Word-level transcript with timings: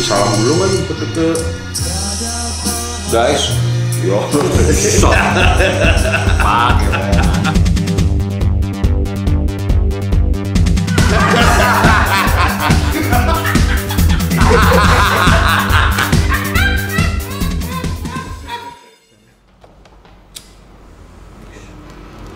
kasih 0.00 0.16
salam 0.16 0.32
dulu 0.40 0.54
kan 0.56 0.70
ke, 0.88 0.94
ke 1.12 1.28
guys 3.12 3.52
yo 4.00 4.16
Pakai, 6.40 6.88
Fren. 6.88 7.20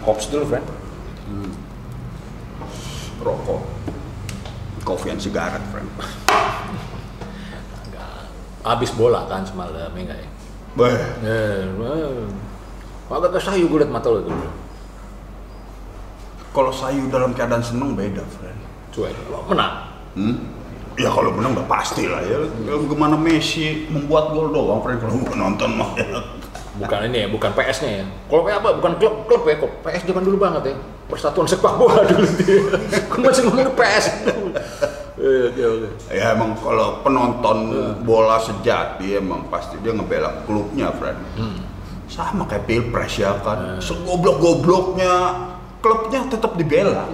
hops 0.04 0.28
dulu 0.28 0.44
friend 0.52 0.66
Rokok. 3.24 3.64
Kopi 4.84 5.08
and 5.08 5.22
sigaret, 5.22 5.64
friend. 5.72 5.88
Abis 8.64 8.96
bola 8.96 9.28
kan 9.28 9.44
semalam, 9.44 9.76
ya 9.76 9.88
enggak 9.92 10.18
ya? 10.18 10.28
Beh, 10.74 10.96
Eh, 11.22 11.62
eh. 11.68 12.24
agak 13.06 13.36
kesayu 13.36 13.68
gue 13.68 13.78
liat 13.84 13.92
mata 13.92 14.08
lo 14.08 14.24
itu. 14.24 14.32
kalau 16.50 16.70
sayu 16.70 17.10
dalam 17.10 17.34
keadaan 17.34 17.60
seneng 17.60 17.92
beda, 17.92 18.22
friend. 18.30 18.58
Cuek, 18.90 19.10
lo 19.26 19.42
menang. 19.44 19.90
Hmm? 20.14 20.38
Ya 20.94 21.10
kalau 21.10 21.34
menang 21.34 21.58
udah 21.58 21.66
pasti 21.66 22.06
lah 22.06 22.22
ya. 22.22 22.38
Gimana 22.86 23.18
Messi 23.18 23.90
membuat 23.90 24.30
gol 24.30 24.54
doang, 24.54 24.78
friend. 24.80 25.02
Kalau 25.02 25.18
mau 25.18 25.34
nonton 25.34 25.70
mah 25.74 25.90
ya. 25.98 26.14
Bukan 26.74 26.98
ini 27.06 27.18
ya, 27.22 27.28
bukan 27.30 27.50
PS-nya 27.54 27.90
ya. 28.02 28.04
Kalau 28.26 28.42
kayak 28.42 28.58
apa? 28.62 28.70
Bukan 28.78 28.92
klub 28.98 29.14
klub 29.26 29.42
ya, 29.46 29.54
kok 29.58 29.72
PS 29.82 30.02
zaman 30.06 30.22
dulu 30.22 30.36
banget 30.38 30.62
ya. 30.70 30.74
Persatuan 31.06 31.46
sepak 31.46 31.74
bola 31.74 32.02
dulu 32.10 32.26
dia. 32.38 32.58
Gue 33.02 33.20
masih 33.20 33.42
ngomongin 33.44 33.70
PS. 33.74 34.04
Iya, 35.24 35.48
oke 35.48 35.62
oke. 35.64 35.88
Ya 36.12 36.24
emang 36.36 36.52
kalau 36.60 37.00
penonton 37.00 37.72
bola 38.04 38.36
sejati 38.36 39.16
emang 39.16 39.48
pasti 39.48 39.80
dia 39.80 39.96
ngebela 39.96 40.44
klubnya, 40.44 40.92
friend. 40.92 41.16
Sama 42.04 42.44
kayak 42.44 42.68
pilpres 42.68 43.16
ya 43.16 43.32
kan. 43.40 43.80
Segoblok-gobloknya 43.80 45.12
klubnya 45.80 46.28
tetap 46.28 46.52
dibela. 46.60 47.08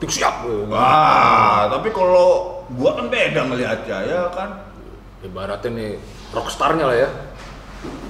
Penting 0.00 0.08
siap. 0.08 0.48
Wah, 0.72 1.68
tapi 1.68 1.92
kalau 1.92 2.64
gua 2.72 2.96
kan 2.96 3.12
beda 3.12 3.52
ngelihatnya 3.52 3.98
ya 4.08 4.20
kan. 4.32 4.72
Ibaratnya 5.20 5.68
nih 5.68 5.90
rockstarnya 6.32 6.88
lah 6.88 6.96
ya. 6.96 7.10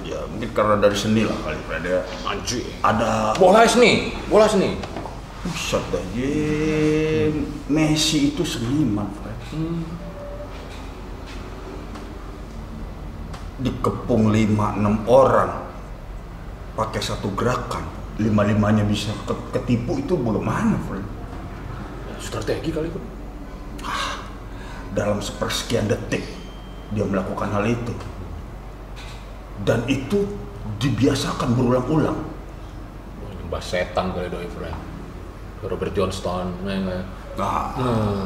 Ya 0.07 0.23
mungkin 0.31 0.53
karena 0.55 0.79
dari 0.79 0.95
seni 0.95 1.27
lah 1.27 1.35
kali 1.43 1.59
Fred 1.67 1.83
ya. 1.83 1.99
Anjing. 2.23 2.65
Ada 2.79 3.35
Bola 3.35 3.67
seni, 3.67 4.15
bola 4.31 4.47
seni. 4.47 4.79
Buset 5.43 5.83
dah. 5.91 6.03
Messi 7.67 8.31
itu 8.31 8.47
seniman, 8.47 9.11
Fred. 9.19 9.39
Dikepung 13.59 14.31
5-6 14.31 15.03
orang 15.07 15.51
pakai 16.79 17.01
satu 17.03 17.29
gerakan, 17.35 17.83
lima-limanya 18.17 18.87
bisa 18.87 19.11
ke- 19.27 19.51
ketipu 19.51 19.99
itu 19.99 20.15
bagaimana, 20.15 20.79
Fred? 20.87 21.03
Strategi 22.23 22.71
kali 22.71 22.87
itu. 22.87 23.01
Dalam 24.95 25.19
sepersekian 25.19 25.91
detik 25.91 26.23
dia 26.95 27.03
melakukan 27.03 27.51
hal 27.51 27.67
itu. 27.67 27.91
Dan 29.67 29.83
itu 29.91 30.23
dibiasakan 30.79 31.51
berulang-ulang. 31.51 32.19
Mbah 33.49 33.63
setan 33.63 34.15
kali 34.15 34.31
doi 34.31 34.47
friend. 34.49 34.92
Robert 35.63 35.93
Johnston, 35.95 36.53
ya 36.63 36.75
nggak? 36.77 37.03
Nah, 37.39 37.73
Hmm, 37.79 38.25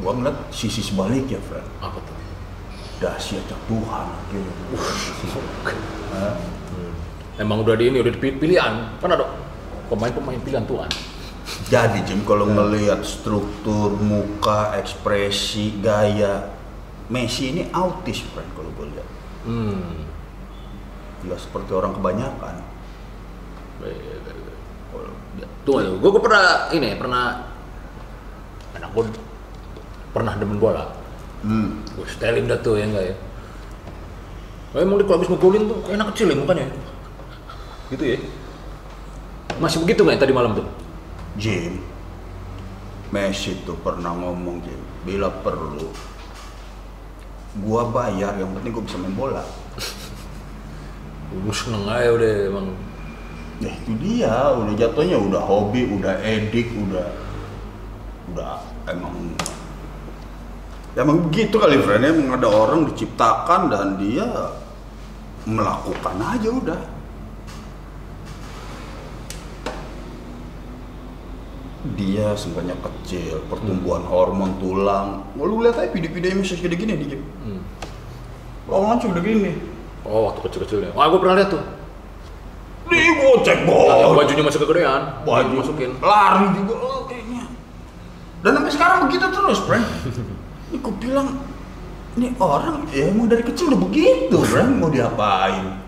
gua 0.00 0.12
ngeliat 0.16 0.38
sisi 0.48 0.80
sebaliknya, 0.80 1.36
Fred. 1.44 1.64
apa 1.82 1.98
tuh? 2.00 2.16
Dahsyatnya 2.96 3.56
Tuhan 3.68 4.06
gitu. 4.32 4.52
Emang 7.36 7.60
udah 7.60 7.76
di 7.76 7.92
ini, 7.92 8.00
udah 8.00 8.12
dipilih 8.16 8.40
pilihan. 8.40 8.74
Kan 8.96 9.12
ada 9.12 9.28
pemain-pemain 9.92 10.40
pilihan 10.40 10.64
Tuhan. 10.64 10.88
Jadi 11.68 12.02
Jim 12.08 12.24
kalau 12.24 12.48
ngelihat 12.48 13.04
struktur 13.04 13.92
muka, 14.00 14.72
ekspresi, 14.80 15.78
gaya 15.78 16.56
Messi 17.06 17.54
ini 17.54 17.70
autis, 17.70 18.18
friend 18.34 18.50
kalau 18.58 18.66
gue 18.74 18.86
lihat. 18.90 19.08
Hmm. 19.46 20.02
Nggak 21.22 21.38
seperti 21.38 21.70
orang 21.70 21.94
kebanyakan. 21.94 22.66
Tunggu, 25.36 25.80
tunggu. 25.84 26.08
Gue, 26.10 26.22
pernah 26.22 26.44
ini, 26.72 26.96
pernah 26.96 27.24
anak 28.76 28.90
gue 28.92 29.04
pernah 30.12 30.32
demen 30.40 30.56
bola. 30.56 30.88
Hmm. 31.44 31.84
Gue 31.92 32.08
setelin 32.08 32.48
dah 32.48 32.56
tuh 32.60 32.80
ya 32.80 32.88
enggak 32.88 33.04
ya. 33.12 33.14
Oh, 34.76 34.80
emang 34.80 35.00
dia 35.00 35.06
kalau 35.08 35.16
habis 35.20 35.30
ngegolin 35.32 35.64
tuh 35.68 35.78
enak 35.92 36.06
kecil 36.12 36.26
ya 36.32 36.36
mukanya. 36.36 36.66
Gitu 37.92 38.04
ya. 38.04 38.18
Masih 39.56 39.80
begitu 39.84 40.04
nggak 40.04 40.16
ya 40.16 40.22
tadi 40.24 40.34
malam 40.36 40.52
tuh? 40.56 40.66
Jim, 41.36 41.80
Messi 43.12 43.56
tuh 43.64 43.76
pernah 43.80 44.12
ngomong 44.16 44.64
Jim, 44.64 44.80
bila 45.04 45.28
perlu, 45.44 45.92
gua 47.60 47.88
bayar, 47.92 48.36
yang 48.40 48.52
penting 48.56 48.72
gua 48.72 48.84
bisa 48.84 48.96
main 49.00 49.12
bola. 49.12 49.44
Gue 51.36 51.52
seneng 51.52 51.84
aja 51.84 52.12
udah 52.16 52.32
emang. 52.48 52.66
Ya 53.56 53.72
itu 53.72 53.92
dia, 53.96 54.52
udah 54.52 54.74
jatuhnya 54.76 55.16
udah 55.16 55.40
hobi, 55.40 55.88
udah 55.88 56.20
edik, 56.20 56.68
udah 56.76 57.08
udah 58.36 58.60
emang 58.90 59.32
emang 60.92 61.30
begitu 61.30 61.56
kali 61.56 61.80
friend 61.80 62.04
emang 62.04 62.36
ada 62.36 62.48
orang 62.52 62.84
diciptakan 62.90 63.72
dan 63.72 63.96
dia 63.96 64.28
melakukan 65.48 66.16
aja 66.20 66.48
udah. 66.52 66.82
Dia 71.96 72.34
sebenarnya 72.34 72.76
kecil, 72.82 73.46
pertumbuhan 73.46 74.02
hormon 74.04 74.58
tulang. 74.58 75.22
Wah, 75.38 75.46
lu 75.46 75.62
lihat 75.62 75.78
aja 75.78 75.94
video-videonya 75.94 76.42
masih 76.42 76.58
segede 76.58 76.76
gini 76.76 76.98
dia. 76.98 77.16
Hmm. 77.16 77.62
Lawan 78.66 78.98
udah 78.98 79.22
gini. 79.22 79.54
Oh 80.02 80.26
waktu 80.28 80.44
kecil-kecilnya. 80.50 80.90
Wah 80.98 81.06
gue 81.08 81.18
pernah 81.22 81.38
lihat 81.38 81.50
tuh. 81.54 81.62
Nih 82.86 83.18
gocek 83.18 83.66
bol. 83.66 84.14
bajunya 84.14 84.42
masih 84.46 84.60
kegedean. 84.62 85.02
baju 85.26 85.52
masukin. 85.58 85.90
lari 85.98 86.46
juga 86.54 86.74
oh, 86.78 87.02
kayaknya 87.10 87.44
dan 88.44 88.50
sampai 88.60 88.72
sekarang 88.72 88.98
begitu 89.10 89.24
terus 89.26 89.58
friend 89.66 89.86
ini 90.70 90.76
aku 90.78 90.90
bilang 91.02 91.28
ini 92.14 92.30
orang 92.38 92.86
ya 92.94 93.10
emang 93.10 93.26
dari 93.26 93.42
kecil 93.42 93.74
udah 93.74 93.80
begitu 93.90 94.36
friend 94.46 94.78
mau 94.78 94.90
diapain 94.90 95.84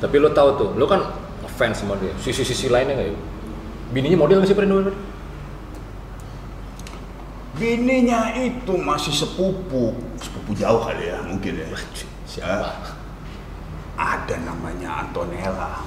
Tapi 0.00 0.16
lo 0.16 0.32
tahu 0.32 0.48
tuh, 0.56 0.68
lo 0.80 0.88
kan 0.88 1.12
fans 1.60 1.84
sama 1.84 1.92
dia. 2.00 2.08
Sisi-sisi 2.16 2.72
lainnya 2.72 2.96
nggak 2.96 3.08
ya? 3.12 3.16
Bininya 3.92 4.16
model 4.24 4.40
nggak 4.40 4.48
sih 4.48 4.56
bininya 7.60 8.32
itu 8.40 8.72
masih 8.80 9.12
sepupu 9.12 9.92
sepupu 10.16 10.56
jauh 10.56 10.80
kali 10.80 11.12
ya 11.12 11.20
mungkin 11.20 11.60
ya 11.60 11.68
Siapa? 12.24 12.99
Ada 14.00 14.34
namanya 14.40 15.04
Antonella 15.04 15.84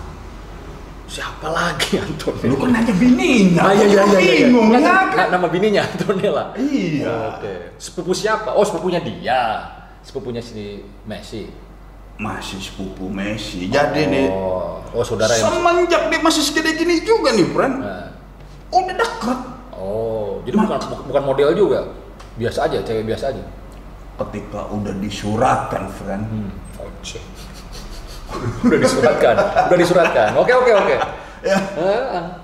Siapa 1.03 1.46
lagi 1.47 1.97
Antonella? 2.06 2.46
lu 2.46 2.56
kan 2.56 2.69
nanya 2.72 2.94
bininya 2.94 3.62
Ah, 3.63 3.72
iya, 3.72 3.85
iya, 3.85 4.01
iya, 4.03 4.18
iya. 4.18 4.34
bingung 4.46 4.69
ya 4.72 4.79
nggak, 4.79 5.28
nama 5.29 5.47
bininya 5.47 5.81
Antonella. 5.84 6.44
iya 6.56 7.09
Oke. 7.34 7.53
Sepupu 7.75 8.13
siapa? 8.13 8.50
Oh, 8.50 8.62
sepupunya 8.62 8.97
dia. 8.97 9.41
Sepupunya 10.00 10.40
si 10.40 10.79
Messi. 11.03 11.50
masih 12.13 12.62
sepupu 12.62 13.09
Messi 13.09 13.66
jadi 13.68 14.06
nih 14.06 14.30
Oh, 14.30 14.78
oh 14.85 15.01
saudara 15.01 15.34
yang. 15.34 15.50
semenjak 15.50 16.01
dia 16.07 16.22
masih 16.22 16.41
segede 16.41 16.78
gini 16.78 17.01
juga 17.01 17.34
nih 17.34 17.47
friend 17.47 17.75
Nah. 17.81 18.13
udah 18.69 18.94
dekat 18.94 19.40
Oh, 19.74 20.38
jadi 20.44 20.53
bukan 20.56 20.78
bukan 21.03 21.24
model 21.25 21.50
juga. 21.53 21.81
Biasa 22.33 22.65
aja, 22.65 22.77
cewek 22.80 23.04
biasa 23.04 23.33
aja. 23.33 23.44
ketika 24.15 24.69
udah 24.69 24.94
disuratkan 24.95 25.89
friend 25.92 26.24
Hmm. 26.24 26.50
Oke. 26.80 27.18
udah 28.66 28.80
disuratkan, 28.80 29.36
udah 29.68 29.78
disuratkan. 29.78 30.30
Oke, 30.36 30.52
oke, 30.52 30.72
oke. 30.74 30.96
ya 31.44 31.58
Ah, 31.75 32.40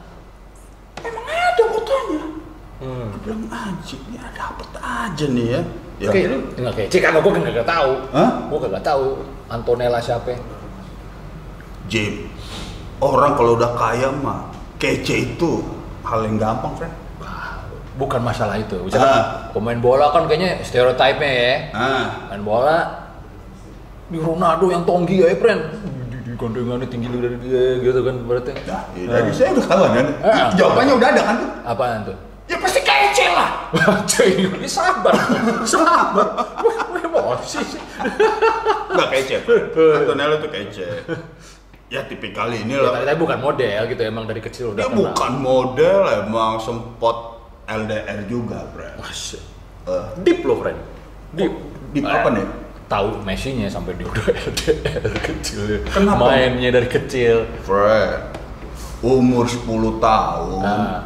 emang 0.99 1.25
ada 1.25 1.63
fotonya 1.65 2.23
Hmm. 2.79 3.11
Aku 3.11 3.17
bilang 3.27 3.43
anjing 3.51 3.99
ya 4.09 4.23
dapet 4.31 4.67
aja 4.75 5.25
nih 5.27 5.47
ya 5.51 5.61
ya 5.99 6.07
Oke, 6.07 6.19
lu 6.31 6.37
nggak 6.55 6.73
kayak 6.73 6.87
cek 6.87 7.03
gue 7.03 7.31
kan 7.35 7.41
nggak 7.43 7.67
tahu. 7.67 7.91
Hah? 8.15 8.29
Gue 8.47 8.59
kagak 8.63 8.83
tahu 8.83 9.05
Antonella 9.47 9.99
siapa. 9.99 10.31
Jim 11.91 12.31
orang 12.99 13.35
kalau 13.35 13.59
udah 13.59 13.71
kaya 13.75 14.07
mah 14.13 14.47
kece 14.79 15.35
itu 15.35 15.63
hal 16.03 16.23
yang 16.23 16.39
gampang 16.39 16.71
friend 16.75 16.95
Wah, 17.19 17.67
Bukan 17.99 18.21
masalah 18.23 18.55
itu. 18.55 18.79
Misalkan 18.79 19.11
Ah. 19.11 19.51
pemain 19.51 19.79
bola 19.79 20.15
kan 20.15 20.23
kayaknya 20.27 20.63
stereotipnya 20.63 21.27
ya. 21.27 21.53
ah 21.75 22.05
Main 22.31 22.47
bola 22.47 22.98
di 24.09 24.17
Ronaldo 24.17 24.65
yang 24.67 24.83
tonggi 24.83 25.21
ya, 25.21 25.31
friend. 25.33 25.61
Gandengannya 26.33 26.87
tinggi 26.87 27.07
dari 27.11 27.35
dia 27.37 27.63
gitu 27.79 27.99
kan 27.99 28.15
berarti. 28.23 28.55
nah 28.63 28.87
ya, 28.93 29.05
dari 29.11 29.27
saya 29.29 29.51
udah 29.51 29.65
kawan 29.65 29.91
kan 29.91 30.07
jawabannya 30.55 30.93
udah 30.95 31.09
ada 31.09 31.21
kan 31.21 31.35
tuh 31.35 31.49
Apaan 31.65 31.99
tuh? 32.07 32.17
ya 32.47 32.55
pasti 32.55 32.79
kece 32.79 33.25
lah 33.29 33.49
Cuy, 34.09 34.47
ini 34.47 34.63
sabar, 34.65 35.11
sabar. 35.67 36.27
Emosi 36.95 37.59
sih. 37.61 37.81
Nggak 38.89 39.07
kece. 39.11 39.35
Antonello 39.75 40.39
tuh 40.39 40.49
kece. 40.49 40.87
Ya 41.89 42.05
tipikal 42.05 42.47
ini 42.49 42.71
Ya, 42.71 42.81
lah. 42.81 42.91
tapi 42.95 43.05
tapi 43.05 43.19
bukan 43.19 43.39
model 43.43 43.81
gitu, 43.85 44.01
emang 44.01 44.23
dari 44.23 44.39
kecil 44.39 44.71
udah 44.71 44.79
Dia 44.79 44.87
kenal. 44.87 44.99
bukan 45.11 45.31
model, 45.35 45.99
emang 46.23 46.55
sempot 46.57 47.17
LDR 47.65 48.23
juga, 48.25 48.63
friend. 48.71 48.95
Wah, 48.95 49.11
shit. 49.11 49.41
Eh, 49.85 50.05
Deep 50.23 50.41
loh, 50.41 50.57
friend. 50.57 50.77
Deep. 51.33 51.51
deep 51.91 52.05
apa 52.05 52.29
nih? 52.31 52.45
Tahu 52.89 53.21
Messi-nya 53.21 53.69
sampai 53.69 53.93
dia 53.95 54.09
udah 54.09 54.25
LDR 54.33 55.13
kecil. 55.21 55.85
Kenapa? 55.93 56.33
Mainnya 56.33 56.73
dari 56.73 56.89
kecil. 56.89 57.45
friend. 57.61 58.33
Umur 59.05 59.45
10 59.45 60.01
tahun. 60.01 60.59
Nah, 60.59 61.05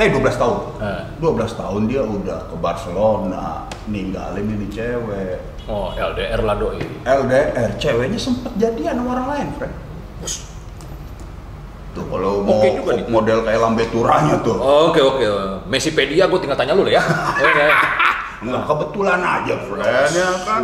Eh 0.00 0.08
12 0.08 0.40
tahun. 0.40 0.56
Eh. 0.80 1.02
12 1.20 1.60
tahun 1.60 1.80
dia 1.84 2.00
udah 2.00 2.48
ke 2.48 2.56
Barcelona, 2.56 3.68
ninggalin 3.84 4.48
ini 4.48 4.66
cewek. 4.72 5.36
oh, 5.68 5.92
LDR 5.92 6.40
lah 6.40 6.56
doi. 6.56 6.80
LDR, 7.04 7.76
ceweknya 7.76 8.16
sempet 8.16 8.48
jadian 8.56 8.96
sama 8.96 9.12
orang 9.20 9.28
lain, 9.28 9.48
friend. 9.60 9.74
Tuh 11.90 12.06
kalau 12.06 12.46
mau 12.46 12.62
juga 12.64 12.96
nih. 12.96 13.04
model 13.12 13.38
kayak 13.44 13.60
lambe 13.60 13.84
turanya 13.92 14.40
tuh. 14.40 14.56
Oke 14.56 15.02
oke, 15.04 15.26
Messipedia 15.68 16.30
gue 16.30 16.38
tinggal 16.38 16.56
tanya 16.56 16.72
lu 16.72 16.86
lah 16.86 16.96
ya. 16.96 17.02
Oke. 17.44 17.66
Nggak 18.40 18.62
kebetulan 18.64 19.20
aja, 19.20 19.54
friend, 19.68 20.12
ya 20.16 20.28
kan? 20.48 20.62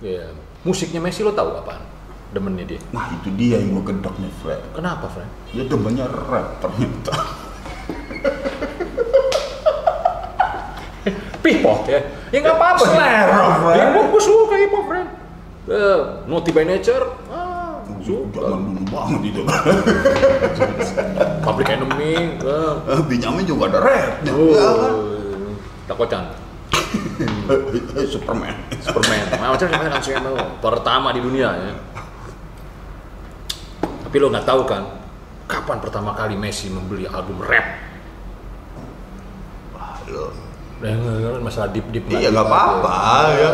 Iya. 0.00 0.24
Musiknya 0.64 1.00
Messi 1.04 1.20
lo 1.20 1.36
tahu 1.36 1.52
apaan? 1.54 1.84
Demennya 2.32 2.64
dia. 2.64 2.80
Nah 2.96 3.12
itu 3.12 3.28
dia 3.36 3.60
yang 3.60 3.76
gue 3.76 3.92
gedek 3.92 4.14
nih, 4.16 4.32
friend. 4.40 4.64
Kenapa, 4.72 5.12
friend? 5.12 5.28
Dia 5.52 5.68
demennya 5.68 6.08
rap 6.08 6.56
ternyata. 6.64 7.12
Pipo 11.44 11.84
ya. 11.84 12.00
Ya 12.32 12.38
nggak 12.40 12.56
apa-apa. 12.56 12.80
Selera, 12.80 13.44
friend. 13.60 13.76
Ya, 13.76 13.84
gue 13.92 14.22
suka 14.22 14.54
hip 14.56 14.72
hop, 14.72 14.84
friend. 14.88 15.08
Eh, 15.68 16.00
Naughty 16.24 16.50
by 16.50 16.64
Nature. 16.64 17.04
Ah, 17.28 17.84
suka. 18.00 18.40
Zaman 18.40 18.72
dulu 18.72 18.82
banget 18.88 19.20
itu. 19.28 19.42
Public 21.44 21.68
Enemy. 21.68 22.40
Benjamin 23.04 23.44
juga 23.44 23.68
ada 23.68 23.78
rapnya. 23.84 24.32
Oh, 24.32 24.48
Ya 24.48 24.70
kan? 24.72 24.94
Takocan. 25.86 26.24
Superman. 28.12 28.54
Superman. 28.80 29.24
Macam 29.36 29.68
mana 29.68 29.88
kan 29.92 30.02
Superman 30.02 30.32
lo? 30.32 30.44
pertama 30.62 31.08
di 31.12 31.20
dunia 31.20 31.48
ya. 31.52 31.72
Tapi 33.82 34.16
lo 34.20 34.28
nggak 34.28 34.44
tahu 34.44 34.62
kan, 34.68 34.82
kapan 35.48 35.78
pertama 35.80 36.12
kali 36.12 36.36
Messi 36.36 36.68
membeli 36.68 37.08
album 37.08 37.40
rap? 37.40 37.66
Wah, 39.72 39.96
lo. 40.12 40.26
Masalah 41.40 41.70
deep 41.70 41.86
deep. 41.94 42.10
Iya 42.10 42.34
nggak 42.34 42.46
apa-apa 42.46 42.96
ya. 43.38 43.50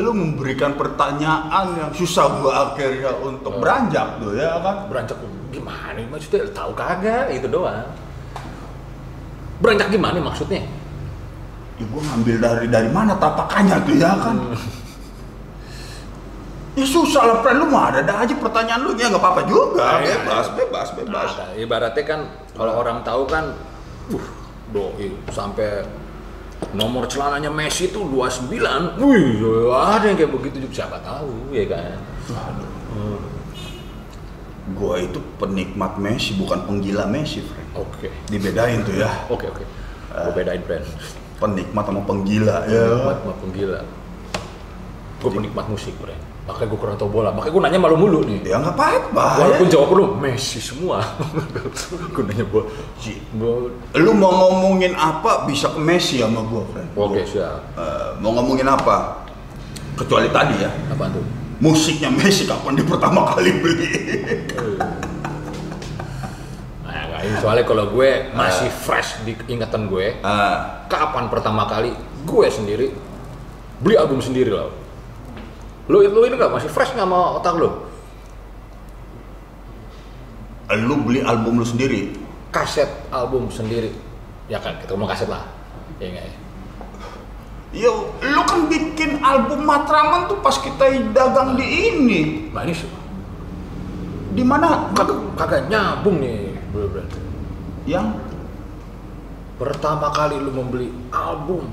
Lu 0.00 0.16
memberikan 0.16 0.72
pertanyaan 0.72 1.76
yang 1.76 1.90
susah 1.92 2.40
gua 2.40 2.72
akhirnya 2.72 3.12
untuk 3.20 3.60
beranjak 3.60 4.18
tuh 4.18 4.32
ya 4.34 4.56
kan. 4.58 4.88
Beranjak 4.88 5.20
gimana? 5.52 6.00
Maksudnya 6.08 6.48
tahu 6.50 6.72
kagak? 6.72 7.28
Itu 7.28 7.46
doang. 7.52 7.92
Beranjak 9.60 9.92
gimana 9.92 10.16
maksudnya? 10.18 10.64
Ya 11.82 11.90
gua 11.90 12.02
ngambil 12.14 12.36
dari 12.38 12.66
dari 12.70 12.90
mana 12.94 13.18
tapakannya 13.18 13.76
tuh 13.82 13.94
ya 13.98 14.14
kan. 14.14 14.36
Ya 16.78 16.86
susah 16.86 17.22
lah, 17.26 17.36
friend. 17.42 17.58
Lu 17.58 17.66
mah 17.68 17.90
ada 17.90 18.06
ada 18.06 18.22
aja 18.22 18.34
pertanyaan 18.38 18.86
lu 18.86 18.94
ya 18.94 19.10
nggak 19.10 19.18
apa-apa 19.18 19.42
juga. 19.50 19.98
Iya, 19.98 20.22
Bebas, 20.22 20.46
iya. 20.46 20.54
bebas, 20.62 20.88
bebas. 20.94 21.30
Nah, 21.34 21.50
ibaratnya 21.58 22.04
kan 22.06 22.20
kalau 22.54 22.78
orang 22.78 23.02
tahu 23.02 23.26
kan, 23.26 23.58
uh, 24.14 24.26
doi 24.70 25.10
sampai 25.34 25.82
nomor 26.70 27.10
celananya 27.10 27.50
Messi 27.50 27.90
itu 27.90 27.98
29. 27.98 29.02
Wih, 29.02 29.42
ada 29.74 30.06
yang 30.06 30.14
kayak 30.16 30.32
begitu 30.32 30.62
juga 30.62 30.86
siapa 30.86 31.02
tahu 31.02 31.50
ya 31.50 31.66
kan. 31.66 31.98
Gua 34.78 35.02
itu 35.02 35.18
penikmat 35.42 35.98
Messi, 35.98 36.38
bukan 36.38 36.62
penggila 36.62 37.10
Messi, 37.10 37.42
friend. 37.42 37.68
Oke. 37.74 38.08
Dibedain 38.30 38.86
tuh 38.86 38.94
ya. 38.94 39.10
Oke, 39.26 39.50
oke. 39.50 39.66
Gue 40.12 40.32
bedain 40.36 40.62
brand. 40.64 40.86
Penikmat 41.42 41.84
sama 41.84 42.00
penggila 42.06 42.56
ya. 42.70 42.86
Penikmat 42.86 43.16
sama 43.18 43.34
penggila. 43.42 43.80
Gue 45.18 45.30
penikmat 45.30 45.66
musik, 45.66 45.94
brand. 45.98 46.22
Makanya 46.42 46.68
gue 46.74 46.78
kurang 46.78 46.96
tau 46.98 47.06
bola. 47.06 47.30
Makanya 47.30 47.52
gue 47.54 47.62
nanya 47.62 47.78
malu 47.78 47.94
mulu 47.94 48.26
nih. 48.26 48.42
Ya 48.42 48.58
nggak 48.58 48.74
apa-apa. 48.74 49.26
Walaupun 49.38 49.66
ya. 49.66 49.72
jawab 49.78 49.90
lu 49.94 50.04
Messi 50.18 50.58
semua. 50.58 50.98
gue 52.14 52.22
nanya 52.26 52.42
gue, 52.46 52.62
gua- 53.38 53.70
Lu 53.94 54.10
mau 54.14 54.30
ngomongin 54.34 54.94
apa 54.94 55.46
bisa 55.46 55.70
ke 55.70 55.78
Messi 55.78 56.18
sama 56.18 56.42
gua, 56.46 56.66
friend. 56.70 56.90
Oke, 56.94 57.22
siap. 57.22 57.62
Eh, 57.78 58.08
mau 58.18 58.34
ngomongin 58.34 58.66
apa? 58.66 59.22
Kecuali 59.94 60.26
tadi 60.34 60.56
ya, 60.62 60.70
Apa 60.90 61.06
tuh? 61.10 61.22
musiknya 61.62 62.10
Messi 62.10 62.42
kapan 62.42 62.74
dia 62.74 62.86
pertama 62.86 63.22
kali 63.22 63.50
beli? 63.62 63.90
Ini 67.32 67.40
soalnya 67.40 67.64
kalau 67.64 67.88
gue 67.88 68.28
masih 68.36 68.68
fresh 68.68 69.24
di 69.24 69.32
ingatan 69.48 69.88
gue, 69.88 70.20
Ah, 70.20 70.84
kapan 70.92 71.32
pertama 71.32 71.64
kali 71.64 71.96
gue 72.28 72.46
sendiri 72.52 72.92
beli 73.82 73.96
album 73.96 74.20
sendiri 74.20 74.52
loh. 74.52 74.70
Lu, 75.88 75.98
lu 76.04 76.20
ini 76.28 76.36
nggak 76.36 76.52
masih 76.52 76.68
fresh 76.68 76.92
nggak 76.92 77.08
sama 77.08 77.40
otak 77.40 77.56
lu? 77.56 77.70
lu 80.72 81.04
beli 81.04 81.20
album 81.20 81.60
lu 81.60 81.66
sendiri? 81.68 82.16
Kaset 82.48 82.88
album 83.12 83.52
sendiri, 83.52 83.92
ya 84.48 84.56
kan? 84.56 84.80
Kita 84.80 84.96
ngomong 84.96 85.08
kaset 85.08 85.28
lah, 85.28 85.44
ya 86.00 86.08
nggak 86.08 86.24
ya? 86.24 86.34
Ya, 87.72 87.92
lu 88.24 88.42
kan 88.44 88.68
bikin 88.68 89.20
album 89.20 89.64
Matraman 89.68 90.28
tuh 90.28 90.40
pas 90.40 90.56
kita 90.56 90.92
dagang 91.12 91.60
di 91.60 91.64
ini. 91.64 92.20
Ini 92.48 92.74
Di 94.32 94.44
mana? 94.44 94.88
kagak 94.96 95.16
kagak 95.36 95.68
nyambung 95.68 96.20
nih, 96.24 96.56
bro, 96.72 96.88
bro. 96.88 97.04
Yang 97.84 98.06
Pertama 99.52 100.10
kali 100.10 100.42
lu 100.42 100.50
membeli 100.50 100.90
album 101.14 101.70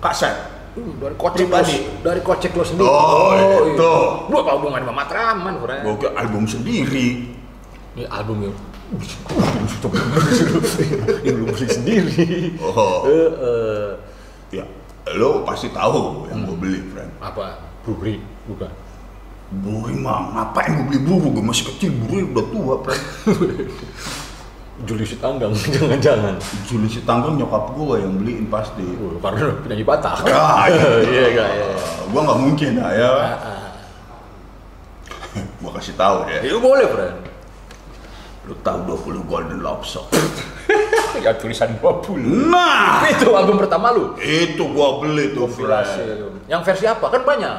kaset. 0.00 0.32
uh, 0.72 0.90
dari 0.96 1.12
kocek 1.20 1.36
Pribadi. 1.44 1.76
dari 2.00 2.20
kocek 2.24 2.56
lu 2.56 2.64
sendiri. 2.64 2.88
Oh, 2.88 3.36
itu. 3.68 3.76
iya. 3.76 4.30
Lu 4.30 4.36
apa 4.40 4.50
hubungan 4.56 4.80
sama 4.80 4.94
Matraman? 5.04 5.52
Gua 5.60 5.94
kira 6.00 6.12
album 6.16 6.48
sendiri. 6.48 7.28
Ini 7.92 8.08
album 8.08 8.48
yang 8.48 8.54
yang 11.22 11.36
lu 11.44 11.46
beli 11.52 11.66
sendiri. 11.68 12.56
Oh. 12.62 13.04
Eh, 13.04 13.30
eh, 13.36 13.88
Ya, 14.50 14.64
lu 15.14 15.44
pasti 15.44 15.68
tahu 15.70 16.24
yang 16.26 16.42
gua 16.42 16.56
beli, 16.56 16.80
friend. 16.90 17.12
apa? 17.20 17.60
Buri, 17.84 18.18
bukan. 18.48 18.70
Buri 19.60 19.94
mah, 19.94 20.32
ngapain 20.32 20.74
gua 20.74 20.84
beli 20.88 21.00
buru? 21.04 21.26
Gua 21.36 21.44
masih 21.46 21.68
kecil, 21.74 21.92
buru 21.94 22.32
udah 22.32 22.46
tua, 22.48 22.74
friend. 22.82 23.04
Julius 24.88 25.12
Tanggang, 25.20 25.52
jangan-jangan. 25.76 26.34
Julius 26.64 27.00
Tanggang 27.04 27.36
nyokap 27.36 27.76
gua 27.76 28.00
yang 28.00 28.16
beliin 28.16 28.48
pasti. 28.48 28.84
Uh, 28.84 29.20
karena 29.20 29.52
penyanyi 29.60 29.84
Batak. 29.84 30.24
Ah, 30.28 30.66
iya. 30.70 30.88
Iya, 31.10 31.26
iya, 31.36 31.46
iya. 31.52 31.66
Gua 32.08 32.20
nggak 32.24 32.40
mungkin 32.40 32.70
lah 32.80 32.92
ya. 32.96 33.10
Ah, 33.10 33.36
ah. 33.36 33.68
Gua 35.60 35.70
kasih 35.76 35.94
tahu 35.94 36.24
ya. 36.26 36.40
Itu 36.40 36.58
boleh, 36.58 36.86
friend. 36.88 37.16
Lu 38.48 38.54
tahu 38.64 38.78
20 38.98 39.30
Golden 39.30 39.60
Song. 39.84 40.08
Ya 41.20 41.34
tulisan 41.36 41.74
20. 41.82 42.48
Nah, 42.48 43.02
Itu 43.10 43.34
album 43.34 43.58
pertama 43.58 43.90
lu. 43.92 44.14
itu 44.22 44.62
gua 44.72 45.02
beli 45.02 45.34
tuh, 45.34 45.50
friend. 45.50 46.46
Yang 46.48 46.60
versi 46.72 46.84
apa? 46.88 47.10
Kan 47.12 47.26
banyak. 47.26 47.56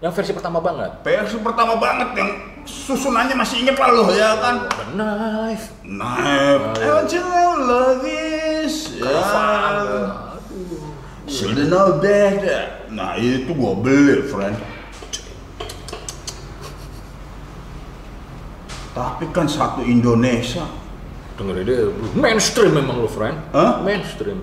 Yang 0.00 0.12
versi 0.16 0.32
pertama 0.36 0.58
banget. 0.62 0.90
Versi 1.02 1.36
pertama 1.40 1.74
banget 1.76 2.08
yang 2.16 2.30
susunannya 2.66 3.34
masih 3.36 3.62
inget 3.64 3.76
lah 3.78 3.90
lo 3.92 4.10
ya 4.12 4.36
kan. 4.40 4.66
The 4.66 4.86
Knife. 4.96 5.64
Knife, 5.86 6.62
Oh, 6.64 6.72
iya. 6.76 6.84
I 6.84 6.88
want 6.94 7.12
you 7.12 7.22
to 7.22 7.52
love 7.64 8.04
is, 8.06 8.76
ya. 8.98 9.14
Should've 11.30 11.70
know 11.70 12.02
better. 12.02 12.90
Nah 12.90 13.14
itu 13.14 13.54
gua 13.54 13.78
beli, 13.78 14.26
friend. 14.26 14.58
Tapi 18.90 19.24
kan 19.30 19.46
satu 19.46 19.86
Indonesia. 19.86 20.66
Dengerin 21.38 21.64
deh, 21.64 21.88
bro. 21.94 22.06
mainstream 22.18 22.74
memang 22.74 23.00
lu, 23.00 23.08
friend. 23.08 23.38
Hah? 23.54 23.80
Mainstream. 23.80 24.42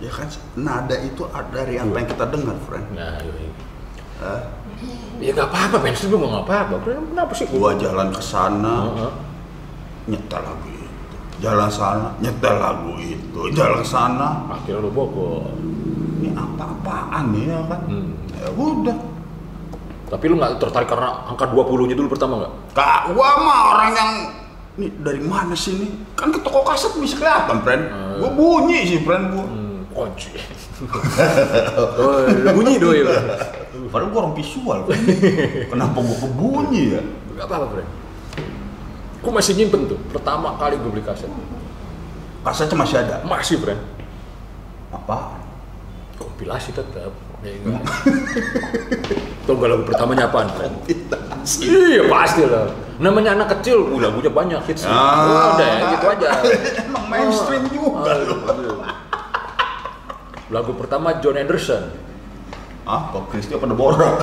Ya 0.00 0.08
kan 0.08 0.32
nada 0.56 0.96
itu 0.96 1.28
ada 1.28 1.52
dari 1.52 1.76
apa 1.76 1.92
yang 1.92 2.08
kita 2.08 2.24
dengar, 2.32 2.56
friend. 2.64 2.88
Nah, 2.96 3.20
iya. 3.20 3.32
iya. 3.36 3.52
Ya 5.20 5.36
nggak 5.36 5.52
apa-apa, 5.52 5.76
mainstream 5.84 6.16
gue 6.16 6.30
nggak 6.32 6.46
apa-apa. 6.48 6.74
Kenapa 6.80 7.32
sih? 7.36 7.44
Gua 7.52 7.76
jalan 7.76 8.08
ke 8.08 8.22
sana, 8.24 8.88
nyetel 10.08 10.40
lagu 10.40 10.68
itu. 10.72 11.16
Jalan 11.44 11.68
sana, 11.68 12.08
nyetel 12.24 12.56
lagu 12.56 12.92
itu. 12.96 13.40
Jalan 13.52 13.84
sana, 13.84 14.28
Akhirnya 14.48 14.80
lu 14.80 14.90
bogor. 14.92 15.52
ini 16.20 16.32
apa-apaan 16.36 17.32
nih 17.32 17.44
ya 17.48 17.60
kan? 17.68 17.80
Hmm. 17.88 18.12
Ya 18.36 18.48
udah. 18.52 18.96
Tapi 20.08 20.24
lu 20.28 20.34
nggak 20.40 20.56
tertarik 20.56 20.88
karena 20.88 21.24
angka 21.28 21.48
20-nya 21.52 21.96
dulu 21.96 22.08
pertama 22.12 22.40
nggak? 22.40 22.52
Kak, 22.72 23.12
gua 23.12 23.28
mah 23.40 23.60
orang 23.76 23.90
yang 23.92 24.10
ini 24.80 24.88
dari 25.04 25.20
mana 25.20 25.52
sih 25.52 25.76
ini? 25.76 25.88
Kan 26.16 26.32
ke 26.32 26.40
toko 26.40 26.64
kaset 26.64 26.96
bisa 26.96 27.20
kelihatan, 27.20 27.60
friend. 27.60 27.84
Gua 28.24 28.30
bunyi 28.32 28.88
sih, 28.88 29.00
friend 29.04 29.36
gua. 29.36 29.44
Hmm, 29.44 29.84
kunci. 29.92 30.32
oh, 32.00 32.24
bunyi 32.56 32.80
doi. 32.80 33.04
Padahal 33.90 34.10
gua 34.14 34.20
orang 34.26 34.36
visual. 34.38 34.80
Kenapa 35.74 35.98
gua 35.98 36.16
kebunyi 36.22 36.82
ya? 36.94 37.02
Gak 37.36 37.46
apa-apa, 37.50 37.66
Bre. 37.74 37.84
Gue 39.20 39.32
masih 39.32 39.52
nyimpen 39.56 39.84
tuh. 39.84 40.00
Pertama 40.12 40.56
kali 40.56 40.80
gue 40.80 40.90
beli 40.92 41.04
kaset. 41.04 41.28
Kasetnya 42.40 42.76
masih 42.76 42.96
ada. 43.04 43.20
Masih, 43.24 43.60
Bre. 43.60 43.76
Apa? 44.92 45.36
Kompilasi 46.16 46.72
tetap. 46.72 47.12
Ya, 47.40 47.52
enggak. 47.56 47.80
Tau 49.48 49.56
gak 49.56 49.68
lagu 49.72 49.84
pertamanya 49.88 50.28
apaan, 50.28 50.48
Bre? 50.56 50.68
Iya, 51.64 52.08
pasti 52.08 52.44
lah. 52.44 52.68
Namanya 53.00 53.32
anak 53.32 53.60
kecil, 53.60 53.88
uh, 53.88 53.96
lagunya 53.96 54.28
banyak 54.28 54.60
hits. 54.68 54.84
Ah. 54.84 55.56
Udah, 55.56 55.68
ya, 55.68 55.84
gitu 55.96 56.06
aja. 56.12 56.28
Emang 56.84 57.04
mainstream 57.08 57.64
juga 57.72 58.12
lu. 58.28 58.36
Lagu 60.52 60.72
pertama 60.76 61.16
John 61.24 61.40
Anderson. 61.40 62.09
Ah, 62.90 63.14
kok 63.14 63.30
Kristi 63.30 63.54
apa 63.54 63.70
Deborah? 63.70 64.18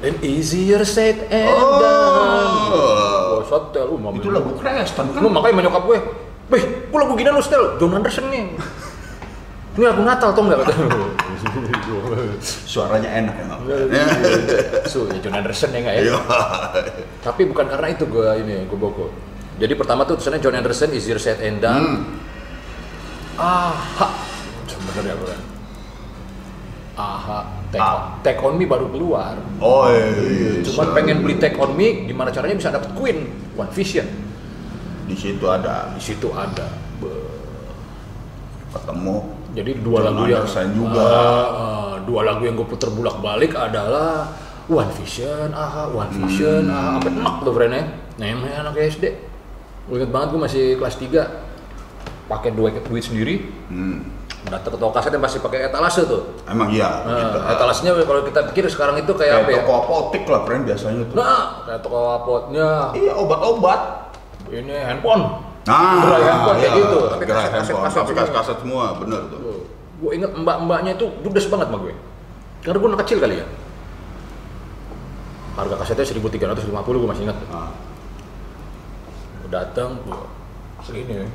And 0.00 0.16
easier 0.24 0.80
said 0.88 1.28
and 1.28 1.52
done. 1.52 2.52
Oh. 2.72 3.36
Oh, 3.36 3.44
sotel, 3.44 3.92
uh, 3.92 4.00
mama. 4.00 4.16
Itu 4.16 4.32
lagu 4.32 4.56
Kristen 4.56 5.12
kan? 5.12 5.20
Lu 5.20 5.28
makanya 5.28 5.60
menyokap 5.60 5.84
gue, 5.84 5.98
Weh, 6.50 6.62
kok 6.88 6.98
lagu 6.98 7.12
gini 7.14 7.30
lu 7.30 7.44
setel? 7.44 7.76
John 7.78 7.94
Anderson 7.94 8.26
nih. 8.32 8.56
Ini 9.78 9.84
lagu 9.86 10.02
Natal 10.02 10.34
tau 10.34 10.42
nggak 10.42 10.66
kata 10.66 10.72
Suaranya 12.42 13.06
enak 13.06 13.34
emang. 13.38 13.60
So, 14.90 15.06
ya 15.12 15.22
John 15.22 15.36
Anderson 15.36 15.70
ya 15.70 15.78
nggak 15.84 15.94
ya? 15.94 16.02
Iya. 16.10 16.18
Tapi 17.22 17.46
bukan 17.46 17.70
karena 17.70 17.86
itu 17.92 18.08
gue 18.08 18.28
ini, 18.42 18.66
gue 18.66 18.78
boko. 18.80 19.14
Jadi 19.60 19.76
pertama 19.76 20.08
tuh 20.08 20.18
tulisannya 20.18 20.40
John 20.40 20.56
Anderson, 20.56 20.90
Easier 20.90 21.20
Said 21.20 21.38
and 21.44 21.60
Done. 21.60 21.86
Hmm. 21.86 22.18
Aha. 23.38 24.08
Sebenarnya 24.66 25.14
bukan. 25.20 25.38
Aha. 27.00 27.38
Take, 27.70 27.80
Ah. 27.80 28.18
Take 28.20 28.40
On 28.40 28.54
Me 28.54 28.64
baru 28.64 28.88
keluar. 28.88 29.38
Oh 29.56 29.86
iya. 29.86 30.60
Cuman 30.60 30.92
pengen 30.92 31.22
beli 31.22 31.36
Take 31.36 31.56
On 31.56 31.70
Me, 31.70 32.04
gimana 32.04 32.28
caranya 32.28 32.52
bisa 32.52 32.68
dapet 32.68 32.90
Queen, 32.92 33.24
One 33.54 33.70
Vision. 33.70 34.04
Di 35.06 35.14
situ 35.14 35.42
ada 35.44 35.90
Di 35.90 36.02
situ 36.04 36.28
ada. 36.30 36.66
Be- 36.98 37.30
ketemu 38.70 39.16
Jadi 39.50 39.82
dua 39.82 39.98
John 39.98 40.06
lagu 40.08 40.22
yang 40.24 40.44
Anderson 40.44 40.68
juga. 40.70 41.02
Ah, 41.02 41.46
ah, 41.50 41.92
dua 42.00 42.20
lagu 42.22 42.42
yang 42.42 42.54
gue 42.54 42.62
puter 42.64 42.86
bulak 42.88 43.18
balik 43.18 43.50
adalah 43.52 44.30
One 44.66 44.92
Vision, 44.94 45.50
aha, 45.50 45.90
One 45.90 46.06
Vision, 46.16 46.62
Hmm. 46.64 46.70
aha, 46.70 46.90
sampai 46.96 47.10
enak 47.12 47.34
tuh 47.42 47.50
friend 47.50 47.74
ya. 47.74 47.82
Namanya 48.20 48.56
anak 48.62 48.78
SD. 48.78 49.04
Gue 49.86 49.96
inget 49.96 50.10
banget 50.10 50.28
gue 50.30 50.40
masih 50.40 50.64
kelas 50.76 50.94
3 50.94 51.22
pakai 52.26 52.54
duit 52.54 52.78
duit 52.80 53.02
sendiri. 53.02 53.42
Hmm. 53.66 54.06
Datang 54.48 54.72
ke 54.72 54.78
toko 54.80 54.92
kaset 54.96 55.12
yang 55.12 55.20
pasti 55.20 55.36
pakai 55.36 55.68
etalase 55.68 56.08
tuh. 56.08 56.32
Emang 56.48 56.72
iya. 56.72 57.04
Nah, 57.04 57.12
gitu. 57.20 57.38
etalasenya 57.44 57.92
kalau 58.08 58.22
kita 58.24 58.40
pikir 58.50 58.64
sekarang 58.72 58.96
itu 58.96 59.12
kayak, 59.12 59.44
Kayak 59.44 59.44
apa 59.44 59.50
ya? 59.52 59.58
toko 59.60 59.72
apotek 59.84 60.24
lah, 60.24 60.40
friend 60.48 60.62
biasanya 60.64 61.02
tuh. 61.04 61.14
Nah, 61.20 61.40
kayak 61.68 61.80
toko 61.84 62.00
apotnya, 62.16 62.68
Iya, 62.96 63.12
obat-obat. 63.20 63.80
ini 64.50 64.74
handphone. 64.74 65.22
Nah, 65.68 66.02
Gerai 66.02 66.22
handphone 66.24 66.56
kayak 66.58 66.72
iya, 66.72 66.80
gitu. 66.80 66.98
Tapi 67.12 67.22
gerai 67.28 67.46
kaset-kaset 67.52 67.74
handphone, 67.76 68.16
kaset 68.16 68.32
kaset 68.32 68.56
semua, 68.64 68.84
bener 68.96 69.20
tuh. 69.28 69.38
Gue 70.00 70.10
inget 70.16 70.32
mbak-mbaknya 70.32 70.96
itu 70.96 71.06
judes 71.20 71.46
banget 71.52 71.68
sama 71.68 71.78
gue. 71.84 71.94
Karena 72.64 72.76
gue 72.80 72.88
anak 72.88 73.00
kecil 73.04 73.18
kali 73.20 73.34
ya. 73.38 73.46
Harga 75.54 75.76
kasetnya 75.76 76.06
1350 76.08 76.64
gue 76.96 77.08
masih 77.12 77.24
ingat. 77.28 77.36
Nah, 77.52 77.70
Gue 79.44 79.50
datang, 79.52 80.00
gue 80.02 80.22
segini. 80.80 81.28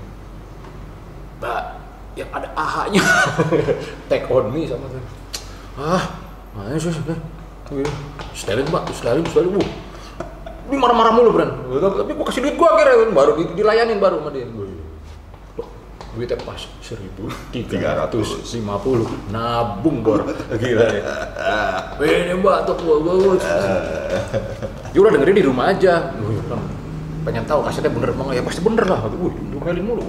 Mbak, 1.37 1.61
yang 2.15 2.31
ada 2.31 2.47
ahanya. 2.55 3.03
Take 4.09 4.25
on 4.31 4.49
me 4.49 4.63
sama 4.65 4.87
tuh. 4.87 5.03
Ah, 5.75 6.03
mana 6.55 6.79
sih? 6.79 6.87
Setelin 8.31 8.63
mbak, 8.71 8.87
setelin, 8.95 9.27
setelin. 9.27 9.59
Wuh. 9.59 9.69
Ini 10.65 10.81
marah-marah 10.81 11.13
mulu, 11.13 11.29
Bran. 11.35 11.51
Tapi 11.69 12.15
gue 12.15 12.25
kasih 12.25 12.41
duit 12.41 12.55
gue 12.57 12.65
akhirnya, 12.65 13.05
baru 13.13 13.37
di- 13.37 13.53
dilayanin 13.53 14.01
baru 14.01 14.17
sama 14.23 14.33
dia. 14.33 14.47
Duitnya 16.15 16.39
pas 16.47 16.63
1350 16.79 17.51
nabung 19.35 19.99
bor 19.99 20.23
gila 20.63 20.87
ya 20.87 21.03
ini 21.99 22.39
mbak 22.39 22.63
tuh 22.63 22.71
gua 22.79 23.03
gua 23.03 23.35
dia 24.95 24.99
udah 25.03 25.11
dengerin 25.11 25.35
di 25.35 25.43
rumah 25.43 25.75
aja 25.75 26.15
pengen 27.27 27.43
tahu 27.43 27.67
kasetnya 27.67 27.91
bener 27.91 28.15
nggak? 28.15 28.31
ya 28.31 28.39
pasti 28.47 28.63
bener 28.63 28.87
lah 28.87 29.03
wih 29.11 29.35
domelin 29.51 29.83
mulu 29.83 30.07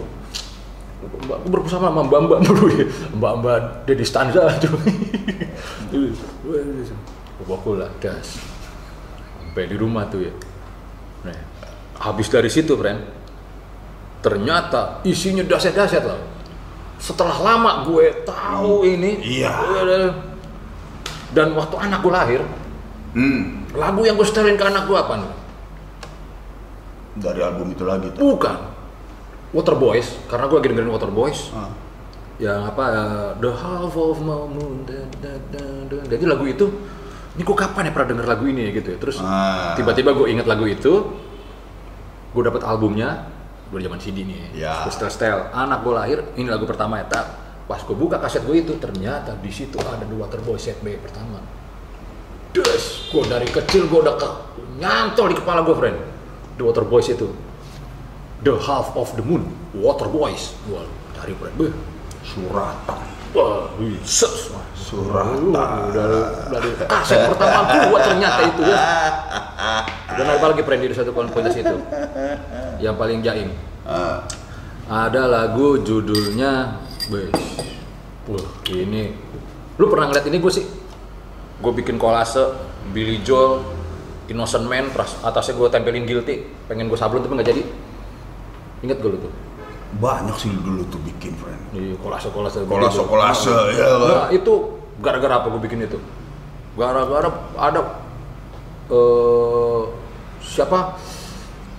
mbak 1.26 1.36
aku 1.42 1.48
bersama 1.50 1.90
sama 1.90 2.00
mbak 2.06 2.20
mbak 2.30 2.38
mulu 2.46 2.66
ya 2.70 2.86
mbak 3.18 3.32
mbak 3.42 3.58
Dedi 3.84 4.04
Stanza 4.06 4.46
tuh 4.62 4.78
bawa 7.46 7.86
lah 7.86 7.90
gas 7.98 8.38
sampai 9.42 9.66
di 9.68 9.76
rumah 9.76 10.06
tuh 10.08 10.24
ya 10.24 10.32
nah 11.26 11.38
habis 12.00 12.30
dari 12.30 12.48
situ 12.48 12.78
friend 12.78 13.26
ternyata 14.26 15.06
isinya 15.06 15.46
dahsyat-dahsyat 15.46 16.02
lah. 16.02 16.18
Setelah 16.98 17.38
lama 17.38 17.86
gue 17.86 18.26
tahu 18.26 18.82
ini, 18.82 19.22
Iya. 19.22 19.54
Dan 21.30 21.54
waktu 21.54 21.76
anak 21.78 22.02
gue 22.02 22.10
lahir, 22.10 22.40
hmm, 23.14 23.70
lagu 23.76 24.02
yang 24.02 24.18
gue 24.18 24.26
setelin 24.26 24.58
ke 24.58 24.66
anak 24.66 24.90
gue 24.90 24.98
apa 24.98 25.14
nih? 25.20 25.32
dari 27.16 27.40
album 27.40 27.72
itu 27.72 27.80
lagi 27.80 28.12
tuh. 28.12 28.36
Bukan 28.36 28.75
Water 29.50 29.74
Boys, 29.74 30.08
karena 30.26 30.46
gue 30.46 30.56
lagi 30.58 30.68
dengerin 30.74 30.90
Water 30.90 31.10
Boys. 31.10 31.50
Ah. 31.52 31.70
Yang 32.36 32.60
apa? 32.68 32.84
eh, 32.84 33.30
The 33.40 33.50
Half 33.52 33.94
of 33.94 34.18
My 34.20 34.44
Moon. 34.44 34.84
da, 34.84 35.00
da, 35.22 35.32
da, 35.54 35.62
da. 35.88 35.98
Jadi 36.04 36.24
lagu 36.26 36.44
itu, 36.44 36.66
ini 37.34 37.42
gue 37.42 37.56
kapan 37.56 37.88
ya 37.88 37.92
pernah 37.92 38.08
denger 38.12 38.26
lagu 38.26 38.44
ini 38.44 38.68
gitu 38.70 38.88
ya? 38.92 38.98
Terus 38.98 39.16
Ah. 39.20 39.72
tiba-tiba 39.74 40.12
gue 40.12 40.26
inget 40.28 40.44
lagu 40.44 40.66
itu, 40.66 40.92
gue 42.32 42.42
dapet 42.42 42.60
albumnya, 42.62 43.30
gue 43.70 43.80
zaman 43.80 43.96
CD 43.96 44.22
nih, 44.22 44.52
Ya. 44.52 44.84
gue 44.84 44.92
setel 44.92 45.08
setel. 45.08 45.38
Anak 45.50 45.80
gue 45.80 45.92
lahir, 45.94 46.18
ini 46.36 46.46
lagu 46.46 46.68
pertama 46.68 47.00
ya 47.00 47.06
tak. 47.08 47.26
Pas 47.66 47.80
gue 47.80 47.96
buka 47.96 48.20
kaset 48.20 48.44
gue 48.44 48.60
itu, 48.60 48.76
ternyata 48.76 49.34
di 49.40 49.50
situ 49.50 49.74
ada 49.80 50.04
The 50.04 50.14
Water 50.14 50.38
Boys 50.40 50.62
set 50.62 50.78
B 50.82 50.94
pertama. 51.00 51.40
Des, 52.52 52.84
gue 53.08 53.22
dari 53.26 53.48
kecil 53.48 53.84
gue 53.86 54.00
udah 54.00 54.16
ke, 54.16 54.28
nyantol 54.78 55.32
di 55.32 55.36
kepala 55.36 55.60
gue 55.60 55.74
friend. 55.74 55.98
The 56.56 56.64
Water 56.64 56.84
Boys 56.84 57.08
itu. 57.08 57.26
The 58.44 58.54
Half 58.60 58.92
of 58.96 59.16
the 59.16 59.24
Moon, 59.24 59.48
Water 59.72 60.08
Boys. 60.10 60.52
Wah, 60.68 60.84
dari. 61.16 61.32
Beuh. 61.36 61.72
Suratan. 62.26 63.00
Wah, 63.32 63.70
wih, 63.80 63.96
ses. 64.04 64.52
Suratan. 64.76 65.54
Dari, 65.94 66.20
dari 66.52 66.70
kaset 66.84 67.30
pertama 67.32 67.88
gua 67.88 67.98
ternyata 68.02 68.40
itu 68.44 68.62
ya. 68.66 68.78
Dan 70.16 70.26
apa 70.32 70.44
lagi 70.52 70.62
friend 70.64 70.80
di 70.84 70.96
satu 70.96 71.12
konfrontasi 71.16 71.60
itu? 71.64 71.76
Yang 72.80 72.94
paling 72.96 73.18
jaim. 73.24 73.48
Ah, 73.86 74.24
Ada 74.86 75.26
lagu 75.26 75.82
judulnya 75.82 76.78
Bes. 77.10 77.34
Wah, 78.26 78.46
ini 78.70 79.14
lu 79.78 79.86
pernah 79.86 80.10
ngeliat 80.10 80.26
ini 80.26 80.38
gue 80.42 80.52
sih? 80.52 80.66
Gue 81.62 81.72
bikin 81.74 81.94
kolase 81.98 82.54
Billy 82.90 83.22
Joel, 83.22 83.62
Innocent 84.26 84.66
Man, 84.66 84.90
atasnya 85.22 85.54
gue 85.54 85.68
tempelin 85.70 86.06
guilty, 86.06 86.46
pengen 86.66 86.90
gue 86.90 86.98
sablon 86.98 87.22
tapi 87.22 87.34
nggak 87.38 87.48
jadi. 87.54 87.62
Ingat 88.80 88.98
gue 88.98 89.10
lu 89.10 89.20
tuh? 89.20 89.32
banyak 89.96 90.34
sih 90.36 90.50
dulu 90.50 90.82
tuh 90.90 90.98
bikin, 91.00 91.32
friend. 91.38 91.62
Di 91.72 91.94
kolase 92.02 92.28
kolase. 92.28 92.58
Kolase 92.66 93.00
kolase, 93.00 93.54
ya 93.72 93.88
Nah 93.96 94.28
itu 94.28 94.52
gara-gara 94.98 95.40
apa 95.40 95.46
gue 95.48 95.62
bikin 95.62 95.86
itu? 95.86 95.96
Gara-gara 96.74 97.30
ada 97.56 97.80
eh 98.86 99.82
siapa 100.42 100.98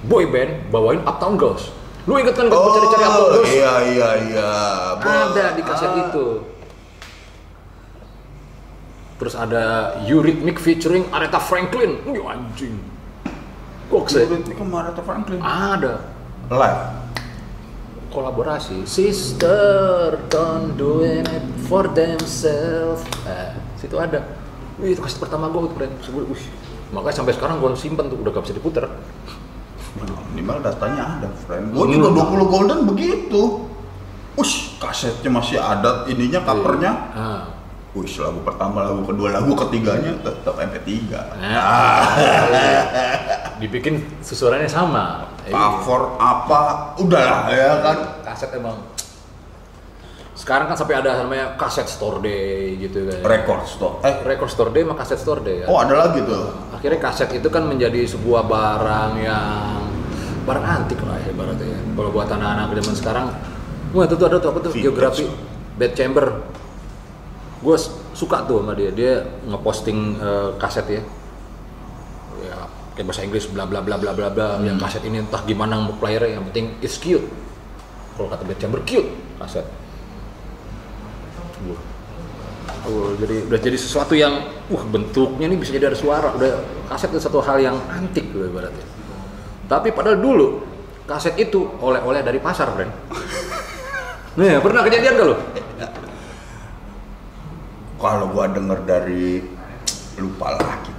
boy 0.01 0.25
band 0.25 0.71
bawain 0.71 1.03
Uptown 1.03 1.35
Girls. 1.37 1.69
Lu 2.07 2.15
inget 2.15 2.33
kan 2.33 2.47
gue 2.47 2.57
cari-cari 2.57 3.03
Uptown 3.05 3.21
Oh, 3.21 3.29
Girls? 3.35 3.49
iya 3.51 3.73
iya 3.85 4.09
iya. 4.23 4.49
Ada 4.97 5.45
di 5.53 5.61
kaset 5.61 5.91
Ah. 5.91 6.01
itu. 6.07 6.25
Terus 9.17 9.33
ada 9.33 9.63
Eurythmic 10.05 10.57
featuring 10.57 11.05
Aretha 11.11 11.37
Franklin. 11.37 12.01
Wih 12.07 12.23
anjing. 12.23 12.77
Kok 13.89 14.05
sih? 14.07 14.25
Ini 14.25 14.53
kemarin 14.53 14.93
tuh 14.93 15.03
Franklin. 15.03 15.37
Ada 15.43 16.16
Live. 16.47 16.97
kolaborasi. 18.17 18.87
Sister 18.89 20.17
don't 20.31 20.73
do 20.73 21.05
it 21.05 21.27
for 21.69 21.85
themselves. 21.93 23.05
Nah, 23.21 23.53
situ 23.77 23.93
ada. 23.99 24.25
Wih, 24.81 24.97
itu 24.97 25.01
kaset 25.05 25.21
pertama 25.21 25.53
gue 25.53 25.69
friend. 25.77 25.93
Sebut, 26.01 26.25
wih. 26.25 26.43
Makanya 26.95 27.21
sampai 27.21 27.37
sekarang 27.37 27.61
gue 27.61 27.69
simpen 27.77 28.09
tuh, 28.09 28.17
udah 28.17 28.31
gak 28.33 28.49
bisa 28.49 28.55
diputer. 28.57 28.89
Minimal 30.33 30.65
datanya 30.65 31.21
ada, 31.21 31.29
friend. 31.45 31.77
Gue 31.77 31.85
juga 31.93 32.09
20 32.09 32.53
golden 32.53 32.79
begitu. 32.89 33.69
Ush, 34.37 34.77
kasetnya 34.81 35.29
masih 35.29 35.61
ada 35.61 36.09
ininya, 36.09 36.41
covernya. 36.41 36.91
Nah, 37.13 37.43
Wih, 37.93 38.05
lagu 38.21 38.45
pertama, 38.45 38.85
lagu 38.85 39.01
kedua, 39.05 39.33
lagu 39.33 39.57
ketiganya 39.57 40.13
tetap 40.21 40.53
MP3. 40.53 41.17
nah, 41.41 42.05
dibikin 43.57 44.05
susurannya 44.21 44.69
sama. 44.69 45.36
Cover 45.51 46.01
apa, 46.19 46.61
udahlah 46.99 47.41
ya 47.51 47.71
kan. 47.83 47.97
kaset 48.25 48.51
emang. 48.55 48.77
Sekarang 50.37 50.69
kan 50.69 50.77
sampai 50.77 51.01
ada 51.01 51.17
namanya 51.17 51.57
kaset 51.57 51.89
store 51.89 52.21
day 52.21 52.77
gitu 52.77 53.09
kan. 53.09 53.25
Record 53.25 53.63
store. 53.65 53.95
Eh, 54.05 54.15
record 54.21 54.51
store 54.53 54.71
day 54.71 54.85
sama 54.85 54.95
kaset 54.95 55.19
store 55.19 55.41
day 55.41 55.65
kan 55.65 55.67
oh 55.67 55.77
ada 55.81 55.95
lagi 55.97 56.19
tuh. 56.23 56.53
akhirnya 56.71 56.99
kaset 57.01 57.29
itu 57.33 57.49
kan 57.49 57.65
menjadi 57.65 58.05
sebuah 58.05 58.45
barang 58.45 59.11
yang 59.17 59.81
barang 60.45 60.65
antik 60.65 61.01
lah 61.03 61.19
ya 61.19 61.33
ibaratnya 61.33 61.67
ya. 61.67 61.79
kalau 61.97 62.09
buat 62.13 62.29
anak-anak 62.31 62.71
zaman 62.79 62.95
sekarang 62.95 63.27
wah 63.91 64.03
itu 64.05 64.15
tuh 64.15 64.25
ada 64.29 64.37
tuh 64.39 64.49
apa 64.53 64.59
tuh? 64.63 64.71
Geografi 64.77 65.25
bed 65.77 65.91
chamber. 65.97 66.25
Gue 67.57 67.77
suka 68.13 68.45
tuh 68.45 68.61
sama 68.61 68.77
dia. 68.77 68.93
Dia 68.93 69.25
ngeposting 69.49 69.99
eh, 70.21 70.49
kaset 70.61 70.85
ya 70.87 71.01
kayak 72.97 73.13
bahasa 73.13 73.21
Inggris 73.21 73.45
bla 73.45 73.69
bla 73.69 73.85
bla 73.85 74.01
bla 74.01 74.09
bla 74.17 74.33
bla 74.33 74.57
yang 74.65 74.81
kaset 74.81 75.05
ini 75.05 75.21
entah 75.21 75.45
gimana 75.45 75.85
playernya 76.01 76.41
yang 76.41 76.45
penting 76.49 76.73
it's 76.81 76.97
cute 76.97 77.21
kalau 78.17 78.25
kata 78.33 78.41
bed 78.41 78.57
chamber 78.57 78.81
cute 78.81 79.05
kaset 79.37 79.69
Wah. 81.65 81.81
Oh, 82.87 83.11
jadi 83.17 83.49
udah 83.49 83.59
jadi 83.59 83.77
sesuatu 83.79 84.13
yang 84.13 84.45
wah 84.69 84.83
bentuknya 84.85 85.49
nih 85.49 85.57
bisa 85.57 85.73
jadi 85.73 85.89
ada 85.89 85.97
suara. 85.97 86.31
Udah 86.37 86.61
kaset 86.87 87.09
itu 87.09 87.19
satu 87.19 87.41
hal 87.41 87.57
yang 87.59 87.75
antik 87.89 88.29
loh 88.31 88.45
ibaratnya. 88.45 88.85
Tapi 89.67 89.91
padahal 89.91 90.21
dulu 90.21 90.63
kaset 91.09 91.35
itu 91.35 91.65
oleh-oleh 91.81 92.21
dari 92.21 92.39
pasar, 92.39 92.71
friend. 92.77 92.93
Nih, 94.37 94.61
pernah 94.61 94.85
kejadian 94.85 95.17
gak 95.17 95.27
lo? 95.27 95.35
Kalau 97.97 98.25
gua 98.29 98.45
denger 98.53 98.79
dari 98.85 99.41
lupa 100.21 100.53
lagi 100.53 100.96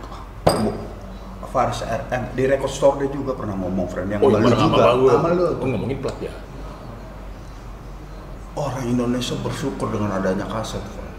Faris 1.59 1.83
RM 1.83 2.23
di 2.39 2.47
record 2.47 2.71
store 2.71 2.95
dia 3.03 3.11
juga 3.11 3.35
pernah 3.35 3.59
ngomong 3.59 3.91
friend 3.91 4.15
yang 4.15 4.23
sama 4.23 4.39
lu 4.39 4.55
juga 4.55 4.83
sama 4.95 5.29
lu. 5.35 5.45
Oh, 5.59 5.67
ngomongin 5.67 5.99
plat 5.99 6.15
ya. 6.23 6.31
Orang 8.55 8.87
Indonesia 8.87 9.35
bersyukur 9.43 9.91
dengan 9.91 10.23
adanya 10.23 10.47
kaset. 10.47 10.79
friend. 10.79 11.11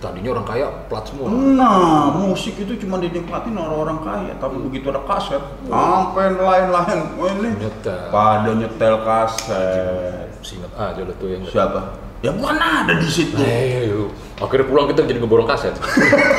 Tadinya 0.00 0.40
orang 0.40 0.46
kaya 0.48 0.66
plat 0.88 1.04
semua. 1.04 1.28
Nah, 1.28 2.16
musik 2.16 2.56
itu 2.64 2.80
cuma 2.80 2.96
dinikmatin 2.96 3.52
orang-orang 3.54 4.00
kaya, 4.00 4.32
tapi 4.40 4.56
begitu 4.58 4.88
ada 4.88 5.04
kaset, 5.04 5.38
sampai 5.68 6.32
lain-lain, 6.32 6.98
oh 7.20 7.28
ini 7.28 7.54
Nyetel. 7.54 8.08
pada 8.10 8.50
nyetel 8.56 8.94
kaset. 9.04 10.26
Singet 10.42 10.72
aja 10.74 11.00
lo 11.06 11.12
tuh 11.20 11.28
yang 11.28 11.44
Siapa? 11.46 11.80
Ya 12.24 12.32
bukan 12.34 12.56
ada 12.56 12.98
di 12.98 13.06
situ. 13.06 13.36
Eh, 13.36 13.92
yuk. 13.92 14.10
Akhirnya 14.40 14.66
pulang 14.66 14.86
kita 14.88 15.04
jadi 15.04 15.18
ngeborong 15.20 15.48
kaset. 15.48 15.74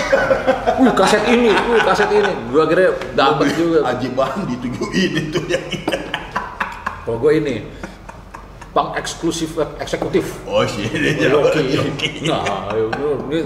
wih, 0.81 0.93
kaset 0.97 1.23
ini, 1.29 1.51
wih, 1.51 1.81
kaset 1.83 2.09
ini. 2.09 2.31
Gua 2.49 2.65
akhirnya 2.65 2.89
dapat 3.13 3.47
juga. 3.53 3.79
Aji 3.89 4.07
Bandi 4.15 4.55
tujuh 4.57 4.87
ini 4.95 5.21
tuh 5.29 5.43
yang 5.45 5.63
ini. 5.69 5.97
Kalau 7.03 7.19
gue 7.19 7.31
ini, 7.35 7.55
pang 8.71 8.95
eksklusif 8.95 9.59
eksekutif. 9.77 10.39
Oh 10.47 10.63
sih, 10.63 10.87
ini 10.97 11.27
Loki. 11.27 11.77
Nah, 12.25 12.71
ayo, 12.71 12.87
gua- 12.89 13.19
ini 13.29 13.39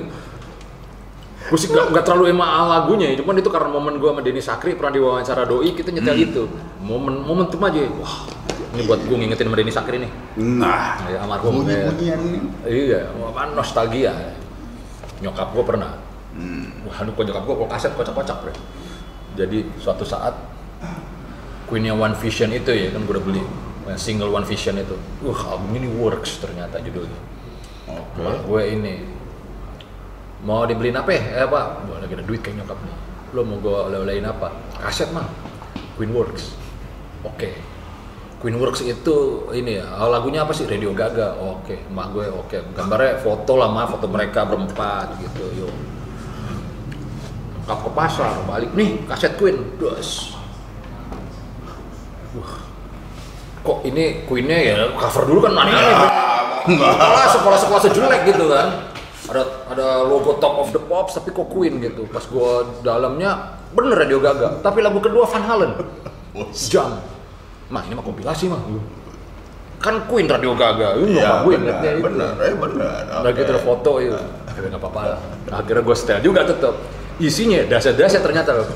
gue 1.48 1.56
sih 1.56 1.72
gak, 1.72 1.96
gak 1.96 2.04
terlalu 2.04 2.36
emang 2.36 2.68
lagunya 2.68 3.08
ya, 3.16 3.24
cuman 3.24 3.39
itu 3.39 3.48
karena 3.48 3.72
momen 3.72 4.04
gue 4.04 4.10
sama 4.12 4.20
Denny 4.20 4.44
Sakri 4.44 4.75
pernah 4.75 4.92
diwawancara 4.92 5.48
Doi, 5.48 5.72
kita 5.72 5.96
nyetel 5.96 6.27
itu. 6.27 6.44
Momen 6.84 7.24
momentum 7.24 7.63
aja, 7.63 7.88
wah 7.98 8.27
ini 8.75 8.81
buat 8.83 9.00
gue 9.00 9.15
ngingetin 9.15 9.47
sama 9.47 9.55
Denny 9.55 9.74
Sakri 9.74 9.97
nih. 10.03 10.12
Nah, 10.38 11.00
Ya, 11.07 11.24
almarhum, 11.24 11.63
bunyi-bunyian 11.63 12.19
ini. 12.19 12.39
Iya, 12.67 13.12
apa 13.15 13.55
nostalgia. 13.55 14.13
Nyokap 15.24 15.55
gue 15.55 15.63
pernah. 15.63 15.91
Wah, 16.86 17.01
aduh 17.01 17.13
kok 17.15 17.24
nyokap 17.25 17.43
gue 17.47 17.55
kok 17.55 17.69
kaset 17.71 17.91
kocak-kocak, 17.95 18.38
Bre. 18.43 18.53
Jadi 19.38 19.65
suatu 19.81 20.03
saat 20.05 20.33
Queennya 21.67 21.93
One 21.97 22.15
Vision 22.15 22.53
itu 22.53 22.71
ya 22.71 22.93
kan 22.95 23.03
gue 23.03 23.13
udah 23.17 23.25
beli 23.25 23.43
single 23.95 24.29
One 24.29 24.45
Vision 24.45 24.75
itu. 24.77 24.95
Wah, 25.24 25.57
album 25.57 25.71
ini 25.79 25.88
works 25.88 26.43
ternyata 26.43 26.77
judulnya. 26.83 27.19
Oke. 27.88 28.19
Wah, 28.19 28.38
gue 28.43 28.62
ini 28.67 28.93
mau 30.43 30.67
dibeliin 30.67 30.95
apa 30.99 31.10
ya? 31.15 31.21
Eh, 31.39 31.43
apa? 31.47 31.88
Gue 31.88 31.97
lagi 31.97 32.13
ada 32.13 32.25
duit 32.27 32.43
kayak 32.43 32.62
nyokap 32.62 32.77
nih. 32.84 32.95
Lo 33.36 33.41
mau 33.43 33.58
gue 33.60 33.73
oleh-olehin 33.73 34.27
apa? 34.27 34.51
Kaset 34.80 35.10
mah. 35.15 35.25
Queen 35.97 36.13
Works. 36.13 36.53
Oke. 37.25 37.58
Works 38.38 38.86
itu 38.86 39.50
ini 39.50 39.82
ya, 39.82 39.97
oh, 39.97 40.13
lagunya 40.13 40.45
apa 40.45 40.54
sih? 40.54 40.69
Radio 40.69 40.93
Gaga. 40.93 41.41
Oke, 41.41 41.89
emak 41.89 42.13
gue 42.13 42.30
oke. 42.30 42.58
Gambarnya 42.78 43.17
foto 43.17 43.58
lah, 43.58 43.65
mah 43.73 43.89
foto 43.89 44.06
mereka 44.06 44.45
berempat 44.45 45.17
gitu. 45.17 45.65
Yuk. 45.65 45.73
Lengkap 47.58 47.80
ke 47.82 47.89
pasar, 47.97 48.38
balik 48.45 48.78
nih 48.78 49.02
kaset 49.10 49.34
Queen. 49.41 49.58
Dos. 49.82 50.38
Wah. 52.38 52.62
Kok 53.65 53.89
ini 53.89 54.23
Queennya 54.30 54.58
ya 54.62 54.76
cover 54.93 55.23
dulu 55.26 55.39
kan 55.50 55.58
aneh-aneh. 55.58 55.97
Sekolah 56.78 57.28
sekolah 57.34 57.58
sekolah 57.58 57.82
sejelek 57.89 58.21
gitu 58.30 58.54
kan. 58.54 58.93
Ada 59.34 59.43
ada 59.73 59.88
logo 60.06 60.38
Top 60.38 60.62
of 60.62 60.69
the 60.69 60.80
Pops 60.80 61.17
tapi 61.17 61.34
kok 61.34 61.50
Queen 61.50 61.82
gitu. 61.82 62.06
Pas 62.13 62.21
gua 62.30 62.69
dalamnya 62.86 63.58
bener 63.73 63.97
Radio 63.97 64.21
Gaga. 64.21 64.62
Tapi 64.62 64.86
lagu 64.86 65.02
kedua 65.02 65.26
Van 65.26 65.41
Halen. 65.41 65.73
Jam. 66.69 67.16
Mah 67.67 67.82
ini 67.84 67.93
mah 67.93 68.06
kompilasi 68.06 68.47
mah. 68.47 68.62
Kan 69.77 70.10
Queen 70.10 70.25
Radio 70.25 70.58
Gaga. 70.58 70.97
Ini 70.97 71.19
Iya, 71.19 71.21
ya, 71.21 71.32
gue 71.45 71.51
benar, 71.53 71.62
ingetnya 71.62 71.91
itu. 71.93 72.03
benar, 72.08 72.34
eh 72.41 72.56
benar. 72.56 73.01
Udah 73.21 73.32
gitu 73.32 73.49
ada 73.53 73.62
foto 73.62 73.91
itu. 74.01 74.17
Ya 74.17 74.67
nggak 74.73 74.82
apa-apa 74.82 75.01
lah. 75.06 75.19
Akhirnya 75.53 75.84
gue 75.86 75.95
setel 75.95 76.19
juga 76.23 76.41
tetep. 76.43 76.73
Isinya 77.17 77.62
dasar-dasar 77.65 78.21
ternyata 78.21 78.58
loh. 78.58 78.67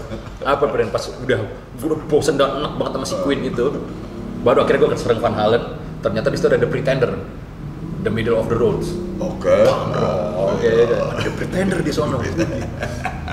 Apa 0.41 0.65
brand 0.65 0.89
pas 0.89 1.01
udah 1.01 1.39
gue 1.77 1.97
bosen 2.05 2.37
dan 2.37 2.57
enak 2.57 2.73
banget 2.77 2.91
sama 2.97 3.05
si 3.05 3.15
Queen 3.21 3.41
itu. 3.45 3.65
Baru 4.41 4.61
akhirnya 4.61 4.85
gue 4.85 4.91
keserang 4.93 5.19
Van 5.21 5.33
Halen. 5.33 5.63
Ternyata 6.01 6.27
di 6.29 6.37
situ 6.37 6.47
ada 6.49 6.57
The 6.57 6.69
Pretender. 6.69 7.11
The 8.01 8.09
Middle 8.09 8.37
of 8.37 8.49
the 8.49 8.57
Roads. 8.57 8.93
Oke. 9.21 9.53
Oke, 10.37 10.69
ada 10.69 11.21
The 11.21 11.31
Pretender 11.33 11.79
di 11.81 11.93
sono. 11.93 12.17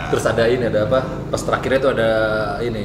Terus 0.09 0.25
ada 0.25 0.45
ini 0.45 0.69
ada 0.69 0.85
apa? 0.85 1.05
Pas 1.29 1.41
terakhirnya 1.41 1.79
itu 1.81 1.91
ada 1.93 2.11
ini. 2.61 2.85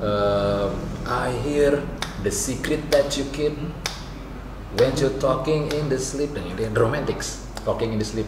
eh, 0.00 0.66
I 1.04 1.36
hear 1.44 1.84
the 2.24 2.32
secret 2.32 2.88
that 2.88 3.12
you 3.20 3.28
keep 3.28 3.52
when 4.80 4.96
you're 4.96 5.12
talking 5.20 5.68
in 5.68 5.92
the 5.92 6.00
sleep 6.00 6.32
dan 6.32 6.48
ini 6.48 6.72
romantics 6.72 7.44
talking 7.60 7.92
in 7.92 8.00
the 8.00 8.08
sleep. 8.08 8.24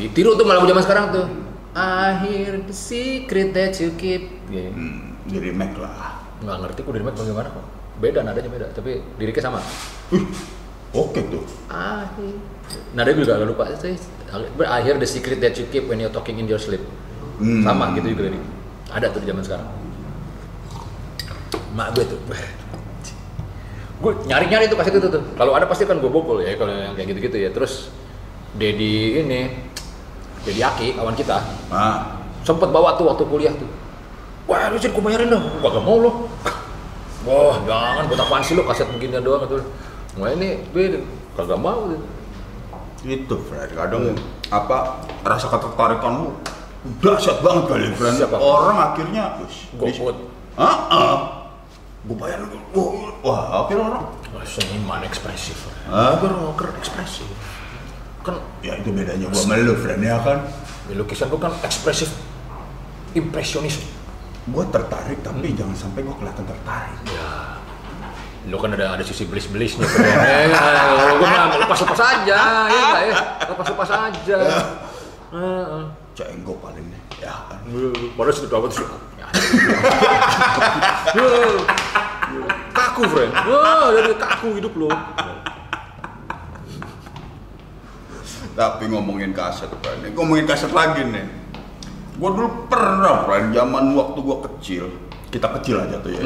Ditiru 0.00 0.32
tuh 0.32 0.48
malah 0.48 0.64
zaman 0.64 0.80
sekarang 0.80 1.06
tuh. 1.12 1.28
I 1.76 2.16
hear 2.24 2.64
the 2.64 2.72
secret 2.72 3.52
that 3.52 3.76
you 3.76 3.92
keep. 4.00 4.32
Gini. 4.48 4.72
Hmm, 4.72 5.20
di 5.28 5.36
remake 5.36 5.76
lah. 5.76 6.24
Nggak 6.40 6.56
ngerti 6.56 6.78
kok 6.88 6.92
remake 6.96 7.16
bagaimana 7.20 7.48
kok. 7.52 7.66
Beda 8.00 8.24
nadanya 8.24 8.48
beda, 8.48 8.66
tapi 8.72 9.04
liriknya 9.20 9.52
sama. 9.52 9.60
Oke 10.96 11.20
tuh. 11.28 11.44
I 11.68 12.08
hear. 12.16 12.36
Nada 12.96 13.12
juga 13.12 13.36
agak 13.36 13.48
lupa. 13.52 13.64
I 13.68 14.80
hear 14.80 14.96
the 14.96 15.04
secret 15.04 15.44
that 15.44 15.52
you 15.60 15.68
keep 15.68 15.84
when 15.84 16.00
you're 16.00 16.12
talking 16.12 16.40
in 16.40 16.48
your 16.48 16.60
sleep. 16.60 16.80
Hmm. 17.36 17.60
Sama 17.60 17.92
gitu 17.92 18.16
juga 18.16 18.32
nih. 18.32 18.40
Ada 18.88 19.12
tuh 19.12 19.20
di 19.20 19.28
zaman 19.28 19.44
sekarang. 19.44 19.68
Mak 21.76 21.88
gue 21.92 22.04
tuh. 22.08 22.18
gue 23.96 24.12
nyari-nyari 24.28 24.68
tuh 24.72 24.76
kaset 24.80 24.96
itu 24.96 25.08
tuh. 25.12 25.22
Kalau 25.36 25.52
ada 25.52 25.68
pasti 25.68 25.84
kan 25.84 26.00
gue 26.00 26.08
bokol 26.08 26.40
ya 26.40 26.56
kalau 26.56 26.72
yang 26.72 26.96
kayak 26.96 27.12
gitu-gitu 27.12 27.36
ya. 27.36 27.50
Terus 27.52 27.92
Dedi 28.56 29.20
ini, 29.20 29.52
Dedi 30.48 30.64
Aki, 30.64 30.96
kawan 30.96 31.12
kita, 31.12 31.36
Nah, 31.68 32.24
sempet 32.40 32.72
bawa 32.72 32.96
tuh 32.96 33.12
waktu 33.12 33.24
kuliah 33.28 33.52
tuh. 33.52 33.68
Wah, 34.48 34.72
lu 34.72 34.80
sih 34.80 34.88
gue 34.88 35.02
bayarin 35.04 35.28
dong. 35.28 35.44
Gua 35.60 35.68
gak 35.76 35.84
mau 35.84 36.00
lo. 36.00 36.10
Wah, 37.26 37.58
jangan 37.66 38.06
buat 38.08 38.20
apaan 38.22 38.40
sih 38.40 38.54
lo 38.56 38.64
kaset 38.64 38.88
beginian 38.88 39.20
doang 39.20 39.44
gitu. 39.44 39.60
Wah 40.16 40.32
ini 40.32 40.64
gue 40.72 41.04
kagak 41.36 41.60
mau 41.60 41.92
gitu. 41.92 42.06
itu 43.06 43.36
Fred. 43.46 43.70
Kadang 43.76 44.18
apa 44.50 44.98
rasa 45.22 45.46
ketertarikan 45.46 46.26
lu 46.26 46.28
dahsyat 46.98 47.38
banget 47.44 47.64
kali 47.70 47.86
Fred. 47.94 48.18
Orang 48.34 48.78
akhirnya, 48.82 49.36
"Wis, 49.44 49.68
GoFood. 49.78 50.16
Ah, 52.06 52.08
ah. 52.08 52.08
Gue 52.08 52.16
bayar 52.16 52.38
lu. 52.38 52.58
Wah, 53.26 53.66
akhirnya 53.66 53.84
orang 53.90 54.04
seniman 54.46 55.02
ekspresif. 55.02 55.58
Hah? 55.90 56.22
Gue 56.22 56.30
rocker 56.30 56.70
ekspresif. 56.78 57.26
Kan 58.22 58.38
ya 58.62 58.78
itu 58.78 58.90
bedanya 58.90 59.26
gua 59.30 59.38
sama 59.38 59.58
lu 59.58 59.74
Fred 59.78 60.02
ya 60.02 60.18
kan. 60.22 60.42
di 60.86 60.94
lukisan 60.94 61.26
gue 61.26 61.38
kan 61.42 61.50
ekspresif 61.66 62.14
impresionis. 63.14 63.82
Gua 64.46 64.62
tertarik 64.70 65.18
tapi 65.22 65.50
jangan 65.58 65.74
sampai 65.74 66.06
gua 66.06 66.14
kelihatan 66.14 66.46
tertarik. 66.46 66.94
Ya, 67.10 67.58
lu 68.46 68.54
kan 68.62 68.70
ada 68.78 68.94
ada 68.94 69.02
sisi 69.02 69.26
belis-belisnya 69.26 69.82
sebenarnya. 69.82 70.54
Kalau 70.54 71.18
gue 71.18 71.26
mah 71.26 71.58
lepas-lepas 71.58 72.00
aja, 72.02 72.38
ya 72.70 72.82
enggak 72.86 73.02
ya? 73.02 73.16
Lepas-lepas 73.50 73.90
aja. 73.90 74.38
Heeh. 75.34 75.82
Cenggo 76.14 76.54
paling 76.62 76.86
nih. 76.86 77.02
Ya 77.26 77.34
kan. 77.50 77.58
Padahal 78.14 78.34
situ 78.34 78.46
dapat 78.46 78.70
sih. 78.70 78.86
Kaku, 82.76 83.02
friend. 83.08 83.32
Wah, 83.46 83.88
jadi 83.92 84.12
kaku 84.16 84.48
hidup 84.60 84.72
lo. 84.76 84.88
Tapi 88.56 88.84
ngomongin 88.88 89.36
kaset. 89.36 89.68
Nih, 90.00 90.10
ngomongin 90.16 90.48
kaset 90.48 90.72
lagi 90.72 91.04
nih. 91.04 91.28
Gua 92.16 92.32
dulu 92.32 92.48
pernah, 92.72 93.28
Fred, 93.28 93.52
zaman 93.52 93.92
waktu 93.92 94.18
gua 94.24 94.40
kecil. 94.48 94.88
Kita 95.28 95.52
kecil 95.60 95.84
aja 95.84 96.00
tuh 96.00 96.16
ya. 96.16 96.22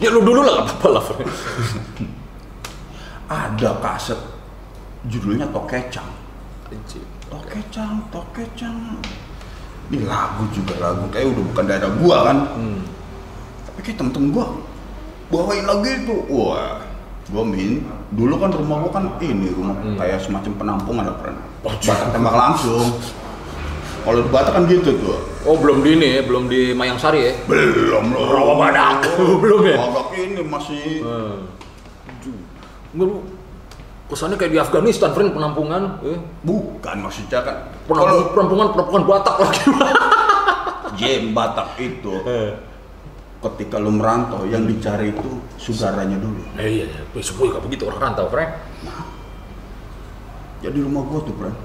Ya 0.00 0.08
lu 0.08 0.24
dulu 0.24 0.40
lah, 0.40 0.64
apa-apa 0.64 0.88
lah. 0.88 1.02
friend. 1.04 1.30
ada 3.28 3.70
kaset 3.80 4.20
judulnya 5.08 5.48
Tokecang. 5.52 6.08
Tokecang, 7.28 8.02
Tokecang. 8.12 9.00
Ini 9.92 10.08
lagu 10.08 10.44
juga 10.54 10.74
lagu 10.80 11.04
kayak 11.12 11.26
udah 11.34 11.44
bukan 11.52 11.64
daerah 11.68 11.90
gua 12.00 12.16
kan. 12.24 12.38
Hmm. 12.56 12.80
Tapi 13.68 13.78
kayak 13.84 13.96
temen-temen 14.00 14.28
gua 14.32 14.46
bawain 15.28 15.64
lagu 15.68 15.84
itu. 15.84 16.16
Wah, 16.32 16.80
gua 17.28 17.42
min. 17.44 17.84
Dulu 18.14 18.34
kan 18.40 18.50
rumah 18.54 18.76
gua 18.84 18.92
kan 18.94 19.04
ini 19.20 19.52
rumah 19.52 19.76
kayak 20.00 20.22
semacam 20.24 20.52
penampungan 20.56 21.04
lah 21.10 21.16
friend. 21.20 21.38
Batak 21.64 22.08
tembak 22.12 22.34
langsung. 22.34 22.96
Kalau 24.04 24.20
di 24.20 24.28
Batak 24.28 24.52
kan 24.52 24.64
gitu 24.68 25.00
tuh. 25.00 25.16
Oh 25.48 25.56
belum 25.56 25.80
di 25.80 25.96
ini 25.96 26.20
ya, 26.20 26.20
belum 26.28 26.44
di 26.48 26.76
Mayang 26.76 27.00
Sari 27.00 27.24
ya? 27.24 27.32
Belum 27.48 28.12
loh. 28.12 28.28
Rawa 28.36 28.54
Badak. 28.60 29.08
Belum 29.44 29.64
ya? 29.64 29.80
Badak 29.80 30.08
ini 30.12 30.40
masih 30.44 31.00
Enggak 32.94 33.10
lu, 33.10 33.18
kesannya 34.04 34.36
kayak 34.36 34.52
di 34.52 34.60
Afghanistan, 34.60 35.10
friend, 35.12 35.32
penampungan. 35.32 35.98
Eh. 36.04 36.18
bukan 36.44 36.96
maksudnya 37.00 37.40
kan. 37.40 37.56
Penampungan, 37.88 38.28
penampungan, 38.32 38.66
penampungan 38.72 39.04
Batak 39.08 39.36
lagi. 39.40 39.62
Jem 41.00 41.34
Batak 41.34 41.68
itu 41.82 42.12
ketika 43.44 43.76
lu 43.76 43.92
merantau 43.92 44.48
yang 44.48 44.64
dicari 44.64 45.12
itu 45.12 45.30
saudaranya 45.60 46.16
dulu. 46.16 46.40
Eh, 46.56 46.80
iya, 46.80 46.84
iya. 46.88 47.00
Eh, 47.04 47.24
semua 47.24 47.52
juga 47.52 47.60
begitu 47.60 47.84
orang 47.84 48.12
rantau, 48.12 48.30
friend. 48.32 48.50
Jadi 50.64 50.78
rumah 50.80 51.04
gua 51.04 51.20
tuh, 51.20 51.34
friend. 51.36 51.56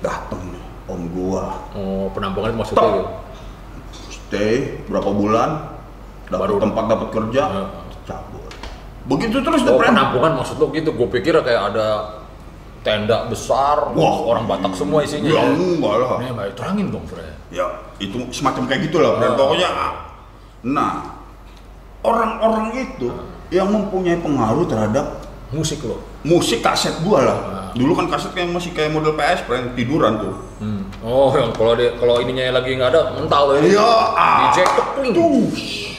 Dateng 0.00 0.40
nih 0.56 0.64
om 0.88 1.00
gua. 1.12 1.44
Oh, 1.76 2.08
penampungan 2.16 2.56
maksudnya 2.56 2.80
Stop. 2.80 2.94
gitu. 2.96 3.08
Stay 4.08 4.54
berapa 4.88 5.10
bulan 5.12 5.50
dapat 6.30 6.48
Baru- 6.48 6.62
tempat 6.62 6.84
dapat 6.88 7.08
kerja, 7.12 7.42
cabut. 8.08 8.39
Begitu 9.10 9.42
terus 9.42 9.60
tuh, 9.60 9.74
Oh, 9.74 9.78
friend. 9.78 9.90
penampungan 9.92 10.38
maksud 10.38 10.56
lo 10.56 10.70
gitu. 10.70 10.94
Gue 10.94 11.10
pikir 11.10 11.34
kayak 11.36 11.74
ada 11.74 11.86
tenda 12.80 13.26
besar, 13.26 13.90
Wah, 13.92 14.16
orang 14.24 14.46
Batak 14.46 14.72
semua 14.72 15.02
isinya. 15.02 15.26
Ya, 15.28 15.42
ya. 15.42 15.50
enggak 15.50 15.94
lah. 15.98 16.16
Nih, 16.16 16.30
Mbak, 16.30 16.46
terangin 16.54 16.86
dong, 16.88 17.04
friend. 17.04 17.34
Ya, 17.50 17.66
itu 17.98 18.16
semacam 18.30 18.62
kayak 18.64 18.86
gitulah, 18.86 19.18
friend. 19.18 19.34
Ah. 19.34 19.36
Pokoknya 19.36 19.68
nah, 20.62 20.92
orang-orang 22.00 22.70
itu 22.78 23.10
yang 23.50 23.66
mempunyai 23.68 24.16
pengaruh 24.16 24.64
terhadap 24.64 25.18
Musik 25.50 25.82
lo. 25.82 25.98
musik 26.22 26.62
kaset 26.62 26.94
gua 27.02 27.26
lah. 27.26 27.38
Ah. 27.42 27.68
Dulu 27.74 27.90
kan 27.92 28.06
kaset 28.06 28.30
kayak 28.30 28.54
masih 28.54 28.70
kayak 28.70 28.94
model 28.94 29.18
PS, 29.18 29.42
friend, 29.44 29.74
tiduran 29.74 30.22
tuh. 30.22 30.34
Hmm. 30.62 30.86
Oh, 31.02 31.34
yang 31.34 31.50
kalau 31.50 31.74
dia 31.74 31.90
kalau 31.98 32.22
ininya 32.22 32.54
lagi 32.54 32.78
nggak 32.78 32.94
ada, 32.94 33.18
mental 33.18 33.58
ya. 33.58 33.58
Iya, 33.58 33.90
Di 34.14 34.46
jack 34.54 34.68
kepling. 34.70 35.14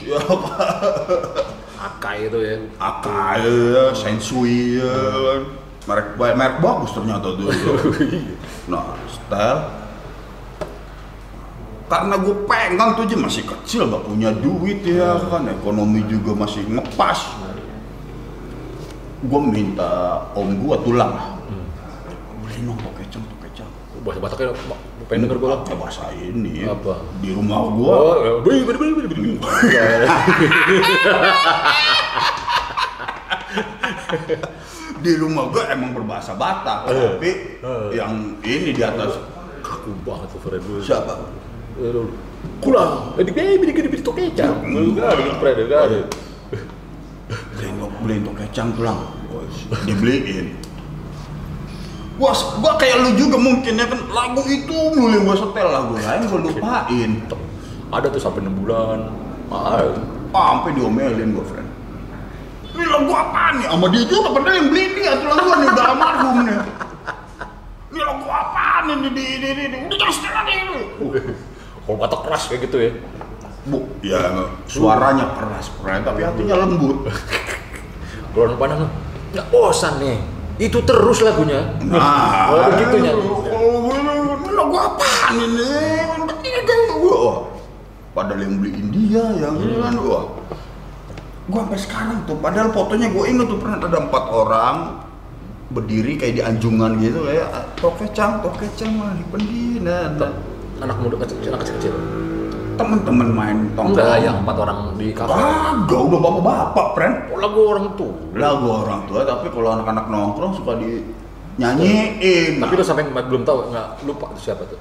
Ya, 0.02 0.19
Akai 1.82 2.30
itu 2.30 2.38
ya. 2.38 2.56
Akai, 2.78 3.41
ya, 3.41 3.86
Sensui, 3.98 4.78
ya. 4.78 4.94
kan. 5.17 5.41
merek 5.89 6.13
merek 6.13 6.62
bagus 6.62 6.94
ternyata 6.94 7.34
tuh. 7.34 7.50
nah, 8.72 8.94
style. 9.10 9.62
Karena 11.89 12.15
gue 12.22 12.36
pengen 12.48 12.96
tuh 12.96 13.04
aja 13.04 13.17
masih 13.17 13.44
kecil, 13.44 13.89
gak 13.89 14.06
punya 14.08 14.32
duit 14.32 14.80
ya 14.86 15.20
kan, 15.28 15.44
ekonomi 15.50 16.06
juga 16.08 16.38
masih 16.38 16.63
ngepas. 16.70 17.36
Gue 19.26 19.41
minta 19.41 20.24
om 20.38 20.54
gue 20.56 20.76
tulang. 20.86 21.41
Beliin 22.46 22.70
dong 22.70 22.80
tokecang, 22.80 23.26
tokecang. 23.26 23.70
Bahasa 24.06 24.20
Bataknya 24.22 24.54
pengen 25.12 25.28
denger 25.28 25.38
gue 25.43 25.50
lah. 25.52 25.60
Bahasa 25.76 26.08
ini 26.15 26.63
Apa? 26.63 27.04
di 27.19 27.36
rumah 27.36 27.67
gue. 27.67 27.91
Oh, 27.91 28.39
beli, 28.39 28.63
beli, 28.63 28.78
beli, 28.80 28.91
beli, 28.95 29.08
beli. 29.12 29.32
di 35.02 35.12
rumah 35.19 35.52
gue 35.52 35.63
emang 35.67 35.91
berbahasa 35.91 36.32
Batak, 36.38 36.88
Eh. 36.88 36.95
tapi 36.95 37.32
yang 37.91 38.39
ini 38.39 38.71
di 38.71 38.80
atas 38.80 39.19
Kaku 39.62 39.91
banget 40.08 40.32
tuh 40.32 40.39
Fred 40.41 40.62
dulu. 40.63 40.80
siapa? 40.80 41.13
Kulang. 42.63 43.13
Jadi 43.19 43.30
baby 43.36 43.63
di 43.69 43.74
gede 43.76 44.00
tok 44.00 44.15
kecap. 44.17 44.63
Enggak 44.63 45.12
ada 45.12 45.32
Fred, 45.38 45.58
enggak 45.60 45.82
ada. 45.91 46.00
Beliin 47.60 47.76
beliin 48.02 48.21
tok 48.24 48.36
kecang 48.39 48.69
tulang, 48.74 49.00
dibeliin. 49.86 50.71
Wah, 52.22 52.38
gua 52.62 52.78
kayak 52.78 53.02
lu 53.02 53.10
juga 53.18 53.34
mungkin 53.42 53.82
ya 53.82 53.90
kan 53.90 53.98
lagu 54.14 54.46
itu 54.46 54.78
mulu 54.94 55.10
yang 55.10 55.26
gua 55.26 55.38
setel 55.42 55.68
lagu 55.74 55.98
lain 55.98 56.22
gua 56.30 56.40
lupain. 56.46 57.12
Ada 57.90 58.08
tuh 58.14 58.22
sampai 58.22 58.46
6 58.46 58.62
bulan. 58.62 59.10
Ah, 59.50 59.82
Ah, 60.32 60.56
sampai 60.56 60.78
diomelin 60.78 61.34
gua, 61.34 61.44
friend. 61.44 61.66
Ini 62.72 62.86
lagu 62.88 63.12
apaan 63.12 63.54
nih? 63.60 63.68
Sama 63.68 63.86
dia 63.92 64.04
juga 64.08 64.30
padahal 64.32 64.56
yang 64.56 64.68
beli 64.72 64.86
dia 64.96 65.12
tuh 65.18 65.28
lagu 65.28 65.50
nih 65.50 65.68
udah 65.68 65.86
almarhum 65.92 66.36
nih. 66.46 66.56
Ini 67.92 68.00
lagu 68.06 68.28
apaan 68.30 68.84
nih 68.88 68.96
di 69.02 69.10
di 69.12 69.26
di 69.42 69.50
di, 69.52 69.64
di. 69.68 69.78
udah 69.90 69.98
jangan 69.98 70.14
setel 70.14 70.32
lagi 70.32 70.54
ini. 70.56 70.82
kalau 71.84 71.98
Batak 71.98 72.20
keras 72.24 72.44
kayak 72.48 72.62
gitu 72.70 72.78
ya. 72.80 72.92
Bu, 73.62 73.86
ya 74.02 74.22
suaranya 74.66 75.38
keras, 75.38 75.70
friend, 75.82 76.02
tapi 76.06 76.22
hatinya 76.26 76.66
lembut. 76.66 77.06
Kalau 78.32 78.42
orang 78.48 78.58
Padang, 78.58 78.90
nggak 79.36 79.46
bosan 79.52 79.94
nih. 80.00 80.18
Itu 80.62 80.78
terus 80.86 81.26
lagunya. 81.26 81.74
Nah, 81.89 82.54
oh 82.54 82.69
begitunya. 82.69 83.17
Lagu 84.54 84.76
apaan 84.78 85.36
ini? 85.41 85.74
Ini 86.45 86.60
kan 86.69 86.80
gua. 87.02 87.50
Padahal 88.13 88.45
yang 88.45 88.62
beliin 88.62 88.88
dia 88.93 89.26
yang 89.41 89.58
ini 89.58 89.82
kan 89.82 89.97
wah. 90.06 90.30
Gua 91.50 91.65
sampai 91.65 91.82
sekarang 91.82 92.21
tuh, 92.30 92.38
padahal 92.38 92.69
fotonya 92.69 93.10
gua 93.10 93.26
inget 93.26 93.50
tuh 93.50 93.58
pernah 93.58 93.82
ada 93.82 93.97
empat 94.06 94.24
orang 94.30 94.76
berdiri 95.74 96.19
kayak 96.19 96.34
di 96.38 96.41
anjungan 96.45 97.02
gitu 97.02 97.26
kayak 97.26 97.50
tokecang, 97.82 98.45
tokecang 98.45 98.91
mah 99.02 99.17
di 99.17 99.26
pendina. 99.34 100.13
Anak 100.78 100.97
muda 101.02 101.26
kecil, 101.26 101.58
anak 101.58 101.65
kecil. 101.65 101.93
Temen-temen 102.78 103.30
main 103.32 103.58
tongkrong. 103.76 104.00
Enggak, 104.00 104.18
yang 104.24 104.38
empat 104.44 104.58
orang 104.58 104.80
di 104.96 105.08
kafe. 105.12 105.32
Kagak, 105.32 106.02
udah 106.08 106.20
bapak-bapak, 106.20 106.88
friend. 106.96 107.16
Oh, 107.32 107.40
lagu 107.40 107.60
orang 107.68 107.86
tuh. 107.96 108.12
Lagu 108.34 108.68
orang 108.68 109.02
tua, 109.06 109.22
tapi 109.24 109.48
kalau 109.52 109.70
anak-anak 109.76 110.06
nongkrong 110.08 110.54
suka 110.56 110.80
di 110.80 111.04
nyanyiin. 111.58 112.58
Tapi 112.58 112.74
lu 112.74 112.84
sampai 112.84 113.06
belum 113.10 113.44
tahu, 113.44 113.74
nggak 113.74 113.88
lupa 114.08 114.32
itu 114.36 114.52
siapa 114.52 114.64
tuh. 114.68 114.80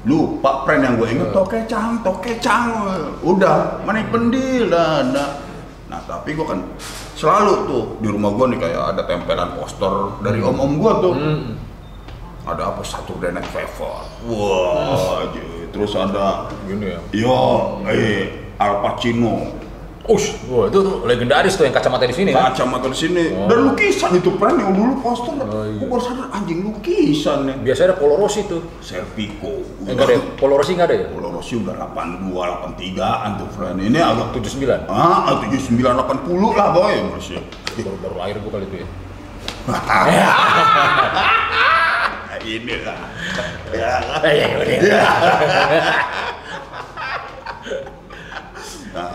lupa 0.00 0.64
friend 0.64 0.80
yang 0.80 0.94
gue 0.96 1.12
inget 1.12 1.28
tokecang 1.28 2.00
tokecang 2.00 2.72
udah 3.20 3.84
manik 3.84 4.08
pendil 4.08 4.72
nah, 4.72 5.04
nah. 5.04 5.36
nah 5.92 6.00
tapi 6.08 6.32
gue 6.32 6.40
kan 6.40 6.64
selalu 7.12 7.68
tuh 7.68 7.84
di 8.00 8.08
rumah 8.08 8.32
gue 8.32 8.56
nih 8.56 8.58
kayak 8.64 8.96
ada 8.96 9.04
tempelan 9.04 9.52
poster 9.60 9.92
dari 10.24 10.40
om 10.40 10.56
om 10.56 10.80
gue 10.80 10.92
tuh 11.04 11.12
Hmm. 11.12 11.52
ada 12.48 12.72
apa 12.72 12.80
satu 12.80 13.20
Night 13.20 13.44
Fever 13.52 13.96
wah 14.24 15.20
je. 15.36 15.49
Terus 15.70 15.92
ada 15.92 16.46
Gini 16.62 16.86
ya. 16.86 16.98
yo 17.14 17.34
eh 17.84 18.54
Al 18.56 18.80
Pacino 18.80 19.58
Ush, 20.02 20.32
wah 20.48 20.66
itu 20.66 20.76
tuh 20.76 21.04
legendaris 21.04 21.54
tuh 21.54 21.62
yang 21.62 21.70
kacamata 21.70 22.02
di 22.02 22.10
sini 22.10 22.30
kan. 22.30 22.50
kacamata 22.50 22.88
di 22.88 22.96
sini 22.98 23.30
Oh. 23.30 23.46
dan 23.46 23.62
lukisan 23.64 24.10
itu 24.12 24.28
friend 24.34 24.56
yang 24.58 24.72
dulu 24.72 24.92
poster 24.98 25.30
Oh, 25.38 25.62
iya. 25.62 25.76
gue 25.76 25.86
baru 25.86 26.00
sadar 26.02 26.26
anjing 26.32 26.60
lukisan 26.60 27.38
nih 27.46 27.54
Biasanya 27.62 27.86
ada 27.86 27.96
Polo 27.96 28.14
Rossi 28.18 28.42
tuh. 28.44 28.60
Serpico 28.80 29.62
Eh, 29.80 29.86
enggak 29.86 30.04
ada 30.04 30.12
ya? 30.12 30.20
Polo 30.34 30.52
Rossi 30.58 30.72
enggak 30.74 30.88
ada 30.90 30.96
ya? 30.98 31.04
Kalau 31.06 31.28
Rossi 31.30 31.54
udah 31.54 31.72
82, 31.86 32.26
83an 32.26 33.30
tuh 33.38 33.48
friend 33.54 33.76
ini 33.78 33.96
agak 33.96 34.26
79. 34.34 34.84
Ah, 34.88 35.38
79 35.38 35.78
80 35.78 36.50
lah 36.50 36.66
boy 36.74 36.94
masih. 37.14 37.38
Baru, 37.78 37.94
baru 38.02 38.14
lahir 38.18 38.36
gua 38.40 38.50
kali 38.52 38.64
itu 38.66 38.76
ya. 38.82 38.86
Ini 42.50 42.74
lah. 42.82 43.00
Ya. 43.70 43.94
Eh, 44.26 44.34
ya, 44.34 44.46
udah. 44.50 45.10
Nah, 48.90 49.10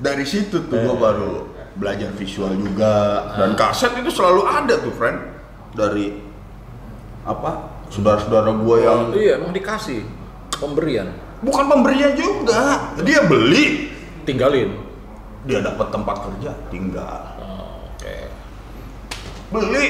dari 0.00 0.24
situ 0.24 0.56
tuh 0.64 0.78
gua 0.80 0.96
baru 0.96 1.32
belajar 1.76 2.08
visual 2.16 2.56
juga 2.56 2.92
dan 3.36 3.52
kaset 3.52 3.92
itu 3.94 4.08
selalu 4.10 4.42
ada 4.42 4.74
tuh 4.76 4.92
friend 4.92 5.20
dari 5.72 6.16
apa 7.22 7.68
saudara-saudara 7.88 8.56
gua 8.56 8.76
yang 8.80 9.00
Iya, 9.12 9.36
emang 9.36 9.52
dikasih 9.52 10.00
pemberian. 10.56 11.12
bukan 11.40 11.64
pemberian 11.68 12.12
juga 12.16 12.92
dia 13.00 13.20
beli 13.24 13.92
Tinggalin. 14.24 14.76
dia 15.44 15.60
dapat 15.60 15.88
tempat 15.88 16.16
kerja 16.20 16.52
tinggal 16.68 17.20
Oh, 17.40 17.88
Oke. 17.92 18.16
beli 19.48 19.84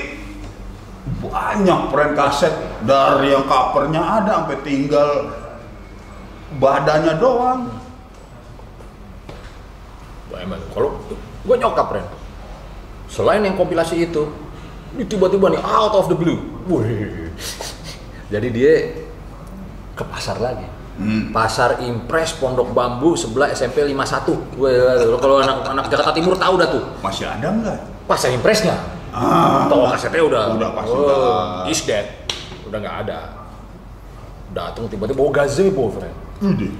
banyak 1.01 1.81
friend 1.89 2.13
kaset 2.13 2.53
dari 2.85 3.33
yang 3.33 3.49
covernya 3.49 4.03
ada 4.05 4.45
sampai 4.45 4.59
tinggal 4.61 5.11
badannya 6.61 7.15
doang 7.17 7.81
emang 10.41 10.61
kalau 10.73 10.97
gua 11.45 11.57
nyokap 11.61 11.89
Ren. 11.93 12.07
Selain 13.11 13.43
yang 13.43 13.59
kompilasi 13.59 14.07
itu, 14.07 14.31
ini 14.97 15.05
tiba-tiba 15.05 15.51
nih 15.53 15.61
out 15.61 15.95
of 15.99 16.07
the 16.09 16.17
blue. 16.17 16.39
Wih. 16.71 17.29
Jadi 18.31 18.49
dia 18.55 18.75
ke 19.99 20.05
pasar 20.07 20.39
lagi. 20.39 20.67
Pasar 21.33 21.81
Impres 21.81 22.37
Pondok 22.37 22.77
Bambu 22.77 23.17
sebelah 23.17 23.49
SMP 23.57 23.81
51. 23.89 24.37
Gue 24.53 24.69
kalau 25.17 25.41
anak-anak 25.41 25.89
Jakarta 25.89 26.13
Timur 26.13 26.37
tahu 26.37 26.61
dah 26.61 26.69
tuh. 26.69 26.85
Masih 27.01 27.25
ada 27.25 27.49
nggak? 27.49 27.79
Pasar 28.05 28.29
Impresnya. 28.37 28.77
Ah, 29.11 29.67
Toko 29.67 29.91
kasetnya 29.91 30.23
udah 30.23 30.43
Udah 30.55 30.71
pasti 30.75 30.95
oh, 30.95 31.03
udah. 31.03 31.71
is 31.71 31.83
dead. 31.83 32.07
Udah 32.67 32.79
nggak 32.79 32.97
ada. 33.07 33.19
Datang 34.51 34.91
tiba-tiba 34.91 35.19
bawa 35.19 35.31
gazebo, 35.43 35.91
friend. 35.91 36.17
Udah. 36.43 36.73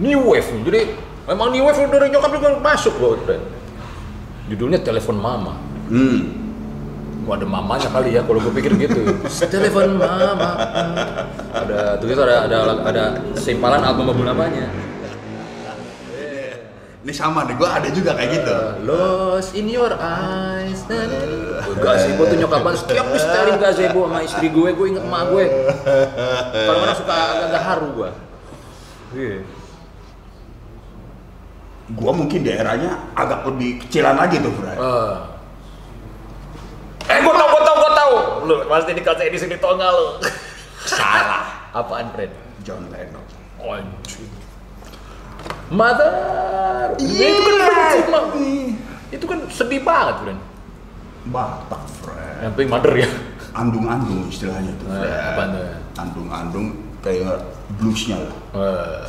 New 0.00 0.20
Wave 0.32 0.48
nih. 0.48 0.62
Jadi 0.64 0.80
memang 1.28 1.48
New 1.52 1.64
Wave 1.64 1.88
dari 1.88 2.08
nyokap 2.12 2.30
juga 2.36 2.48
masuk 2.60 2.94
loh, 3.00 3.16
friend. 3.24 3.44
Judulnya 4.48 4.80
Telepon 4.80 5.16
Mama. 5.20 5.54
Hmm. 5.88 6.44
Wah, 7.24 7.40
ada 7.40 7.48
mamanya 7.48 7.88
kali 7.88 8.12
ya 8.12 8.20
kalau 8.20 8.36
gue 8.36 8.52
pikir 8.52 8.76
gitu. 8.76 9.00
Telepon 9.48 9.96
mama. 9.96 10.50
Ada 11.56 11.96
tuh 11.96 12.12
itu 12.12 12.20
ada 12.20 12.44
ada 12.44 12.56
ada 12.84 13.04
simpalan 13.32 13.80
album 13.80 14.12
album 14.12 14.28
namanya. 14.28 14.68
Ini 17.04 17.12
sama 17.12 17.44
nih, 17.44 17.52
gua 17.60 17.68
ada 17.76 17.92
juga 17.92 18.16
kayak 18.16 18.30
gitu. 18.32 18.56
Lost 18.88 19.52
in 19.52 19.68
your 19.68 19.92
eyes. 20.00 20.88
Gazebo 21.76 22.24
tuh 22.24 22.36
nyokap 22.40 22.64
banget. 22.64 22.80
Setiap 22.80 23.04
gue 23.12 23.20
setelin 23.20 23.60
gazebo 23.60 24.08
sama 24.08 24.24
istri 24.24 24.48
gue, 24.48 24.72
gue 24.72 24.86
inget 24.88 25.04
emak 25.04 25.22
gue. 25.28 25.44
Kadang-kadang 26.48 26.96
suka 26.96 27.12
agak-agak 27.12 27.62
haru 27.68 27.88
gue. 27.92 28.10
Iya. 29.20 29.44
Gua 31.92 32.12
mungkin 32.16 32.40
daerahnya 32.40 32.96
agak 33.12 33.52
lebih 33.52 33.84
kecilan 33.84 34.16
lagi 34.16 34.40
tuh, 34.40 34.48
Bro. 34.56 34.72
Eh, 34.72 35.14
eh 37.12 37.18
gue 37.20 37.34
tau, 37.36 37.48
gue 37.52 37.62
tau, 37.68 37.76
gue 37.84 37.92
tau. 37.92 38.12
Lu 38.48 38.54
pasti 38.64 38.96
dikasih 38.96 39.28
di 39.28 39.36
sini 39.36 39.60
tonga 39.60 39.92
lu. 39.92 40.24
Salah. 40.88 41.68
Apaan, 41.76 42.08
friend? 42.16 42.32
John 42.64 42.88
Lennon. 42.88 43.28
Anjing. 43.60 44.43
Mother. 45.70 46.12
Iya. 46.96 47.28
itu 47.30 47.40
kan 47.42 47.54
benci, 47.58 47.98
Mak. 48.06 48.24
Itu 49.10 49.24
kan 49.24 49.38
sedih 49.48 49.80
banget, 49.80 50.16
friend. 50.20 50.40
Batak, 51.24 51.82
friend. 52.00 52.36
Yang 52.42 52.52
penting 52.52 52.68
mother 52.68 52.94
ya. 52.94 53.08
Andung-andung 53.54 54.28
istilahnya 54.28 54.72
tuh, 54.76 54.86
Eh, 54.86 54.98
friend. 54.98 55.28
apaan 55.30 55.48
tuh? 55.50 55.64
Andung-andung 55.96 56.66
kayak 57.00 57.38
bluesnya 57.78 58.18
lah. 58.18 58.34
Eh, 58.52 59.02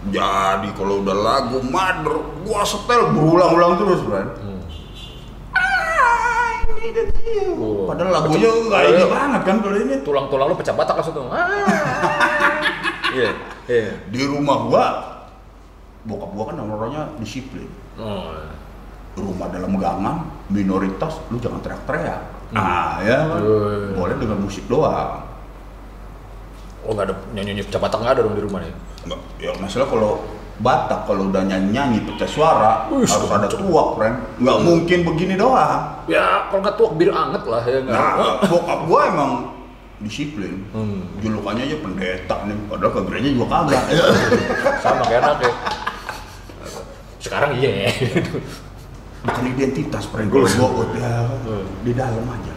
Jadi 0.00 0.72
kalau 0.72 1.04
udah 1.04 1.12
lagu 1.12 1.60
Mother, 1.60 2.16
gua 2.40 2.64
setel 2.64 3.12
berulang-ulang 3.12 3.76
terus, 3.76 4.00
friend. 4.00 4.32
Ah. 5.52 6.56
Oh. 7.52 7.84
Padahal 7.84 8.08
lagunya 8.10 8.48
nggak 8.48 8.82
ini 8.86 9.04
banget 9.04 9.40
kan 9.44 9.56
kalau 9.60 9.76
ini. 9.76 10.00
tulang-tulang 10.00 10.48
lu 10.48 10.56
pecah 10.56 10.72
batak 10.72 10.96
langsung 10.96 11.14
tuh. 11.14 11.28
Ah. 11.28 11.44
Iya, 13.10 13.34
iya. 13.66 13.90
Di 14.06 14.22
rumah 14.22 14.70
gua, 14.70 14.84
bokap 16.04 16.30
gua 16.32 16.44
kan 16.48 16.56
orangnya 16.60 17.02
disiplin. 17.20 17.68
Oh. 18.00 18.32
Rumah 19.18 19.48
dalam 19.52 19.74
gangan, 19.76 20.16
minoritas, 20.48 21.18
lu 21.28 21.36
jangan 21.42 21.60
teriak-teriak. 21.60 22.20
Ah 22.56 22.98
ya, 23.04 23.26
Hmm. 23.30 23.94
boleh 23.94 24.16
dengan 24.18 24.38
musik 24.42 24.64
doang. 24.66 25.22
Oh 26.86 26.96
nggak 26.96 27.12
ada 27.12 27.14
nyanyi-nyanyi 27.36 27.68
pecah 27.68 27.78
batak 27.78 27.98
nggak 28.00 28.14
ada 28.16 28.22
dong 28.24 28.34
di 28.34 28.42
rumah 28.42 28.58
nih. 28.64 28.72
Ya 29.38 29.52
masalah 29.60 29.86
kalau 29.86 30.24
Batak 30.60 31.08
kalau 31.08 31.32
udah 31.32 31.40
nyanyi-nyanyi 31.48 32.04
pecah 32.04 32.28
suara 32.28 32.84
Wih, 32.92 33.08
harus 33.08 33.32
ada 33.32 33.48
tuak, 33.48 33.96
friend. 33.96 34.16
Nggak 34.44 34.58
mungkin 34.60 34.98
begini 35.08 35.34
doang. 35.40 36.04
Ya 36.04 36.52
kalau 36.52 36.60
nggak 36.60 36.76
tuak 36.76 36.92
bir 37.00 37.08
anget 37.16 37.42
lah 37.48 37.64
ya 37.64 37.80
nggak. 37.80 37.96
Nah, 37.96 38.12
bokap 38.44 38.80
gua 38.84 39.00
emang 39.08 39.30
disiplin. 40.04 40.60
Hmm. 40.76 41.08
Julukannya 41.24 41.64
aja 41.64 41.80
pendeta 41.80 42.36
nih, 42.44 42.56
padahal 42.68 42.92
ke 42.92 43.00
gereja 43.08 43.28
juga 43.32 43.46
kagak. 43.56 43.84
Sama 44.84 45.02
kayak 45.08 45.22
anak 45.24 45.38
ya. 45.40 45.52
Sekarang 47.20 47.54
iya. 47.60 47.92
Bukan 49.20 49.44
identitas, 49.52 50.08
gua 50.08 50.48
ya, 50.96 51.28
Hmm. 51.44 51.64
di 51.84 51.92
dalam 51.92 52.24
aja. 52.24 52.52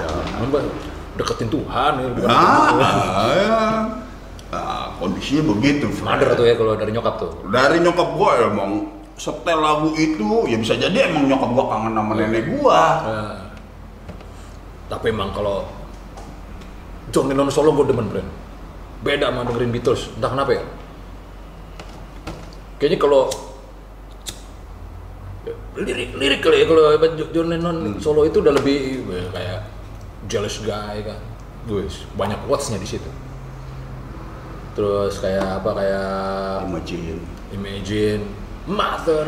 Dong. 0.00 0.48
Mbak, 0.48 0.62
Deketin 1.20 1.48
Tuhan 1.52 1.92
ya. 2.00 2.08
bukan 2.16 2.28
Nah, 2.32 3.28
ya. 3.36 3.60
Nah, 4.48 4.84
kondisinya 4.96 5.52
begitu. 5.52 5.92
Mother 6.00 6.32
tuh 6.32 6.48
ya 6.48 6.56
kalau 6.56 6.72
dari 6.80 6.90
nyokap 6.96 7.14
tuh. 7.20 7.32
Dari 7.52 7.84
nyokap 7.84 8.08
gua 8.16 8.30
emang 8.48 8.88
setel 9.20 9.60
lagu 9.60 9.92
itu, 10.00 10.48
ya 10.48 10.56
bisa 10.56 10.80
jadi 10.80 11.12
emang 11.12 11.28
nyokap 11.28 11.50
gua 11.52 11.64
kangen 11.68 11.92
sama 11.92 12.12
nenek 12.16 12.44
gua. 12.56 12.80
Nah, 13.04 13.36
tapi 14.88 15.12
emang 15.12 15.36
kalau 15.36 15.68
John 17.12 17.28
Lennon 17.28 17.52
solo 17.52 17.72
gue 17.76 17.88
demen 17.88 18.08
friend 18.08 18.28
beda 19.00 19.30
sama 19.30 19.44
dengerin 19.48 19.72
Beatles 19.72 20.12
entah 20.16 20.32
kenapa 20.32 20.50
ya 20.58 20.64
kayaknya 22.76 22.98
kalau 22.98 23.28
lirik 25.78 26.10
lirik 26.18 26.40
kali 26.42 26.62
ya 26.62 26.66
kalau 26.66 26.82
John 27.30 27.48
Lennon 27.50 27.78
solo 28.02 28.26
itu 28.26 28.42
udah 28.42 28.54
lebih 28.58 29.06
weh, 29.06 29.26
kayak 29.30 29.66
jealous 30.26 30.58
guy 30.62 31.02
kan 31.02 31.20
Wes, 31.68 32.08
banyak 32.16 32.40
quotesnya 32.48 32.80
di 32.80 32.88
situ 32.88 33.10
terus 34.72 35.20
kayak 35.20 35.62
apa 35.62 35.70
kayak 35.74 36.12
Imagine. 36.70 37.20
imagine 37.52 38.22
mother 38.64 39.26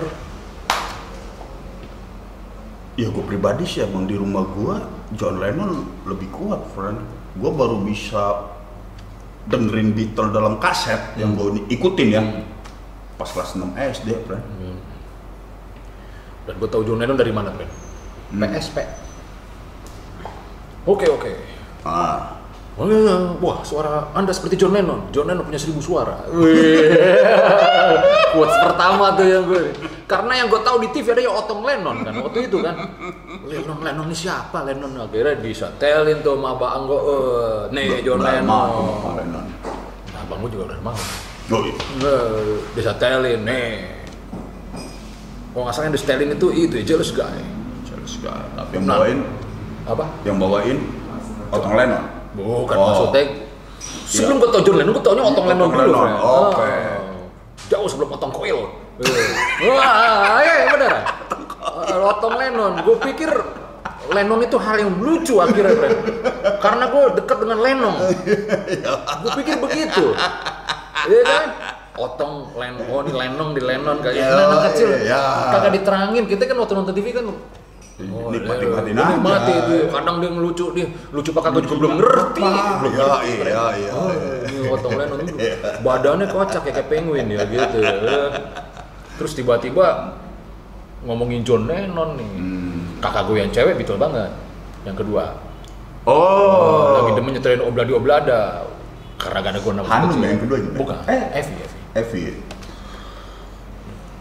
Ya 2.99 3.09
gue 3.09 3.25
pribadi 3.25 3.65
sih 3.65 3.81
emang 3.81 4.05
di 4.05 4.13
rumah 4.13 4.45
gua 4.45 4.85
John 5.17 5.41
Lennon 5.41 5.89
lebih 6.05 6.29
kuat, 6.37 6.69
friend. 6.77 7.01
Gua 7.41 7.49
baru 7.49 7.81
bisa 7.81 8.53
dengerin 9.49 9.97
Beatles 9.97 10.37
dalam 10.37 10.61
kaset 10.61 11.17
yang 11.17 11.33
gue 11.33 11.65
ikutin 11.73 12.09
ya. 12.13 12.21
Pas 13.17 13.25
kelas 13.33 13.57
6 13.57 13.73
SD, 13.73 14.09
friend. 14.29 14.45
Dan 16.45 16.55
gue 16.57 16.69
tahu 16.69 16.83
John 16.85 17.01
Lennon 17.01 17.19
dari 17.19 17.33
mana 17.33 17.51
friend 17.53 17.73
PSP 18.31 18.77
oke 20.87 21.07
oke 21.09 21.33
Ah, 21.81 22.37
Oh, 22.81 22.89
iya. 22.89 23.37
Wah, 23.45 23.61
suara 23.61 24.09
Anda 24.17 24.33
seperti 24.33 24.57
John 24.57 24.73
Lennon. 24.73 25.13
John 25.13 25.29
Lennon 25.29 25.45
punya 25.45 25.61
seribu 25.61 25.85
suara. 25.85 26.17
Quotes 28.33 28.57
pertama 28.65 29.13
tuh 29.21 29.27
yang 29.29 29.45
gue. 29.45 29.69
Karena 30.09 30.33
yang 30.41 30.49
gue 30.49 30.61
tahu 30.65 30.81
di 30.81 30.89
TV 30.89 31.13
ada 31.13 31.21
yang 31.21 31.37
Otong 31.37 31.61
Lennon 31.61 32.01
kan 32.01 32.15
waktu 32.25 32.49
itu 32.49 32.57
kan. 32.65 32.73
Lennon 33.45 33.85
Lennon 33.85 34.09
ini 34.09 34.17
siapa 34.17 34.65
Lennon? 34.65 34.97
Akhirnya 34.97 35.37
disetelin 35.45 36.25
tuh 36.25 36.41
sama 36.41 36.57
Abang 36.57 36.89
gue. 36.89 37.01
Eh, 37.01 37.59
nih 37.77 37.89
John 38.01 38.25
Lennon. 38.25 38.71
Pak 39.03 39.13
Lennon. 39.19 39.47
Nah, 40.17 40.21
Abang 40.25 40.39
gue 40.41 40.51
juga 40.57 40.73
udah 40.73 40.81
mau. 40.81 40.97
Oh, 41.51 41.61
iya. 41.67 41.75
Eh, 42.01 42.55
disetelin 42.73 43.41
nih. 43.45 43.69
Kalau 45.51 45.63
nggak 45.67 45.75
salah 45.75 45.87
yang 45.87 45.95
disetelin 45.95 46.31
itu 46.33 46.47
itu 46.55 46.75
jealous 46.87 47.11
guy. 47.11 47.39
Jelas 47.83 48.11
sekali. 48.11 48.47
Tapi 48.55 48.73
yang 48.79 48.87
bawain, 48.87 49.19
Apa? 49.83 50.05
yang 50.23 50.37
bawain 50.39 50.79
Otong 51.51 51.75
Lennon. 51.75 52.05
Bukan 52.31 52.77
Oh. 52.79 52.87
maksudnya 52.87 53.25
sebelum 54.07 54.39
gue 54.39 54.49
tau 54.49 54.63
John 54.63 54.77
Lennon, 54.79 54.95
gue 54.95 55.03
taunya 55.03 55.25
Otong 55.27 55.47
Lennon 55.51 55.69
dulu. 55.69 55.99
Oke. 55.99 56.63
Ah. 56.63 57.27
Jauh 57.67 57.89
sebelum 57.91 58.15
Otong 58.15 58.31
Koil. 58.31 58.71
Wah, 59.67 60.39
iya 60.39 60.71
bener. 60.71 60.93
Ah, 61.59 62.15
Otong 62.15 62.39
Lennon, 62.39 62.73
gue 62.87 62.97
pikir 63.11 63.31
Lennon 64.11 64.41
itu 64.43 64.55
hal 64.59 64.79
yang 64.79 64.91
lucu 64.99 65.39
akhirnya, 65.39 65.75
Fred. 65.75 65.95
Karena 66.59 66.85
gue 66.87 67.03
dekat 67.19 67.37
dengan 67.43 67.59
Lennon. 67.59 67.95
Gue 69.23 69.31
pikir 69.43 69.59
begitu. 69.59 70.15
Iya 71.01 71.23
kan? 71.27 71.45
Otong 72.01 72.57
Lennon, 72.57 72.85
oh 72.89 73.01
ini 73.05 73.13
Lennon 73.13 73.49
di 73.53 73.61
Lennon 73.61 73.97
kayak 74.01 74.15
Ya, 74.17 74.33
anak 74.33 74.61
kecil. 74.73 74.89
iya. 74.99 75.23
Kagak 75.53 75.73
diterangin. 75.77 76.25
Kita 76.25 76.43
kan 76.45 76.57
waktu 76.57 76.75
nonton 76.75 76.95
TV 76.95 77.13
kan 77.13 77.25
Oh, 78.01 78.33
Nikmat-nikmatin 78.33 78.97
iya. 78.97 79.05
aja. 79.05 79.13
Nikmati 79.13 79.53
itu. 79.53 79.75
Kadang 79.93 80.17
dia 80.19 80.31
ngelucu 80.33 80.67
dia, 80.73 80.87
lucu 81.13 81.31
pakai 81.31 81.49
gue 81.53 81.63
juga 81.69 81.77
belum 81.77 81.93
ngerti. 82.01 82.49
Belum 82.81 82.93
Iya, 82.97 83.13
iya, 83.45 83.65
iya. 83.77 83.91
Oh, 83.93 84.09
ini 84.49 84.59
Otong 84.67 84.95
Lennon 84.97 85.21
badannya 85.81 86.27
kocak 86.27 86.61
kayak, 86.65 86.75
kayak 86.81 86.89
penguin 86.89 87.29
ya 87.29 87.45
gitu. 87.45 87.79
Terus 89.17 89.33
tiba-tiba 89.37 90.17
ngomongin 91.05 91.45
John 91.45 91.69
Lennon 91.69 92.17
nih. 92.17 92.31
Kakak 93.01 93.29
gue 93.29 93.37
yang 93.39 93.53
cewek 93.53 93.77
betul 93.77 94.01
banget. 94.01 94.33
Yang 94.85 95.05
kedua, 95.05 95.37
Oh, 96.09 96.97
lagi 96.97 97.13
demen 97.13 97.37
nyetelin 97.37 97.61
obladi 97.61 97.93
oblada. 97.93 98.65
Karena 99.21 99.39
gak 99.45 99.53
ada 99.53 99.61
gue 99.61 99.73
nama 99.77 99.85
Hanum 99.87 100.17
ya 100.17 100.29
yang 100.33 100.41
kedua 100.41 100.57
juga? 100.57 100.77
Bukan, 100.81 100.99
Eh. 101.05 101.23
Evi, 101.37 101.53
Evi. 101.61 101.80
Evi. 101.93 102.39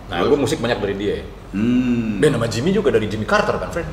Nah, 0.10 0.26
gue 0.26 0.34
musik 0.36 0.58
banyak 0.58 0.80
dari 0.80 0.96
dia. 0.96 1.16
Hmm, 1.50 2.18
Dan 2.18 2.34
nama 2.34 2.46
Jimmy 2.46 2.70
juga 2.70 2.90
dari 2.90 3.06
Jimmy 3.06 3.26
Carter 3.26 3.58
kan, 3.58 3.70
friend? 3.70 3.90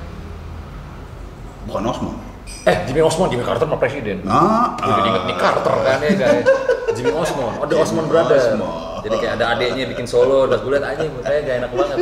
bukan 1.66 1.82
Osmond. 1.82 2.18
Eh, 2.62 2.76
Jimmy 2.86 3.02
Osmond, 3.02 3.26
Jimmy 3.26 3.42
Carter 3.42 3.66
mah 3.66 3.74
presiden. 3.74 4.22
Ah, 4.22 4.78
Gue 4.78 4.86
jadi 4.92 5.08
inget 5.10 5.24
nih 5.26 5.36
Carter 5.36 5.74
kan 5.76 5.98
ya 5.98 6.12
guys. 6.14 6.46
Jimmy 6.94 7.10
Osmond, 7.10 7.52
oh, 7.52 7.64
ada 7.66 7.74
Osmond 7.74 8.06
brother. 8.06 8.38
Osmond. 8.38 9.02
Jadi 9.02 9.16
kayak 9.18 9.32
ada 9.34 9.46
adeknya 9.52 9.84
bikin 9.86 10.06
solo, 10.06 10.46
dan 10.46 10.62
gue 10.62 10.70
liat 10.70 10.84
aja, 10.84 11.04
kayak 11.20 11.40
gak 11.42 11.56
enak 11.58 11.70
banget. 11.74 11.98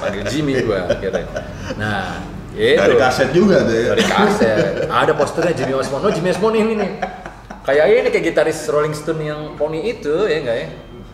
Panggil 0.00 0.22
Jimmy 0.26 0.54
gue 0.60 0.78
akhirnya. 0.78 1.26
Nah, 1.76 2.22
itu. 2.54 2.78
Dari 2.78 2.94
kaset 2.94 3.28
juga 3.30 3.56
tuh 3.62 3.74
ya. 3.74 3.84
Dari 3.90 4.04
kaset. 4.06 4.86
Ada 4.86 5.12
posternya 5.14 5.54
Jimmy 5.54 5.74
Osmond. 5.74 6.02
Oh 6.06 6.12
Jimmy 6.14 6.30
Osmond 6.30 6.54
ini 6.54 6.72
nih. 6.78 6.90
Kayak 7.60 7.84
ini 7.92 8.08
kayak 8.08 8.24
gitaris 8.26 8.58
Rolling 8.66 8.92
Stone 8.92 9.20
yang 9.20 9.40
poni 9.54 9.84
itu 9.86 10.14
ya 10.24 10.38
enggak 10.40 10.56
ya? 10.56 10.68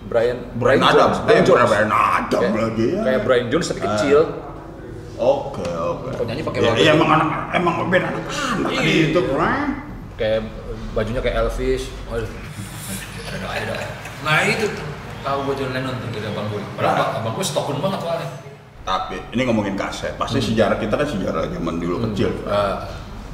Brian 0.06 0.38
Brian 0.54 0.78
Adams. 0.80 1.18
Brian 1.22 1.42
Eh, 1.42 1.44
Jones. 1.44 1.66
Brian 1.66 1.90
Adams 1.90 2.42
Kayak- 2.46 2.62
lagi 2.62 2.86
ya. 2.86 3.00
Kayak 3.02 3.20
Brian 3.22 3.46
Jones 3.50 3.66
tapi 3.66 3.80
kecil. 3.82 4.20
Oke, 5.16 5.64
oke. 5.66 6.08
Kok 6.12 6.24
nyanyi 6.24 6.42
pakai 6.44 6.60
Ya, 6.60 6.72
ya, 6.76 6.90
emang 6.92 7.08
anak 7.10 7.28
emang 7.50 7.74
band 7.88 8.04
anak-anak 8.04 8.68
tadi 8.68 8.76
Iya. 8.78 9.04
itu, 9.10 9.20
Frank. 9.26 9.68
Kayak 10.14 10.40
bajunya 10.92 11.20
kayak 11.20 11.36
Elvis. 11.42 11.82
Waduh. 12.06 12.30
Nah 14.22 14.36
itu 14.44 14.66
tahu 15.20 15.38
gue 15.42 15.54
John 15.56 15.70
Lennon 15.72 15.94
tuh 15.96 16.08
dari 16.12 16.26
abang 16.26 16.46
gue. 16.48 16.62
Padahal 16.74 16.94
abang- 16.94 17.12
abang 17.18 17.32
gue 17.34 17.44
stokun 17.44 17.76
banget 17.80 17.98
soalnya. 17.98 18.28
Tapi 18.86 19.16
ini 19.32 19.42
ngomongin 19.42 19.74
kaset, 19.74 20.14
pasti 20.14 20.38
sejarah 20.38 20.78
kita 20.78 20.94
kan 20.94 21.02
sejarah 21.04 21.50
zaman 21.50 21.74
dulu 21.76 22.06
kecil. 22.06 22.30
Ah. 22.46 22.86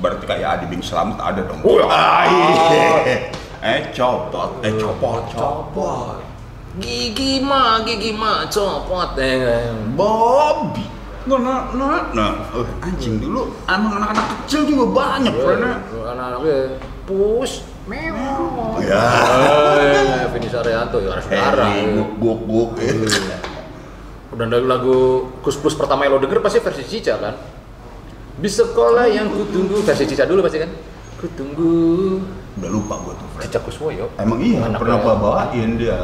Berarti 0.02 0.24
kayak 0.26 0.48
Adi 0.58 0.66
Bing 0.66 0.82
Selamat 0.82 1.22
ada 1.22 1.46
dong. 1.46 1.62
Oh, 1.62 1.78
Ah, 1.86 2.26
iya. 2.26 3.30
Eh 3.62 3.94
copot, 3.94 4.58
eh 4.66 4.74
copot, 4.74 5.22
copot. 5.30 6.18
Gigi 6.82 7.38
mah, 7.38 7.86
gigi 7.86 8.10
mah 8.10 8.50
copot 8.50 9.14
eh. 9.22 9.70
Bobby. 9.94 10.82
Nah, 11.22 11.38
nah, 11.38 11.70
nah, 11.70 12.02
nah. 12.10 12.32
Eh, 12.50 12.66
anjing 12.82 13.22
dulu, 13.22 13.54
emang 13.70 14.02
anak-anak 14.02 14.26
kecil 14.42 14.66
juga 14.66 14.84
banyak, 14.90 15.30
Frank. 15.30 15.62
Anak-anaknya 15.94 16.82
push, 17.06 17.62
meow. 17.86 18.82
Ya. 18.82 19.06
Eh, 19.78 20.26
Vini 20.34 20.50
Saryanto 20.50 20.98
ya 20.98 21.14
harus 21.14 21.26
darah. 21.30 21.70
Hei, 21.70 21.94
guk, 21.94 22.10
guk, 22.18 22.38
guk. 22.50 22.70
Udah 24.34 24.46
dari 24.50 24.66
lagu 24.66 25.30
Kus 25.46 25.54
Plus 25.62 25.78
pertama 25.78 26.02
yang 26.02 26.18
lo 26.18 26.20
denger 26.24 26.42
pasti 26.42 26.58
versi 26.58 26.82
Cica 26.82 27.14
kan? 27.22 27.34
Di 28.40 28.48
sekolah 28.48 29.04
yang 29.12 29.28
kutunggu 29.28 29.84
versi 29.84 30.08
Cica 30.08 30.24
dulu 30.24 30.40
pasti 30.40 30.62
kan? 30.62 30.70
Kutunggu 31.20 31.72
Udah 32.52 32.70
lupa 32.70 32.94
gue 33.04 33.14
tuh, 33.16 33.26
Frank. 33.36 33.42
Cica 33.48 33.58
Kuswoyo. 33.64 34.06
Emang 34.20 34.40
iya, 34.40 34.60
Anaknya. 34.64 34.78
pernah 34.80 34.96
gua 35.00 35.14
bawain 35.16 35.70
dia. 35.80 35.98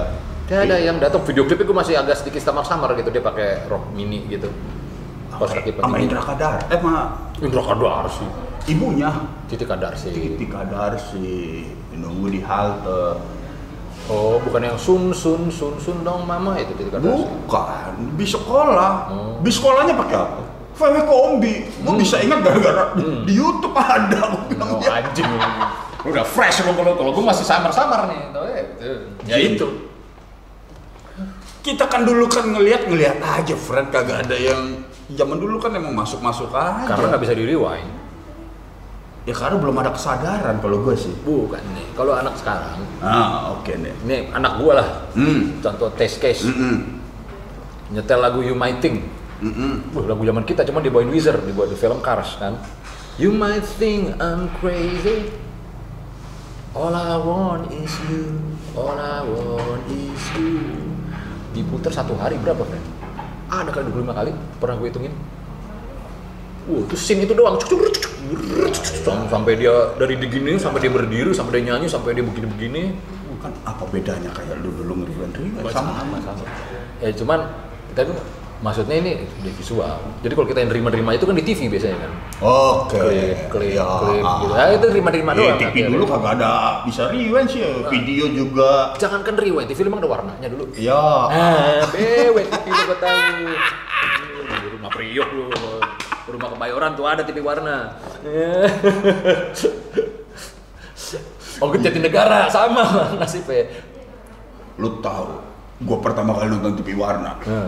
Dia 0.49 0.65
ada 0.65 0.77
yang 0.81 0.97
datang 0.97 1.21
video 1.29 1.45
klipnya 1.45 1.69
gue 1.69 1.77
masih 1.77 1.95
agak 2.01 2.17
sedikit 2.25 2.41
samar-samar 2.41 2.97
gitu 2.97 3.13
dia 3.13 3.21
pakai 3.21 3.69
rok 3.69 3.93
mini 3.93 4.25
gitu. 4.33 4.49
Pas 5.29 5.53
kaki 5.53 5.77
Sama. 5.77 6.01
Indra 6.01 6.25
Kadar. 6.25 6.57
Eh, 6.73 6.81
sama 6.81 6.95
Indra 7.39 7.63
Kadar 7.63 8.05
sih. 8.09 8.29
ibunya. 8.69 9.11
Titi 9.49 9.65
Kadar 9.69 9.93
sih. 9.93 10.09
Titi 10.13 10.47
Kadar 10.49 10.97
sih. 10.97 11.69
Nunggu 11.93 12.33
di 12.33 12.41
halte. 12.41 13.21
Oh, 14.09 14.41
bukan 14.41 14.73
yang 14.73 14.79
sun 14.81 15.13
sun 15.13 15.53
sun 15.53 15.77
sun 15.77 16.01
dong 16.01 16.25
mama 16.25 16.57
itu 16.57 16.73
Titi 16.81 16.89
Kadar. 16.89 17.13
Bukan, 17.13 18.17
di 18.17 18.25
sekolah. 18.25 18.93
Oh. 19.13 19.37
Di 19.45 19.51
sekolahnya 19.53 19.93
pakai 20.01 20.17
apa? 20.17 20.43
VW 20.79 20.97
kombi. 21.05 21.55
Gue 21.83 21.95
bisa 21.99 22.23
ingat 22.23 22.39
gara-gara 22.41 22.95
di, 22.95 23.03
di 23.27 23.33
YouTube 23.35 23.75
ada. 23.75 24.31
Gue 24.31 24.55
bilang 24.55 24.69
Oh, 24.71 24.81
ya. 24.81 25.03
anjing. 25.03 25.27
Udah 26.07 26.23
fresh 26.23 26.63
dong 26.63 26.73
kalau 26.73 26.95
kalau 26.95 27.11
gue 27.11 27.25
masih 27.27 27.43
samar-samar 27.43 28.07
nih. 28.07 28.23
Tau 28.31 28.47
ya, 28.47 28.57
itu. 28.63 28.89
Ya 29.27 29.37
itu. 29.37 29.67
Kita 31.59 31.85
kan 31.85 32.07
dulu 32.07 32.31
kan 32.31 32.47
ngelihat 32.49 32.87
ngelihat 32.87 33.19
aja, 33.19 33.53
friend 33.53 33.91
kagak 33.91 34.25
ada 34.25 34.37
yang 34.39 34.81
zaman 35.11 35.37
dulu 35.37 35.59
kan 35.59 35.75
emang 35.75 35.93
masuk 35.93 36.23
masuk 36.23 36.49
aja. 36.55 36.87
Karena 36.87 37.13
nggak 37.13 37.23
bisa 37.23 37.35
di 37.35 37.45
rewind. 37.45 37.91
ya 39.29 39.37
karena 39.37 39.61
belum 39.61 39.77
ada 39.77 39.93
kesadaran 39.93 40.57
kalau 40.57 40.81
gue 40.81 40.97
sih. 40.97 41.13
Bukan 41.21 41.61
nih. 41.77 41.85
Kalau 41.93 42.17
anak 42.17 42.33
sekarang, 42.41 42.81
Ah 43.05 43.53
oke 43.53 43.69
deh. 43.69 43.93
ini 44.07 44.33
anak 44.33 44.57
gua 44.57 44.81
lah. 44.81 44.89
Hmm. 45.13 45.61
Contoh 45.61 45.93
test 45.93 46.17
case, 46.17 46.49
Mm-mm. 46.49 47.05
nyetel 47.93 48.25
lagu 48.25 48.41
You 48.41 48.57
Might 48.57 48.81
Mm-mm. 49.39 49.95
Wah, 49.95 50.05
lagu 50.11 50.23
zaman 50.27 50.43
kita 50.43 50.67
cuma 50.67 50.83
dibawain 50.83 51.11
Wizard, 51.15 51.43
dibuat 51.47 51.71
di 51.71 51.79
film 51.79 52.03
Cars 52.03 52.39
kan. 52.43 52.59
You 53.19 53.31
might 53.35 53.63
think 53.67 54.19
I'm 54.19 54.51
crazy. 54.59 55.31
All 56.75 56.95
I 56.95 57.19
want 57.19 57.71
is 57.75 57.91
you. 58.07 58.39
All 58.75 58.99
I 58.99 59.23
want 59.27 59.83
is 59.91 60.23
you. 60.39 60.63
Diputer 61.55 61.91
satu 61.91 62.15
hari 62.19 62.39
berapa, 62.39 62.63
friend? 62.63 62.87
Ada 63.49 63.71
kali 63.73 63.91
25 63.91 64.13
kali, 64.15 64.31
pernah 64.59 64.75
gue 64.79 64.89
hitungin. 64.91 65.15
Wow, 66.69 66.85
itu 66.85 66.97
scene 67.01 67.25
itu 67.25 67.33
doang. 67.33 67.57
Cuk, 67.59 67.71
cuk, 67.71 67.81
cuk, 67.81 67.91
cuk, 67.95 68.11
cuk, 68.29 68.71
cuk, 68.75 68.97
cuk, 69.07 69.17
Sampai 69.33 69.57
dia 69.57 69.73
dari 69.97 70.15
begini, 70.21 70.61
sampai 70.61 70.85
dia 70.85 70.93
berdiri, 70.93 71.33
sampai 71.33 71.59
dia 71.59 71.73
nyanyi, 71.73 71.87
sampai 71.89 72.13
dia 72.13 72.23
begini-begini. 72.27 72.83
Kan 73.39 73.55
apa 73.63 73.87
bedanya 73.95 74.35
kayak 74.35 74.59
lu 74.67 74.75
dulu 74.75 74.99
ngeriwan 74.99 75.31
riwan 75.31 75.63
sama 75.71 76.03
sama 76.03 76.19
sama 76.27 76.43
ya 76.99 77.15
cuman 77.15 77.47
tuh 77.95 78.19
maksudnya 78.59 78.97
ini 78.97 79.13
di 79.39 79.51
visual 79.51 79.97
jadi 80.19 80.33
kalau 80.33 80.45
kita 80.45 80.59
yang 80.59 80.71
nerima-nerima 80.71 81.11
itu 81.13 81.23
kan 81.23 81.33
di 81.33 81.43
TV 81.43 81.69
biasanya 81.69 81.99
kan 82.01 82.11
Oke. 82.41 82.99
klip 82.99 83.39
klip 83.49 83.71
Ya, 83.73 83.87
klip 83.97 84.19
ah. 84.21 84.37
gitu 84.41 84.53
nah, 84.53 84.67
itu 84.69 84.87
nerima-nerima 84.89 85.31
Eh, 85.31 85.37
doang 85.37 85.57
TV 85.57 85.67
akhirnya. 85.69 85.91
dulu 85.93 86.05
kagak 86.05 86.33
ada 86.35 86.53
bisa 86.83 87.03
rewind 87.07 87.49
sih, 87.49 87.63
Ah. 87.63 87.87
video 87.87 88.25
juga. 88.29 88.71
jangankan 88.97 89.35
rewind 89.37 89.67
TV 89.67 89.79
memang 89.83 90.01
ada 90.01 90.11
warnanya 90.11 90.49
dulu 90.49 90.65
Ya, 90.75 90.99
ah 90.99 91.87
bewe 91.89 92.43
TV 92.43 92.67
lu 92.67 92.83
gua 92.85 92.99
tahu 92.99 93.47
Di 94.49 94.69
rumah 94.73 94.91
Priok 94.91 95.29
lu 95.31 95.47
rumah 96.29 96.49
kebayoran 96.51 96.91
tuh 96.93 97.05
ada 97.05 97.23
TV 97.23 97.39
warna 97.39 97.95
Oh, 101.59 101.75
Jatinegara 101.75 102.47
sama 102.47 102.87
nasibnya. 103.19 103.67
lu 104.77 105.03
tahu, 105.03 105.27
gua 105.83 105.99
pertama 105.99 106.31
kali 106.33 106.47
nonton 106.49 106.71
TV 106.77 106.95
warna. 106.95 107.35
Hmm. 107.43 107.67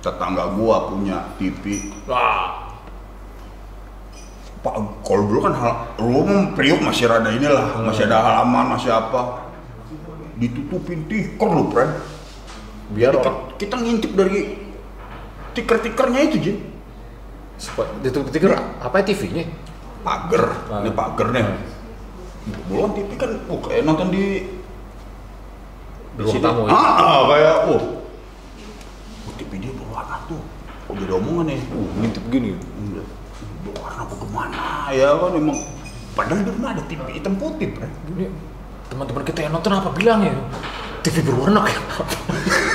Tetangga 0.00 0.56
gua 0.56 0.88
punya 0.88 1.28
TV. 1.36 1.92
Wah, 2.08 2.72
Pak, 4.60 4.76
kalau 5.04 5.24
dulu 5.24 5.40
kan 5.48 5.54
hal, 5.56 5.74
rumah 5.96 6.52
Priok 6.52 6.84
masih 6.84 7.08
rada 7.08 7.32
inilah, 7.32 7.80
masih 7.80 8.04
ada 8.08 8.20
halaman, 8.20 8.76
masih 8.76 8.92
apa. 8.92 9.48
Ditutupin 10.36 11.04
tikar 11.08 11.48
lu, 11.48 11.68
friend. 11.72 11.92
biar 12.90 13.14
Kita, 13.14 13.30
kita 13.54 13.76
ngintip 13.78 14.12
dari 14.18 14.58
tiker-tikernya 15.54 16.20
itu, 16.26 16.36
Jin. 16.42 16.58
itu 18.02 18.18
tikir 18.34 18.50
apa 18.56 18.94
ya 19.00 19.04
TV-nya? 19.14 19.44
Pager, 20.00 20.44
Ah. 20.72 20.80
ini 20.80 20.90
pager 20.90 21.28
nih. 21.28 21.44
Belum 22.66 22.90
TV 22.96 23.10
kan, 23.20 23.30
oh, 23.46 23.60
kayak 23.60 23.84
nonton 23.84 24.08
di 24.10 24.48
Di 26.16 26.20
ruang 26.24 26.40
tamu 26.42 26.60
ya? 26.66 26.72
Ah, 26.74 26.92
ah, 26.98 27.20
kayak, 27.30 27.56
oh 27.70 28.00
TV 29.40 29.56
dia 29.56 29.72
berwarna 29.72 30.20
tuh. 30.28 30.42
Oh, 30.90 30.94
jadi 30.98 31.12
omongan 31.14 31.44
nih. 31.54 31.60
Uh, 31.70 31.88
ngintip 32.02 32.24
gini. 32.26 32.58
Berwarna 33.62 34.02
bagaimana 34.10 34.58
ya 34.90 35.08
kan 35.14 35.30
emang. 35.38 35.58
Padahal 36.10 36.42
di 36.42 36.50
rumah 36.50 36.70
ada 36.74 36.82
TV 36.90 37.00
hitam 37.14 37.38
putih. 37.38 37.70
Ini 38.10 38.26
teman-teman 38.90 39.22
kita 39.22 39.46
yang 39.46 39.54
nonton 39.54 39.70
apa 39.70 39.94
bilang 39.94 40.26
ya? 40.26 40.34
TV 41.06 41.22
berwarna 41.22 41.62
kayak 41.62 41.78
apa? 41.78 42.04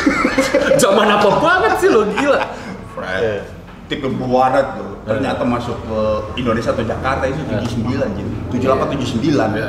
Zaman 0.82 1.08
apa 1.12 1.30
banget 1.43 1.73
sih 1.84 1.89
lo 1.91 2.08
gila? 2.15 2.47
Friend. 2.95 3.43
TV 3.86 4.01
berwarna 4.08 4.80
tuh 4.80 4.89
ternyata 5.04 5.43
masuk 5.43 5.75
ke 5.84 5.99
Indonesia 6.39 6.71
atau 6.71 6.88
Jakarta 6.88 7.28
itu 7.28 7.43
79 7.43 8.15
Jin. 8.15 8.28
78 8.56 8.95
79. 9.19 9.60
Ya. 9.60 9.67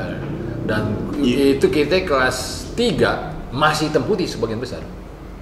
Dan 0.66 0.82
Iya. 1.18 1.58
itu 1.58 1.66
kita 1.66 2.06
kelas 2.06 2.70
3 2.78 3.50
masih 3.50 3.90
hitam 3.90 4.06
putih 4.06 4.30
sebagian 4.30 4.62
besar. 4.62 4.80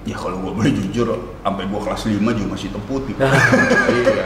Ya 0.04 0.16
kalau 0.20 0.36
gua 0.36 0.52
boleh 0.52 0.72
jujur, 0.72 1.08
sampai 1.40 1.64
gua 1.64 1.80
kelas 1.80 2.02
5 2.04 2.20
juga 2.20 2.48
masih 2.52 2.66
hitam 2.68 2.82
putih. 2.84 3.14
iya. 3.98 4.24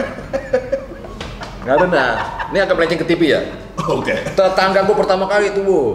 Nggak 1.63 1.75
ada 1.79 1.87
nah. 1.87 2.13
Ini 2.49 2.59
agak 2.65 2.75
melenceng 2.81 3.01
ke 3.05 3.07
TV 3.07 3.23
ya. 3.37 3.41
Oke. 3.87 4.15
Tetangga 4.35 4.83
gue 4.83 4.97
pertama 4.97 5.29
kali 5.29 5.53
itu, 5.53 5.61
Bu. 5.63 5.95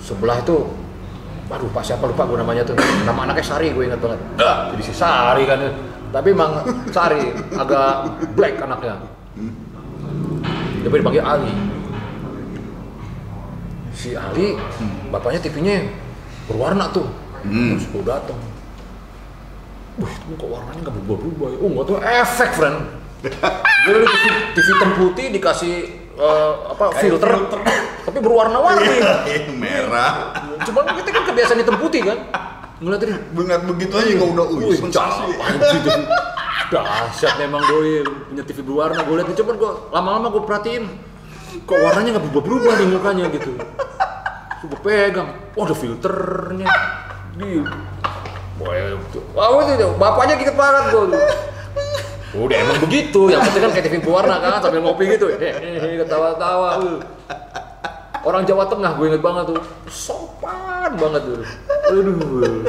Sebelah 0.00 0.38
itu 0.40 0.70
Waduh, 1.44 1.68
Pak 1.76 1.84
siapa 1.84 2.08
lupa 2.08 2.24
gue 2.24 2.40
namanya 2.40 2.64
tuh. 2.64 2.72
Nama 3.04 3.20
anaknya 3.28 3.44
Sari 3.44 3.68
gue 3.76 3.84
ingat 3.84 4.00
banget. 4.00 4.20
Jadi 4.40 4.82
si 4.82 4.92
Sari 4.96 5.44
kan. 5.44 5.60
Tapi 6.08 6.28
emang 6.32 6.64
Sari 6.88 7.36
agak 7.52 8.08
black 8.32 8.54
anaknya. 8.64 8.96
Dia 10.80 10.88
dipanggil 10.88 11.20
Ali. 11.20 11.52
Si 13.92 14.16
Ali, 14.16 14.56
bapaknya 15.12 15.40
TV-nya 15.44 15.84
berwarna 16.48 16.88
tuh. 16.96 17.08
Hmm. 17.44 17.76
Terus 17.76 17.86
gue 17.92 18.02
datang. 18.08 18.40
Wah, 19.94 20.10
itu 20.10 20.34
kok 20.34 20.48
warnanya 20.50 20.80
nggak 20.82 20.94
berubah-berubah 20.98 21.46
ya? 21.54 21.58
Oh, 21.62 21.68
nggak 21.70 21.86
tahu 21.86 21.98
efek, 22.02 22.50
friend. 22.58 22.78
Jadi 23.86 23.96
di 24.00 24.08
TV, 24.10 24.24
TV 24.52 24.66
hitam 24.74 24.90
putih 24.98 25.26
dikasih 25.32 25.74
eh, 26.18 26.52
apa 26.72 26.84
filter, 26.98 27.30
tapi 28.04 28.18
berwarna-warni. 28.20 28.96
Iya, 29.30 29.54
Merah. 29.54 30.12
Cuma 30.66 30.82
kita 30.82 31.08
kan 31.08 31.24
kebiasaan 31.30 31.58
hitam 31.62 31.78
putih 31.78 32.02
kan. 32.04 32.18
Ngeliat 32.82 33.00
ini, 33.06 33.14
Bengat 33.32 33.60
begitu 33.70 33.94
aja 33.94 34.12
gua 34.18 34.28
udah 34.34 34.46
wih, 34.66 34.76
sensasi. 34.76 35.30
Dahsyat 36.74 37.34
memang 37.38 37.62
doi 37.70 38.02
punya 38.02 38.42
TV 38.42 38.58
berwarna. 38.66 39.06
Gue 39.06 39.14
liat, 39.22 39.30
cuman 39.30 39.54
gue 39.54 39.70
lama-lama 39.94 40.26
gue 40.34 40.42
perhatiin, 40.42 40.84
kok 41.64 41.78
warnanya 41.78 42.18
nggak 42.18 42.24
berubah-berubah 42.28 42.72
nih 42.82 42.88
mukanya 42.90 43.24
gitu. 43.30 43.52
Gue 44.64 44.80
pegang, 44.82 45.28
wah 45.54 45.64
ada 45.68 45.76
filternya. 45.76 46.66
Di, 47.34 47.50
Wah, 48.54 48.74
itu. 48.78 49.20
Wah, 49.34 49.48
itu 49.66 49.88
bapaknya 49.98 50.34
dikit 50.38 50.54
banget 50.54 50.84
gue. 50.94 51.06
Udah 52.44 52.56
emang 52.58 52.78
begitu, 52.82 53.30
yang 53.30 53.46
penting 53.46 53.62
kan 53.62 53.70
kayak 53.70 53.86
TV 53.86 53.94
berwarna 54.02 54.42
kan 54.42 54.58
sambil 54.58 54.82
ngopi 54.82 55.06
gitu. 55.06 55.30
Hehehe, 55.38 56.02
ketawa-tawa. 56.02 56.82
uh. 56.82 56.98
orang 58.24 58.42
Jawa 58.48 58.64
Tengah 58.66 58.96
gue 58.96 59.06
inget 59.12 59.22
banget 59.22 59.44
tuh 59.52 59.60
sopan 59.92 60.90
banget 60.96 61.22
tuh 61.28 61.36
aduh 61.92 62.64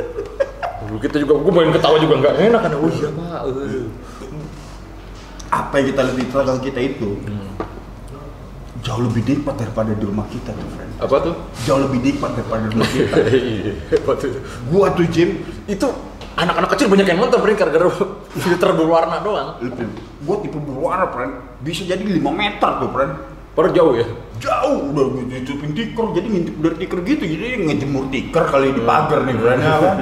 Aduh, 0.85 0.99
kita 1.01 1.17
juga 1.17 1.33
gue 1.41 1.51
main 1.55 1.71
ketawa 1.73 1.97
juga 1.97 2.15
nggak 2.21 2.35
enak 2.51 2.61
kan 2.61 2.71
oh 2.75 2.91
iya 2.91 3.09
pak 3.09 3.41
apa 5.55 5.73
yang 5.79 5.87
kita 5.95 6.01
lihat 6.03 6.17
di 6.19 6.25
kita 6.67 6.79
itu 6.83 7.09
jauh 8.83 9.01
lebih 9.01 9.23
nikmat 9.25 9.55
daripada 9.57 9.95
di 9.95 10.03
rumah 10.03 10.27
kita 10.29 10.51
tuh 10.51 10.69
friend 10.75 10.84
apa 10.95 11.15
tuh? 11.19 11.35
Jauh 11.67 11.79
lebih 11.83 11.99
nikmat 11.99 12.31
daripada 12.39 12.71
rumah 12.71 12.87
kita 12.87 13.19
iya 13.31 13.73
apa 13.99 14.11
tuh? 14.15 14.39
Gua 14.71 14.87
tuh 14.95 15.07
Jim 15.11 15.43
itu 15.67 15.87
anak-anak 16.35 16.69
kecil 16.75 16.87
banyak 16.91 17.07
yang 17.07 17.19
nonton 17.19 17.39
bring 17.43 17.57
gara-gara 17.59 17.87
filter 18.43 18.69
berwarna 18.75 19.19
doang. 19.19 19.59
Gua 20.23 20.35
tipe 20.39 20.55
berwarna 20.55 21.11
friend 21.11 21.33
bisa 21.63 21.83
jadi 21.83 21.99
5 22.03 22.23
meter 22.31 22.69
tuh 22.79 22.89
friend 22.91 23.11
per 23.55 23.71
jauh 23.71 23.95
ya? 23.95 24.07
Jauh. 24.39 24.91
Udah 24.91 25.05
gue 25.15 25.39
tutupin 25.47 25.71
tikar 25.71 26.11
jadi 26.11 26.27
ngintip 26.27 26.55
dari 26.59 26.75
tikar 26.79 26.99
gitu. 27.07 27.23
Jadi 27.23 27.45
ngejemur 27.71 28.11
tikar 28.11 28.43
kali 28.51 28.75
di 28.75 28.81
pagar 28.83 29.23
nih 29.23 29.35
friend 29.35 29.61
ya 29.63 29.75
kan? 29.79 29.97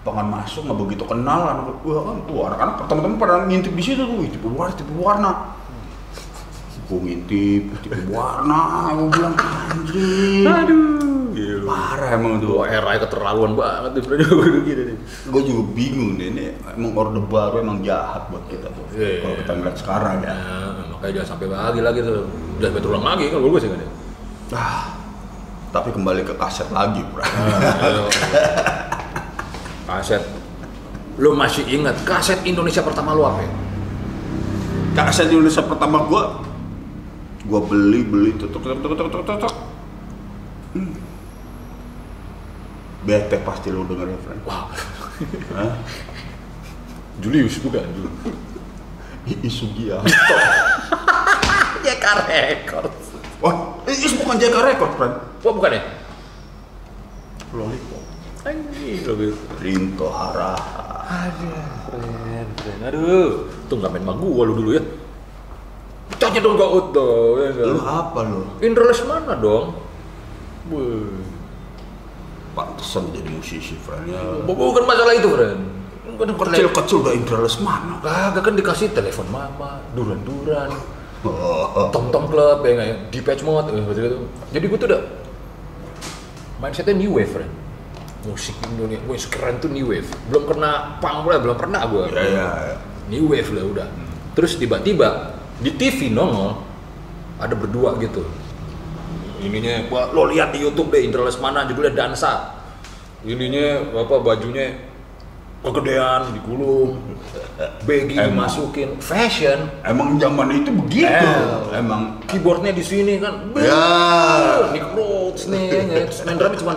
Pengen 0.00 0.26
masuk 0.32 0.64
nggak 0.64 0.78
begitu 0.80 1.04
kenal 1.04 1.40
anak 1.44 1.76
wah 1.84 2.02
kan 2.08 2.16
tuh 2.24 2.38
anak-anak 2.48 2.74
teman-teman 2.88 3.16
pada 3.20 3.34
ngintip 3.46 3.72
di 3.76 3.82
situ 3.84 4.02
tuh. 4.02 4.16
"Wih, 4.16 4.30
tipe 4.32 4.48
warna 4.48 4.72
tipe 4.74 4.92
warna 4.96 5.30
gue 6.90 6.98
ngintip 7.00 7.62
tipe 7.80 7.96
warna 8.10 8.90
gue 8.90 9.08
bilang 9.08 9.34
anjing 9.38 10.42
aduh 10.42 11.30
gila 11.30 11.70
parah 11.70 12.10
emang 12.12 12.42
tuh 12.42 12.58
Wah, 12.58 12.66
era 12.66 12.98
keterlaluan 12.98 13.54
banget 13.54 13.90
tuh 13.94 14.02
Bro. 14.02 14.18
Gue 14.50 14.66
gini 14.66 14.82
nih. 14.90 14.96
gue 15.30 15.42
juga 15.46 15.62
bingung 15.70 16.18
deh 16.18 16.26
ini 16.28 16.50
emang 16.66 16.90
orde 16.92 17.22
baru 17.22 17.62
emang 17.62 17.78
jahat 17.80 18.26
buat 18.26 18.42
kita 18.50 18.66
tuh 18.66 18.82
Iya. 18.92 19.22
kalau 19.22 19.36
kita 19.38 19.52
ngeliat 19.54 19.76
sekarang 19.78 20.16
ya 20.20 20.34
Nah, 20.34 20.90
makanya 20.90 21.12
jangan 21.16 21.28
sampai 21.30 21.46
lagi 21.46 21.80
lagi 21.80 21.98
tuh. 22.02 22.26
Udah 22.58 22.70
terulang 22.74 23.04
lagi 23.06 23.24
kan 23.30 23.38
gue 23.38 23.60
sih 23.62 23.70
kan. 23.70 23.78
ya. 23.78 23.88
ah 24.52 24.82
tapi 25.70 25.94
kembali 25.94 26.26
ke 26.26 26.34
kaset 26.34 26.66
lagi 26.68 26.98
bro 27.06 27.22
Ayo. 27.22 28.10
kaset. 29.86 30.22
Lo 31.16 31.34
masih 31.34 31.62
ingat 31.68 31.94
kaset 32.02 32.42
Indonesia 32.42 32.82
pertama 32.82 33.12
lo 33.12 33.28
apa? 33.28 33.40
ya? 33.40 33.50
kaset 34.92 35.30
Indonesia 35.30 35.62
pertama 35.62 36.02
gue 36.02 36.22
gue 37.50 37.60
beli 37.66 38.00
beli 38.06 38.30
tutuk 38.38 38.62
tutuk 38.62 38.78
tutuk 38.78 39.10
tutuk 39.10 39.24
tutuk 39.26 39.54
Hmm. 40.70 40.94
bete 43.02 43.42
pasti 43.42 43.74
lo 43.74 43.82
denger 43.82 44.06
ya 44.06 44.18
friend 44.22 44.42
Hah? 45.50 45.74
Julius 47.18 47.58
bukan? 47.66 47.82
Isugia 49.42 49.98
JK 51.82 52.04
Records. 52.30 53.18
wah 53.42 53.82
ini 53.82 54.14
bukan 54.14 54.38
JK 54.38 54.56
Record 54.62 54.92
friend 54.94 55.14
Wah 55.42 55.52
bukan 55.58 55.70
ya? 55.74 55.82
Lollipop 57.50 58.04
Anjing 58.46 59.02
lo. 59.02 59.34
Rinto 59.58 60.06
Haraha 60.06 60.86
Aduh, 61.10 61.66
keren, 61.90 62.46
keren. 62.62 62.78
Aduh, 62.86 63.50
tuh 63.66 63.74
nggak 63.74 63.90
main 63.90 64.06
sama 64.06 64.14
gua 64.14 64.46
lu 64.46 64.54
dulu 64.54 64.70
ya. 64.78 64.82
Tanya 66.30 66.46
dong 66.46 66.54
gak 66.54 66.70
ut 66.70 66.86
dong, 66.94 67.34
ya 67.42 67.48
nggak? 67.50 67.66
lu 67.74 67.80
apa 67.82 68.20
lu 68.22 68.42
Indra 68.62 68.86
Lesmana 68.86 69.34
dong. 69.34 69.74
Wih. 70.70 71.26
pantesan 72.54 73.10
jadi 73.10 73.30
musisi 73.34 73.74
friend 73.78 74.06
ya 74.06 74.22
Bukan 74.46 74.86
masalah 74.86 75.10
itu, 75.18 75.26
friend. 75.26 75.60
Kan 76.06 76.30
kecil 76.30 76.70
kecil 76.70 76.96
udah 77.02 77.14
Indra 77.18 77.38
Lesmana 77.42 77.98
Kagak 77.98 78.46
kan 78.46 78.54
dikasih 78.54 78.94
telepon 78.94 79.26
mama, 79.34 79.82
duran-duran, 79.98 80.70
oh. 81.26 81.90
tom-tom 81.90 82.30
club 82.30 82.62
ya 82.62 82.70
nggak 82.78 82.86
ya, 82.86 82.96
di 83.10 83.18
patch 83.26 83.42
mode, 83.42 83.74
gitu, 83.74 83.90
gitu. 83.90 84.18
Jadi 84.54 84.64
gue 84.70 84.78
tuh 84.78 84.86
udah 84.86 85.02
mindsetnya 86.62 86.94
new 86.94 87.18
wave, 87.18 87.34
friend. 87.34 87.52
Musik 88.22 88.54
Indonesia, 88.70 89.02
wih 89.10 89.18
keren 89.26 89.58
tuh 89.58 89.70
new 89.74 89.90
wave. 89.90 90.06
Belum 90.30 90.46
kena 90.46 91.02
punk 91.02 91.26
lah, 91.26 91.42
belum 91.42 91.58
pernah 91.58 91.82
gue. 91.90 92.04
ya 92.14 92.22
ya, 92.22 92.48
ya. 92.70 92.76
New 93.10 93.26
wave 93.34 93.50
lah 93.50 93.64
udah. 93.66 93.88
Terus 94.38 94.54
tiba-tiba 94.54 95.39
di 95.60 95.70
TV 95.76 96.08
nongol 96.08 96.56
ada 97.36 97.54
berdua 97.54 97.96
gitu. 98.00 98.24
Ininya, 99.40 99.88
wah, 99.88 100.12
lo 100.12 100.28
lihat 100.28 100.52
di 100.52 100.60
YouTube 100.60 100.92
deh 100.92 101.00
Indra 101.00 101.24
Lesmana 101.24 101.64
judulnya 101.64 101.96
Dansa. 101.96 102.60
Ininya 103.24 103.96
apa 103.96 104.20
bajunya 104.20 104.76
kegedean 105.60 106.32
digulung, 106.32 106.96
baggy 107.84 108.16
Emang. 108.16 108.48
dimasukin, 108.48 108.96
fashion. 108.96 109.68
emang 109.84 110.16
zaman 110.16 110.48
itu 110.56 110.72
begitu 110.72 111.04
Eh. 111.12 111.76
emang 111.76 112.16
Keyboardnya 112.24 112.72
di 112.72 112.80
sini 112.80 113.20
kan, 113.20 113.52
Ya. 113.60 114.72
Nick 114.72 114.88
Rhodes 114.96 115.44
nih, 115.52 115.68
ya 115.68 116.08
terus 116.08 116.24
main 116.24 116.40
drumnya 116.40 116.58
cuma 116.64 116.72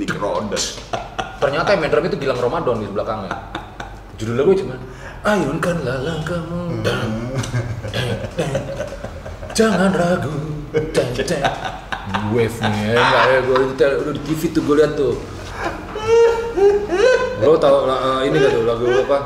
Nick 0.00 0.12
Rhodes 0.16 0.80
ternyata 1.36 1.76
main 1.76 1.92
drum 1.92 2.04
itu 2.08 2.16
Gilang 2.16 2.40
Ramadan 2.40 2.80
di 2.80 2.88
belakangnya. 2.88 3.32
Judulnya 4.16 4.42
gue 4.48 4.56
cuma 4.64 4.74
Ayunkanlah 5.26 6.06
langkahmu 6.06 6.86
dan 6.86 7.10
jangan 9.58 9.90
ragu. 9.90 10.38
Dan 12.06 12.22
wave 12.30 12.54
nih 12.62 12.94
ya 12.94 12.94
enggak 12.94 13.24
ya 13.26 13.38
gue 13.42 13.58
udah 13.74 13.90
di 14.14 14.22
TV 14.22 14.54
tuh 14.54 14.62
gue 14.62 14.76
lihat 14.78 14.94
tuh. 14.94 15.18
Lo 17.42 17.58
tau 17.58 17.90
uh, 17.90 18.22
ini 18.22 18.38
gak 18.38 18.54
tuh 18.54 18.62
lagu 18.70 18.86
apa? 18.86 19.18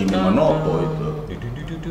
Jimmy 0.00 0.16
Manopo 0.16 0.72
itu. 0.88 1.08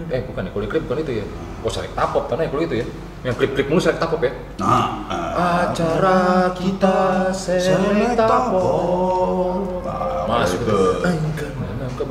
eh 0.09 0.21
bukan 0.25 0.41
ya 0.41 0.49
kalau 0.49 0.65
klip 0.65 0.83
bukan 0.89 0.97
itu 1.05 1.13
ya. 1.21 1.25
Oh 1.61 1.69
selek 1.69 1.93
tapop 1.93 2.25
karena 2.25 2.47
ya 2.47 2.49
kalau 2.49 2.63
itu 2.65 2.75
ya? 2.81 2.85
Yang 3.29 3.35
klip-klip 3.37 3.67
mulu 3.69 3.77
selek 3.77 4.01
tapop 4.01 4.25
ya? 4.25 4.33
Nah 4.57 4.89
ah. 5.05 5.20
Acara 5.31 6.19
kita 6.53 6.99
selek 7.31 8.13
tapop 8.15 9.81
Nah, 9.81 10.43
masuk 10.43 10.61
itu. 10.61 10.79
itu 11.01 11.45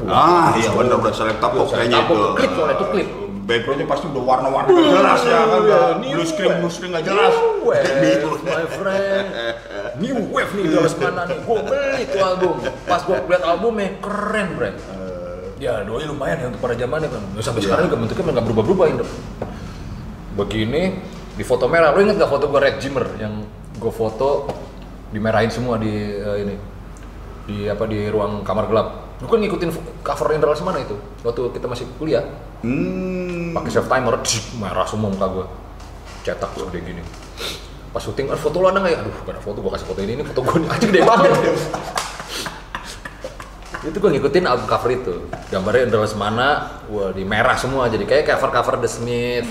Ah, 0.07 0.55
iya 0.55 0.71
benar 0.71 0.97
benar 0.99 1.15
selek 1.15 1.39
tapok 1.39 1.67
Selek 1.67 1.89
kayaknya 1.89 1.99
tapok, 2.01 2.17
itu. 2.17 2.29
klip 2.37 2.51
soalnya 2.53 2.75
itu 2.75 2.87
klip. 2.91 3.09
Backgroundnya 3.41 3.87
pasti 3.89 4.05
udah 4.07 4.23
warna-warna 4.23 4.69
nggak 4.71 4.87
jelas 4.87 5.21
ya 5.25 5.39
kan. 5.43 5.61
Iya, 5.61 5.81
Blue 6.15 6.23
screen 6.25 6.53
blue 6.63 6.71
screen 6.71 6.91
nggak 6.93 7.05
jelas. 7.05 7.33
New 7.35 7.67
wave, 7.67 7.91
New 7.99 8.31
my 8.41 8.65
friend. 8.71 9.27
New 9.99 10.17
wave 10.31 10.51
nih 10.53 10.65
jelas 10.69 10.93
mana 10.95 11.23
nih. 11.27 11.39
Gue 11.43 11.59
beli 11.61 12.03
tuh 12.07 12.21
album. 12.23 12.55
Pas 12.85 13.03
gue 13.03 13.17
liat 13.19 13.43
albumnya 13.43 13.89
keren, 13.99 14.49
friend. 14.55 14.77
Ya 15.59 15.83
doi 15.83 16.07
lumayan 16.07 16.37
ya 16.39 16.47
untuk 16.49 16.63
pada 16.63 16.73
zamannya 16.73 17.09
kan. 17.11 17.23
Ya, 17.35 17.43
Sampai 17.43 17.61
sekarang 17.61 17.85
juga 17.87 17.99
bentuknya 17.99 18.33
nggak 18.33 18.47
berubah-berubah 18.47 18.87
Indo. 18.87 19.07
Begini 20.33 20.83
di 21.35 21.45
foto 21.47 21.67
merah. 21.71 21.95
Lo 21.95 22.01
inget 22.03 22.19
gak 22.19 22.31
foto 22.31 22.51
gue 22.51 22.61
Red 22.61 22.77
Jimmer 22.83 23.07
yang 23.21 23.45
gue 23.79 23.93
foto 23.93 24.51
dimerahin 25.11 25.51
semua 25.51 25.79
di 25.79 25.91
eh, 25.91 26.37
ini? 26.43 26.57
Di 27.47 27.57
apa 27.67 27.85
di 27.87 28.07
ruang 28.11 28.43
kamar 28.47 28.67
gelap. 28.71 28.89
Gue 29.21 29.29
kan 29.29 29.41
ngikutin 29.43 29.71
cover 30.01 30.33
Indra 30.33 30.57
Lesmana 30.57 30.81
itu 30.81 30.97
waktu 31.23 31.53
kita 31.53 31.67
masih 31.69 31.87
kuliah. 32.01 32.25
Hmm. 32.61 33.57
pakai 33.57 33.73
self 33.73 33.89
timer 33.89 34.21
cik, 34.21 34.61
merah 34.61 34.85
semua 34.85 35.09
muka 35.09 35.27
gue 35.33 35.47
cetak 36.29 36.53
segede 36.61 36.93
gini. 36.93 37.03
Pas 37.91 38.05
syuting 38.05 38.29
ada 38.31 38.37
foto 38.37 38.61
lo 38.63 38.69
ada 38.69 38.85
nggak 38.85 38.93
ya? 38.95 38.99
Aduh 39.03 39.15
gak 39.25 39.33
ada 39.35 39.43
foto 39.43 39.59
gue 39.65 39.73
kasih 39.75 39.87
foto 39.89 40.01
ini 40.05 40.13
ini 40.21 40.23
foto 40.23 40.41
gue 40.45 40.69
aja 40.69 40.87
gede 40.87 41.01
banget. 41.03 41.31
Itu 43.81 43.97
gue 43.97 44.11
ngikutin 44.13 44.45
album 44.45 44.69
cover 44.69 44.91
itu. 44.93 45.15
Gambarnya 45.49 45.89
Indra 45.89 46.05
Lesmana 46.05 46.49
wah 46.93 47.17
di 47.17 47.25
merah 47.25 47.57
semua. 47.57 47.89
Jadi 47.89 48.05
kayak 48.05 48.29
cover 48.29 48.53
cover 48.53 48.77
The 48.85 48.91
Smith 48.93 49.49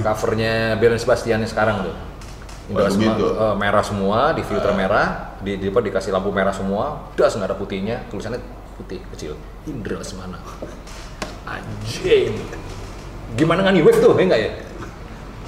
covernya 0.00 0.80
Belen 0.80 0.96
Sebastian 0.96 1.44
yang 1.44 1.50
sekarang 1.50 1.84
tuh. 1.84 1.96
Indra 2.70 2.88
Oh, 2.88 2.94
begitu? 2.94 3.26
eh, 3.36 3.54
merah 3.58 3.84
semua 3.84 4.32
di 4.32 4.42
filter 4.46 4.72
merah 4.72 5.36
di, 5.42 5.58
di 5.58 5.66
apa 5.68 5.82
dikasih 5.82 6.14
lampu 6.14 6.32
merah 6.32 6.54
semua. 6.54 7.10
Das 7.18 7.36
nggak 7.36 7.52
ada 7.52 7.56
putihnya. 7.58 8.06
Tulisannya 8.08 8.40
putih 8.80 9.02
kecil. 9.12 9.36
Indra 9.68 10.00
Lesmana. 10.00 10.40
Anjing. 11.44 12.38
Gimana 13.36 13.66
nggak 13.66 13.82
wave 13.84 13.98
tuh 14.00 14.14
ya 14.16 14.24
enggak 14.24 14.40
ya? 14.40 14.50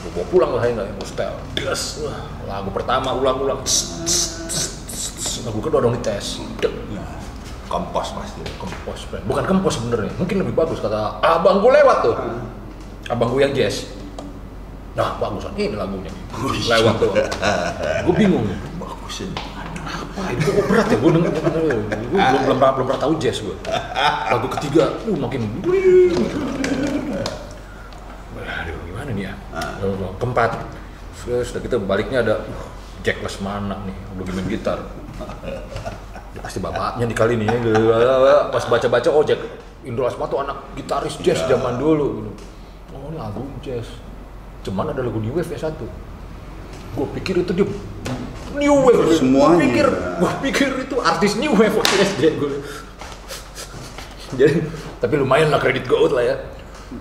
Gue 0.04 0.10
bawa 0.20 0.26
pulang 0.28 0.50
lah 0.58 0.62
ya 0.68 0.72
enggak 0.76 0.86
ya? 0.90 0.94
Style 1.06 1.36
das 1.64 1.82
wah. 2.04 2.20
Lagu 2.44 2.68
pertama 2.74 3.14
ulang-ulang. 3.16 3.64
Lagu 5.44 5.58
kedua 5.62 5.80
dong 5.80 5.94
dites. 5.96 6.42
Kompos 7.70 8.12
pasti. 8.14 8.42
friend. 9.08 9.24
bukan 9.24 9.44
kempos 9.48 9.80
sebenarnya. 9.80 10.12
Mungkin 10.20 10.36
lebih 10.44 10.54
bagus 10.54 10.78
kata 10.82 11.24
abang 11.24 11.64
gue 11.64 11.72
lewat 11.72 11.98
tuh. 12.04 12.16
Abang 13.08 13.32
gue 13.32 13.40
yang 13.40 13.54
jazz 13.56 14.03
nah 14.94 15.18
bagusan 15.18 15.50
ini 15.58 15.74
lagunya 15.74 16.10
lewat 16.70 16.94
tuh 17.02 17.10
gue 18.06 18.14
bingung 18.14 18.46
Bagus 18.78 19.26
ini. 19.26 19.36
Wah, 20.16 20.28
itu 20.32 20.48
kok 20.48 20.64
berat 20.64 20.88
ya? 20.88 20.96
Gue 20.96 21.12
denger, 21.12 21.28
gue 21.28 21.42
belum, 21.44 21.76
belum, 22.14 22.56
belum, 22.56 22.56
belum 22.56 22.86
pernah 22.88 23.02
tahu 23.04 23.12
jazz 23.20 23.44
gue. 23.44 23.52
Lagu 24.32 24.48
ketiga, 24.56 24.96
uh 25.04 25.16
makin 25.18 25.44
Waduh, 28.32 28.76
gimana 28.88 29.10
nih 29.12 29.28
ya? 29.28 29.32
Lalu 29.84 30.08
Keempat, 30.16 30.50
terus 31.20 31.52
udah 31.52 31.60
gitu 31.60 31.76
baliknya 31.84 32.24
ada 32.24 32.34
uh, 32.48 32.68
Jack 33.04 33.20
Lesmana 33.20 33.76
nih, 33.84 33.96
udah 34.16 34.32
main 34.32 34.48
gitar. 34.48 34.78
Pasti 36.40 36.58
bapaknya 36.64 37.04
di 37.04 37.16
kali 37.16 37.36
ini 37.36 37.44
ya. 37.44 37.56
Pas 38.48 38.64
baca-baca, 38.64 39.08
oh 39.12 39.20
Jack 39.20 39.40
Indro 39.84 40.08
Asma 40.08 40.24
tuh 40.32 40.40
anak 40.40 40.64
gitaris 40.80 41.20
jazz 41.20 41.44
Iya. 41.44 41.60
zaman 41.60 41.76
dulu 41.76 42.24
gitu. 42.24 42.30
Oh 42.96 43.12
album 43.20 43.52
jazz. 43.60 43.84
Cuman 44.64 44.90
ada 44.90 45.00
lagu 45.00 45.20
New 45.20 45.36
Wave 45.36 45.52
ya 45.52 45.60
satu. 45.62 45.84
Gue 46.94 47.06
pikir 47.14 47.44
itu 47.44 47.52
dia 47.52 47.66
New 48.54 48.74
Wave. 48.80 49.14
Semuanya. 49.14 49.46
Gue 49.50 49.60
pikir, 49.62 49.86
gue 49.92 50.30
pikir 50.42 50.68
itu 50.82 50.96
artis 50.98 51.32
New 51.36 51.52
Wave 51.52 51.74
waktu 51.74 51.94
SD 52.02 52.22
gue. 52.34 52.52
Jadi, 54.34 54.66
tapi 54.98 55.14
lumayan 55.14 55.52
lah 55.52 55.60
kredit 55.60 55.84
gue 55.84 55.98
lah 56.10 56.24
ya. 56.24 56.36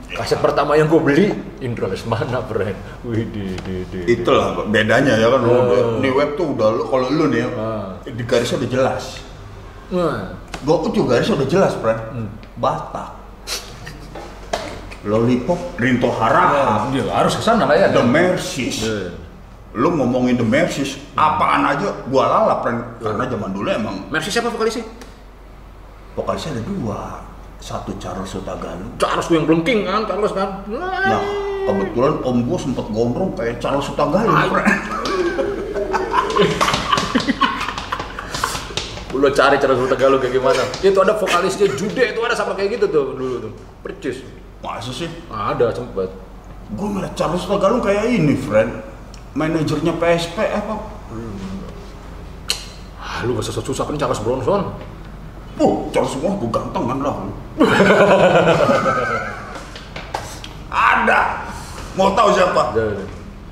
Kaset 0.10 0.42
pertama 0.42 0.74
yang 0.74 0.90
gue 0.90 0.98
beli 0.98 1.26
Indro 1.60 1.86
Lesmana, 1.86 2.42
friend. 2.44 2.78
Wih, 3.06 3.30
di, 3.30 3.54
di, 3.62 3.76
di. 3.88 4.00
Itulah 4.12 4.66
bedanya 4.66 5.14
ya 5.16 5.30
kan. 5.30 5.42
Oh. 5.46 6.02
Di 6.02 6.10
web 6.10 6.34
tuh 6.34 6.58
udah 6.58 6.70
lu- 6.74 6.88
kalau 6.90 7.08
lu 7.10 7.30
nih 7.30 7.46
Ah. 7.54 7.94
di 8.02 8.24
garisnya 8.26 8.58
udah 8.60 8.70
jelas. 8.70 9.04
Nah, 9.94 10.34
Gua 10.64 10.80
juga 10.90 11.18
garisnya 11.18 11.38
udah 11.38 11.50
jelas, 11.50 11.74
friend. 11.78 12.02
Hmm. 12.10 12.30
Batak. 12.58 13.23
Lollipop, 15.04 15.76
Rinto 15.76 16.08
Harahap, 16.16 16.96
dia 16.96 17.04
harus 17.12 17.36
ke 17.36 17.44
sana 17.44 17.68
lah 17.68 17.76
ya. 17.76 17.92
The 17.92 18.04
Mercies. 18.08 18.88
Iya. 18.88 19.12
Lu 19.76 19.92
ngomongin 20.00 20.40
The 20.40 20.48
Mercies, 20.48 20.96
apaan 21.20 21.68
aja 21.68 21.92
gua 22.08 22.24
lalap. 22.32 22.64
Karena 23.04 23.28
zaman 23.28 23.52
dulu 23.52 23.68
emang 23.68 24.08
Mercy 24.08 24.32
siapa 24.32 24.48
vokalisnya? 24.48 24.88
vokalisnya 26.14 26.62
ada 26.62 26.64
dua. 26.64 27.02
Satu 27.58 27.96
Charles 27.96 28.28
Sutagalu. 28.28 28.86
Charles 29.00 29.24
tuh 29.24 29.40
yang 29.40 29.48
blengking 29.48 29.88
kan, 29.88 30.04
Charles 30.04 30.36
kan. 30.36 30.68
Nah, 30.68 31.24
kebetulan 31.64 32.20
om 32.24 32.38
gua 32.44 32.58
sempet 32.60 32.86
gondrong 32.92 33.32
kayak 33.40 33.60
Charles 33.60 33.88
Sutagalu. 33.88 34.30
Lo 39.16 39.30
cari 39.40 39.56
Charles 39.60 39.80
Tegalu 39.90 40.16
kayak 40.20 40.34
gimana? 40.38 40.64
Itu 40.80 41.00
ada 41.00 41.16
vokalisnya 41.16 41.68
Jude 41.76 42.04
itu 42.04 42.20
ada 42.24 42.36
sama 42.36 42.56
kayak 42.56 42.80
gitu 42.80 42.86
tuh 42.88 43.16
dulu 43.16 43.36
tuh. 43.50 43.52
Percis. 43.84 44.43
Masa 44.64 44.96
sih? 44.96 45.12
Ada 45.28 45.76
sempet. 45.76 46.08
Gue 46.72 46.88
ngeliat 46.88 47.12
Charles 47.20 47.44
Tagalung 47.44 47.84
kayak 47.84 48.08
ini, 48.08 48.40
friend. 48.40 48.72
Manajernya 49.36 49.92
PSP 50.00 50.40
apa? 50.40 50.80
Ah, 52.96 53.28
lu 53.28 53.36
gak 53.36 53.44
susah 53.44 53.60
susah 53.60 53.84
kan 53.84 54.00
Charles 54.00 54.24
Bronson. 54.24 54.72
Oh, 55.60 55.92
Charles 55.92 56.16
semua 56.16 56.40
gue 56.40 56.48
ganteng 56.48 56.88
kan 56.88 56.98
lah. 57.04 57.16
Ada. 60.74 61.20
Mau 62.00 62.16
tahu 62.16 62.32
siapa? 62.32 62.74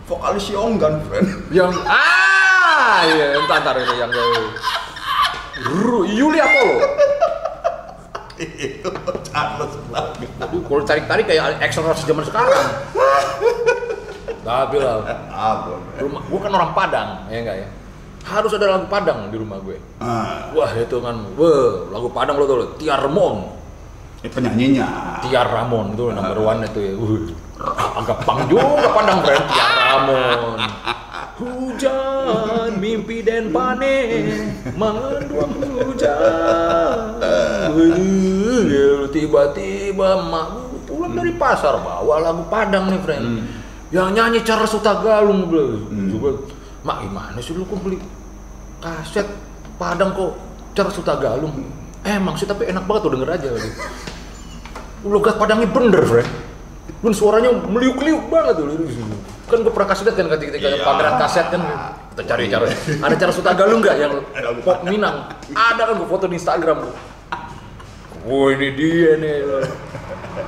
Vokalis 0.07 0.47
Yonggan, 0.47 1.03
friend. 1.11 1.27
Yang 1.51 1.75
ah 1.85 3.03
iya 3.05 3.37
entar 3.37 3.59
entar 3.61 3.75
itu 3.77 3.93
yang 3.99 4.09
Ru, 5.61 6.07
Yuli 6.07 6.39
Apollo. 6.41 6.77
Itu 8.41 8.89
Charles 9.29 9.73
lagi. 9.93 10.25
Aduh, 10.41 10.61
kalau 10.65 10.81
tarik-tarik 10.81 11.25
kayak 11.29 11.61
ekstrovert 11.61 12.01
zaman 12.01 12.25
sekarang. 12.25 12.67
Tapi 14.41 14.75
lah, 14.81 15.05
rumah 16.01 16.21
gua 16.25 16.39
kan 16.41 16.51
orang 16.57 16.71
Padang, 16.73 17.09
ya 17.29 17.37
enggak 17.45 17.57
ya? 17.61 17.67
Harus 18.25 18.53
ada 18.57 18.77
lagu 18.77 18.89
Padang 18.89 19.29
di 19.29 19.37
rumah 19.37 19.57
gue. 19.61 19.77
Ah, 20.01 20.49
Wah 20.53 20.69
itu 20.73 20.97
kan, 21.01 21.25
wah 21.37 21.89
lagu 21.93 22.09
Padang 22.09 22.37
lo 22.37 22.45
tau 22.49 22.65
Tiar 22.77 23.01
Ramon. 23.01 23.61
ini 24.21 24.29
penyanyinya. 24.29 24.87
Tiar 25.25 25.49
Ramon 25.49 25.97
itu 25.97 26.13
number 26.13 26.37
one 26.37 26.61
itu 26.65 26.79
ya. 26.81 26.93
Uh, 26.97 27.25
agak 28.01 28.21
pang 28.25 28.45
juga 28.45 28.89
Padang 28.93 29.25
friend, 29.25 29.45
Tiar 29.49 29.71
Ramon. 29.77 30.57
Hujan, 31.41 32.77
mimpi 32.77 33.25
dan 33.25 33.49
panen, 33.49 34.53
mendung 34.77 35.57
hujan. 35.57 37.17
Tiba-tiba 39.09 40.09
mak 40.29 40.47
pulang 40.85 41.17
dari 41.17 41.33
pasar 41.33 41.81
bawa 41.81 42.21
lagu 42.21 42.45
Padang 42.45 42.93
nih 42.93 43.01
friend. 43.01 43.25
Yang 43.89 44.09
nyanyi 44.13 44.39
Charles 44.45 44.69
Sutagalung 44.69 45.49
bro. 45.49 45.81
Juga, 45.89 46.29
mak 46.85 47.09
gimana 47.09 47.37
sih 47.41 47.57
lu 47.57 47.65
kok 47.65 47.81
beli 47.81 47.97
kaset 48.77 49.25
Padang 49.81 50.13
kok 50.13 50.37
Charles 50.77 50.93
Sutagalung? 50.93 51.57
Emang 52.05 52.37
sih 52.37 52.45
tapi 52.45 52.69
enak 52.69 52.85
banget 52.85 53.01
tuh 53.09 53.11
denger 53.17 53.29
aja. 53.33 53.49
Logat 55.09 55.41
Padangnya 55.41 55.65
bener, 55.73 56.05
friend. 56.05 56.50
Dan 57.01 57.13
suaranya 57.17 57.49
meliuk-liuk 57.65 58.29
banget 58.29 58.61
tuh. 58.61 58.65
Kan 59.49 59.65
gue 59.65 59.73
pernah 59.73 59.89
kan 59.89 60.25
ketika 60.37 60.57
Iya. 60.61 60.85
pameran 60.85 61.15
kaset 61.19 61.47
kan 61.51 61.61
kita 62.11 62.23
cari 62.27 62.43
cari 62.51 62.67
ada 62.99 63.15
cara 63.15 63.31
Sutagalung 63.31 63.79
nggak 63.79 63.95
yang 63.99 64.13
pop 64.63 64.83
Minang 64.83 65.31
ada 65.51 65.81
kan 65.91 65.95
gue 65.95 66.07
foto 66.07 66.27
di 66.27 66.35
Instagram 66.35 66.87
Wah 68.27 68.47
ini 68.51 68.67
dia 68.75 69.15
nih 69.15 69.35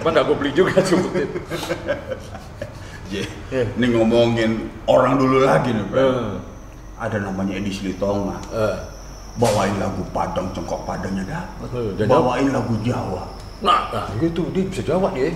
nggak 0.04 0.24
gue 0.28 0.36
beli 0.40 0.52
juga 0.52 0.80
sebutin 0.84 1.28
Je, 3.14 3.22
Iya. 3.54 3.70
Ini 3.78 3.86
ngomongin 3.94 4.74
orang 4.90 5.22
dulu 5.22 5.46
lagi 5.46 5.70
nih, 5.70 5.86
friend. 5.94 6.18
Eh. 6.18 6.34
Ada 6.98 7.22
namanya 7.22 7.62
Edi 7.62 7.70
Silitonga. 7.70 8.42
Eh, 8.50 8.78
Bawain 9.38 9.78
lagu 9.78 10.02
Padang, 10.10 10.50
cengkok 10.50 10.82
Padangnya 10.90 11.22
dapet. 11.22 11.70
Eh, 11.78 11.94
dan 12.02 12.10
Bawain 12.10 12.50
lagu 12.50 12.74
Jawa. 12.82 13.30
Nah, 13.62 13.94
nah 13.94 14.10
gitu 14.18 14.50
dia 14.50 14.66
bisa 14.66 14.82
jawab 14.82 15.14
dia 15.14 15.30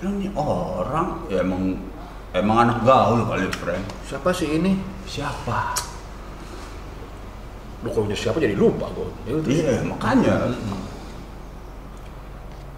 Bilang 0.00 0.16
nih 0.16 0.32
orang 0.32 1.08
ya 1.28 1.44
emang 1.44 1.76
emang 2.32 2.56
anak 2.64 2.88
gaul 2.88 3.20
kali 3.28 3.44
friend. 3.52 3.84
Siapa 4.08 4.32
sih 4.32 4.48
ini? 4.48 4.80
Siapa? 5.04 5.76
Lu 7.84 7.92
kalau 7.92 8.08
siapa 8.16 8.40
jadi 8.40 8.56
lupa 8.56 8.88
gue 8.96 9.08
Ya. 9.28 9.36
Iya 9.44 9.74
makanya. 9.84 10.56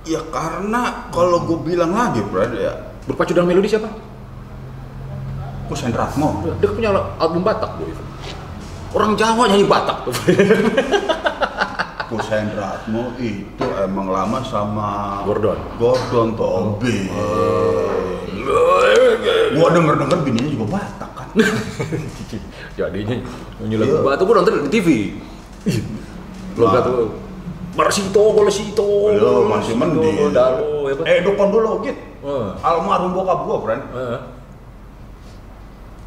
Ya 0.03 0.19
karena 0.35 1.07
kalau 1.15 1.47
gue 1.47 1.63
bilang 1.63 1.95
lagi 1.95 2.19
friend 2.27 2.59
ya, 2.59 2.75
Berpacu 3.07 3.39
dengan 3.39 3.55
melodi 3.55 3.71
siapa? 3.71 3.87
Kusen 5.71 5.95
Ratmo. 5.95 6.43
Dia 6.59 6.71
punya 6.75 6.91
album 7.23 7.47
Batak. 7.47 7.79
Orang 8.93 9.15
Jawa 9.15 9.47
nyanyi 9.47 9.65
Batak 9.65 10.05
tuh. 12.13 12.21
Kusen 12.21 12.47
Ratmo 12.53 13.17
itu 13.17 13.67
emang 13.81 14.07
lama 14.13 14.39
sama 14.45 14.89
Gordon. 15.25 15.57
Gordon 15.81 16.29
Tobe. 16.37 16.97
Gua 19.53 19.69
denger 19.73 19.95
denger 20.05 20.19
bininya 20.21 20.51
juga 20.53 20.67
Batak 20.77 21.11
kan. 21.17 21.29
Jadinya 22.79 23.17
nyanyi 23.61 23.77
lagu 23.81 23.93
Iya. 23.97 24.05
Batak 24.05 24.25
gua 24.29 24.35
nonton 24.45 24.53
di 24.69 24.71
TV. 24.71 24.89
Lo 26.61 26.65
Wah. 26.69 26.73
kata 26.77 26.91
Marsito, 27.73 28.37
Golesito, 28.37 29.17
Lo 29.17 29.49
masih 29.49 29.73
mending. 29.73 30.29
Dalo, 30.37 30.93
ya 30.93 30.95
Pak? 31.01 31.05
Eh, 31.09 31.19
Dokon 31.25 31.49
dulu 31.49 31.81
gitu. 31.81 31.97
Eh. 32.21 32.49
Almarhum 32.61 33.17
bokap 33.17 33.49
gua, 33.49 33.57
friend. 33.65 33.83
Eh, 33.97 34.21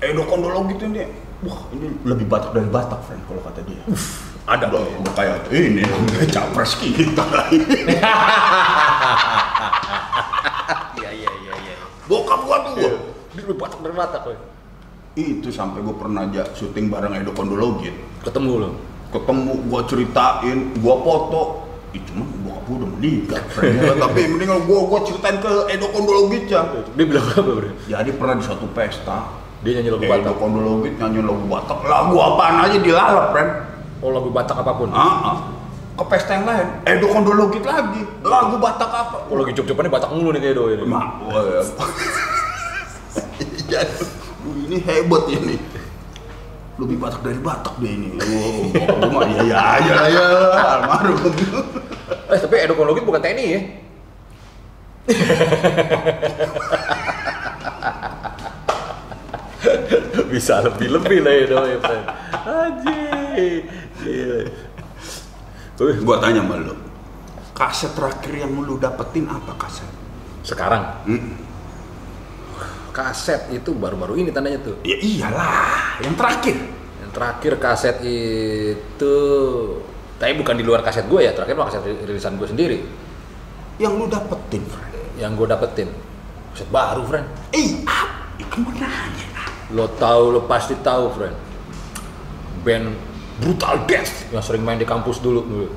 Edo 0.06 0.22
Kondolo 0.30 0.70
gitu 0.70 0.86
ini. 0.86 1.10
Wah, 1.41 1.60
ini 1.74 1.89
lebih 2.06 2.30
Batak 2.30 2.53
dari 2.53 2.70
Batak, 2.70 3.01
friend, 3.10 3.22
kalau 3.26 3.41
kata 3.41 3.66
dia. 3.66 3.82
Ada 4.46 4.70
Udah, 4.70 4.82
udah 5.02 5.14
kayak 5.18 5.50
ini, 5.50 5.82
capres 6.30 6.78
kita. 6.78 7.26
Iya 11.02 11.10
iya 11.10 11.32
iya 11.34 11.54
iya. 11.66 11.74
Bokap 12.06 12.46
gua 12.46 12.58
tuh. 12.70 12.78
Dia 13.34 13.41
lebih 13.41 13.58
Batak 13.58 13.82
dari 13.82 13.96
Batak, 13.98 14.22
woy. 14.30 14.38
Itu 15.18 15.50
sampai 15.50 15.82
gua 15.82 15.98
pernah 15.98 16.30
aja 16.30 16.46
syuting 16.54 16.93
bareng 16.93 17.18
Edo 17.18 17.34
Kondolo 17.34 17.82
gitu. 17.82 17.98
Ketemu 18.22 18.52
lo. 18.62 18.70
Ketemu 19.10 19.52
gua 19.66 19.82
ceritain, 19.89 20.58
gua 20.78 20.96
foto. 21.02 21.41
Ih, 21.98 22.02
cuman 22.06 22.28
bokap 22.46 22.64
gua 22.70 22.76
udah 22.86 22.89
meninggal, 23.02 23.41
Tapi 24.06 24.20
mendingan 24.30 24.60
gua 24.70 24.80
gua 24.86 25.00
ceritain 25.10 25.41
ke 25.41 25.52
Edo 25.74 25.89
Kondolo 25.89 26.30
gitu 26.30 26.54
ya. 26.54 26.62
Dia 26.93 27.06
bilang 27.10 27.26
apa, 27.34 27.50
Bro? 27.50 27.72
Jadi 27.89 28.10
pernah 28.14 28.36
di 28.38 28.43
suatu 28.46 28.70
pesta, 28.78 29.26
Dia 29.66 29.82
nyanyi 29.82 29.89
lagu 29.89 30.06
Edo 30.06 30.14
Batak. 30.14 30.34
Kondolo 30.38 30.86
gitu 30.86 31.02
nyanyi 31.02 31.20
lagu 31.26 31.46
Batak. 31.50 31.80
Lagu 31.82 32.16
apaan 32.22 32.56
aja 32.62 32.78
dilalap, 32.78 33.34
friend. 33.34 33.74
Oh, 34.04 34.12
lagu 34.12 34.28
Batak 34.32 34.58
apa 34.60 34.72
pun. 34.76 34.91
Ah, 34.91 35.32
ah. 35.32 35.38
ke 35.96 36.04
pesta 36.12 36.36
yang 36.36 36.43
lain, 36.43 36.68
Edo 36.84 37.08
Kondolo 37.08 37.48
gitu 37.56 37.72
lagi. 37.72 38.04
Lagu 38.20 38.60
Batak 38.60 38.91
apa? 38.91 39.32
Oh, 39.32 39.39
lagi 39.39 39.56
job-jobannya 39.56 39.88
Batak 39.88 40.12
mulu 40.12 40.36
nih 40.36 40.43
kayak 40.43 40.60
do 40.60 40.68
ini. 40.68 40.84
Mak, 40.84 41.08
wah. 41.24 41.64
Jadi, 43.72 44.04
lu 44.43 44.52
ini 44.68 44.84
hebat 44.84 45.24
ini. 45.32 45.56
Lebih 46.76 47.00
Batak 47.00 47.24
dari 47.24 47.39
Batak 47.39 47.80
dia 47.80 47.96
ini. 47.96 48.20
Oh, 48.20 49.08
mah 49.08 49.24
ya 49.39 49.80
ya 49.80 50.12
ya 50.12 50.12
ya 50.12 50.28
almarhum. 50.84 51.32
Eh, 52.28 52.39
tapi 52.43 52.56
Edo 52.60 52.76
Kondologit 52.76 53.08
bukan 53.08 53.24
TNI 53.24 53.46
ya? 53.48 53.64
Bisa 60.36 60.60
lebih-lebih 60.60 61.24
lah 61.24 61.34
Edo 61.39 61.64
ya, 61.64 61.80
friend. 61.80 62.04
Anjir. 62.43 63.64
Gila. 64.06 64.39
Wih, 65.76 65.97
Gua 66.01 66.18
tanya 66.18 66.39
sama 66.39 66.56
lu. 66.56 66.76
Kaset 67.51 67.91
terakhir 67.91 68.34
yang 68.38 68.51
lu 68.53 68.78
dapetin 68.78 69.26
apa 69.26 69.51
kaset? 69.56 69.88
Sekarang 70.41 70.84
Hmm. 71.03 71.36
kaset 72.91 73.49
itu 73.49 73.74
baru-baru 73.74 74.16
ini 74.18 74.30
tandanya 74.30 74.62
tuh. 74.62 74.78
Ya 74.82 74.95
iyalah, 74.95 75.99
yang 75.99 76.16
terakhir. 76.16 76.56
Yang 77.01 77.12
terakhir 77.12 77.53
kaset 77.58 77.97
itu 77.99 79.16
tapi 80.16 80.32
bukan 80.34 80.56
di 80.56 80.64
luar 80.64 80.80
kaset 80.80 81.03
gue 81.03 81.20
ya, 81.20 81.32
terakhir 81.32 81.56
mah 81.56 81.68
kaset 81.68 81.84
rilisan 81.84 82.38
gue 82.38 82.47
sendiri. 82.47 82.80
yang 83.76 83.99
lu 83.99 84.08
dapetin, 84.08 84.64
friend. 84.64 85.20
yang 85.20 85.36
gue 85.36 85.43
dapetin 85.43 85.91
set 86.53 86.64
baru 86.70 87.03
friend 87.03 87.28
Eh, 87.51 87.84
apa? 87.84 88.32
Eh, 88.36 88.47
Ke 88.47 88.56
mana 88.58 88.88
aja? 88.88 89.28
lo 89.68 89.91
tahu 89.91 90.32
lo 90.32 90.41
pasti 90.45 90.72
tahu 90.78 91.12
friend 91.12 91.36
band 92.64 92.95
brutal 93.38 93.84
death 93.86 94.30
yang 94.30 94.40
sering 94.40 94.62
main 94.62 94.76
di 94.76 94.86
kampus 94.86 95.20
dulu 95.20 95.42
dulu 95.44 95.68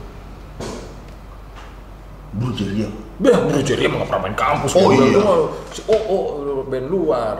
Bro 2.28 2.52
Jelia. 2.54 2.86
Bah, 3.18 3.34
bro 3.40 3.58
jadi 3.58 3.88
emang 3.88 4.04
gak 4.04 4.14
pernah 4.14 4.22
main 4.28 4.36
kampus 4.36 4.70
Oh, 4.76 4.92
iya. 4.92 5.18
"Oh, 5.18 5.50
si 5.72 5.80
oh, 5.88 6.02
oh, 6.06 6.62
band 6.62 6.86
luar 6.86 7.36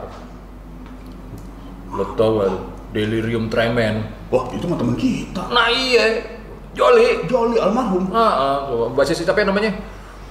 lo 1.89 2.05
tau 2.15 2.43
lu? 2.43 2.59
Delirium 2.89 3.47
Tremens 3.47 4.09
Wah, 4.29 4.49
itu 4.51 4.65
mah 4.65 4.77
temen 4.77 4.97
kita. 4.97 5.45
nah 5.49 5.69
iya 5.69 6.25
Joli 6.73 7.25
Joli 7.25 7.57
almarhum. 7.57 8.09
ah, 8.11 8.65
ah, 8.65 8.89
basis 8.93 9.21
siapa 9.21 9.39
yang 9.39 9.53
namanya 9.53 9.73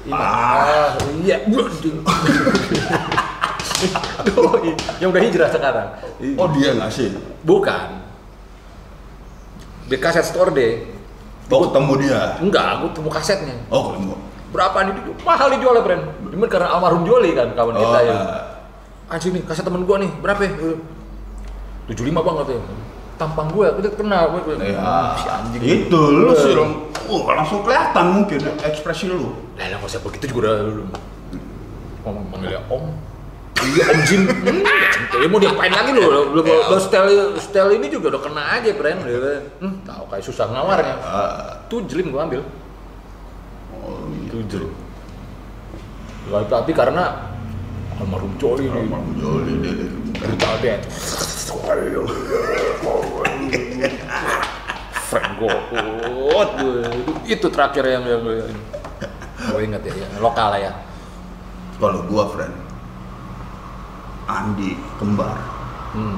Iman. 0.03 0.17
Ah. 0.17 0.89
ah 0.89 0.89
iya. 1.21 1.37
Doi, 4.25 4.73
yang 4.97 5.13
udah 5.13 5.21
hijrah 5.21 5.49
sekarang 5.49 5.87
Oh, 6.33 6.49
dia 6.49 6.73
ngasih. 6.73 7.13
bukan 7.45 8.06
di 9.87 9.95
kaset 9.97 10.23
store 10.23 10.51
deh. 10.51 10.83
Oh, 11.47 11.63
ketemu 11.63 11.91
dia. 11.97 12.35
enggak 12.37 12.65
aku 12.75 12.91
temu 12.91 13.07
kasetnya. 13.07 13.55
Oh, 13.67 13.89
ketemu. 13.89 14.13
berapa 14.47 14.77
nih? 14.81 14.93
Mahal 15.23 15.47
dijualnya 15.51 15.83
friend 15.83 16.03
cuman 16.27 16.47
karena 16.47 16.67
almarhum 16.69 17.03
Joli 17.03 17.31
kan 17.31 17.51
kawan 17.51 17.73
Oh, 17.73 17.81
kita 17.81 17.99
ya. 18.01 18.15
ah. 18.15 18.43
anjing 19.09 19.31
nih 19.31 19.43
kaset 19.43 19.63
temen 19.63 19.83
gua 19.83 19.97
nih. 19.97 20.11
Berapa 20.19 20.43
ya? 20.43 20.51
75 21.87 22.11
banget 22.13 22.45
ya 22.51 22.59
tampang 23.17 23.47
gua 23.49 23.73
udah 23.73 23.91
kenal. 23.91 24.23
Gua- 24.29 24.59
Ya, 24.59 25.15
si 25.15 25.27
anjing. 25.27 25.61
Itu 25.63 25.99
lu 26.13 26.31
sih. 26.31 26.53
Uh, 27.07 27.23
langsung 27.25 27.63
kelihatan 27.63 28.05
mungkin 28.13 28.39
ekspresi 28.61 29.07
lu. 29.07 29.31
lah 29.55 29.67
lah 29.67 29.79
usah 29.79 30.03
begitu 30.03 30.27
juga 30.29 30.51
udah 30.51 30.83
ngomong 32.03 32.23
manggilnya 32.29 32.59
om 32.67 32.91
iya 33.65 33.83
om 33.89 33.99
Jin 34.05 34.21
hmm, 34.29 34.61
ya 35.17 35.27
mau 35.29 35.39
diapain 35.41 35.73
lagi 35.73 35.91
lu? 35.95 36.01
Lu, 36.05 36.21
lu, 36.35 36.41
Ya. 36.45 36.69
lu 36.69 36.77
style 36.77 37.13
style 37.41 37.71
ini 37.73 37.87
juga 37.89 38.15
udah 38.15 38.21
kena 38.21 38.43
aja 38.59 38.69
ya 38.69 38.75
kan? 38.77 38.97
hmm, 39.61 39.75
tahu 39.85 40.03
kayak 40.11 40.23
susah 40.23 40.45
ngawarnya 40.51 40.95
Ah, 41.01 41.65
tuh 41.71 41.81
jelim 41.89 42.13
gua 42.13 42.27
ambil. 42.29 42.41
Oh, 43.73 44.07
iya. 44.13 44.29
tujuh 44.33 44.67
tapi 46.27 46.75
karena 46.75 47.31
almarhum 47.97 48.35
Joli 48.35 48.67
nih. 48.67 48.83
Almarhum 48.83 49.15
Joli 49.15 49.53
dia. 49.63 49.87
brutal 50.17 50.55
dead 50.59 50.81
friend 55.07 55.31
gue 55.39 55.55
itu 57.31 57.47
terakhir 57.47 57.83
yang 57.87 58.03
yang 58.03 58.21
gue 59.47 59.61
inget 59.63 59.81
ya, 59.87 59.93
yang 60.03 60.11
lokal 60.19 60.51
lah 60.51 60.59
ya. 60.59 60.73
Kalau 61.77 62.03
gua, 62.09 62.25
friend, 62.27 62.51
Andi 64.27 64.75
kembar. 64.99 65.39
hmm. 65.95 66.17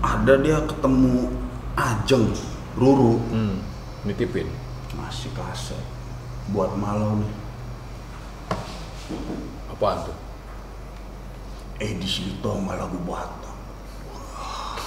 Ada 0.00 0.38
dia 0.38 0.58
ketemu 0.64 1.32
Ajeng, 1.76 2.32
Ruru, 2.76 3.20
Hmm. 3.28 3.60
nitipin 4.04 4.48
ngasih 4.96 5.28
kaset 5.32 5.82
buat 6.48 6.72
malau 6.72 7.20
nih. 7.20 7.32
apaan 9.68 10.02
tuh 10.02 10.16
edisi 11.78 12.32
itu 12.32 12.42
sama 12.42 12.74
lagu 12.74 12.96
Batak. 13.04 13.54
Wah, 14.08 14.80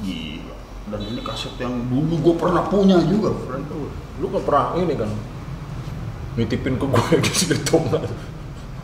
Gila. 0.00 0.56
Dan 0.88 1.00
ini 1.06 1.20
kaset 1.20 1.52
yang 1.60 1.76
dulu 1.86 2.16
gue 2.18 2.34
pernah 2.40 2.64
punya 2.66 2.96
juga, 3.04 3.36
friend. 3.44 3.68
lu 4.16 4.26
kan 4.26 4.42
pernah 4.42 4.66
ini 4.74 4.94
kan 4.96 5.10
nitipin 6.34 6.80
ke 6.80 6.86
gue 6.88 7.04
di 7.26 7.30
sini 7.30 7.56
tonga 7.62 8.00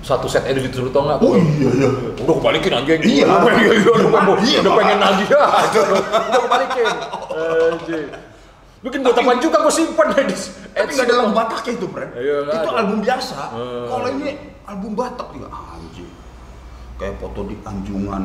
satu 0.07 0.31
set 0.31 0.47
edit 0.47 0.71
di 0.71 0.79
tonga 0.95 1.19
Oh 1.19 1.35
iya 1.35 1.67
iya. 1.67 1.89
udah 2.15 2.35
kebalikin 2.39 2.73
anjing 2.79 3.01
Iya. 3.03 3.27
udah, 3.27 3.53
iya, 3.59 3.73
iya, 3.75 3.91
udah, 3.91 4.07
udah, 4.07 4.37
Iya, 4.39 4.59
udah 4.63 4.73
pengen 4.79 4.99
lagi 5.03 5.25
ya 5.27 5.43
udah 6.31 6.41
kebalikin 6.47 6.87
anjing 7.35 8.07
bikin 8.87 9.03
gue 9.03 9.15
tapan 9.19 9.37
juga 9.43 9.57
gue 9.67 9.75
simpan 9.75 10.07
ya 10.15 10.23
di 10.23 10.37
Tapi 10.77 10.91
nggak 10.95 11.07
ada 11.11 11.15
lagu 11.25 11.33
Bataknya 11.33 11.73
itu, 11.75 11.87
friend. 11.89 12.11
Iya, 12.15 12.37
nggak 12.45 12.55
itu 12.55 12.71
album 12.71 12.99
biasa. 13.03 13.39
Hmm. 13.51 13.85
Kalau 13.89 14.09
ini 14.13 14.29
album 14.63 14.93
Batak 14.95 15.29
juga 15.35 15.49
anjing. 15.51 16.11
Kayak 17.01 17.15
foto 17.19 17.41
di 17.49 17.57
Anjungan 17.65 18.25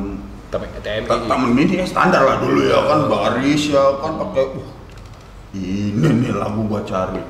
tapi 0.52 0.68
TMI 0.84 1.08
Ta- 1.08 1.24
Taman 1.24 1.50
Mini 1.56 1.80
ya 1.80 1.86
standar 1.88 2.28
lah 2.28 2.36
dulu 2.38 2.60
ya 2.60 2.78
kan 2.84 3.08
baris 3.08 3.72
ya 3.72 3.84
kan 4.04 4.20
pakai 4.20 4.44
uh, 4.52 4.68
ini 5.56 6.08
nih 6.20 6.32
lagu 6.36 6.60
gua 6.68 6.84
cari. 6.84 7.24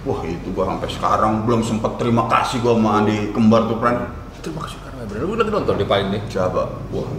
Wah 0.00 0.20
itu 0.24 0.48
gua 0.50 0.64
sampai 0.66 0.88
sekarang 0.88 1.44
belum 1.44 1.60
sempet 1.60 1.92
terima 1.96 2.24
kasih 2.26 2.60
gua 2.60 2.72
sama 2.72 2.90
Andi 2.98 3.30
kembar 3.30 3.68
tuh 3.68 3.76
friend. 3.76 4.00
terima 4.40 4.64
kasih 4.64 4.80
karena 4.80 5.02
bener 5.04 5.20
lu 5.22 5.36
lagi 5.36 5.50
nonton 5.50 5.76
di 5.76 5.84
paling 5.84 6.08
nih 6.08 6.22
Siapa? 6.26 6.62
Wah. 6.88 7.10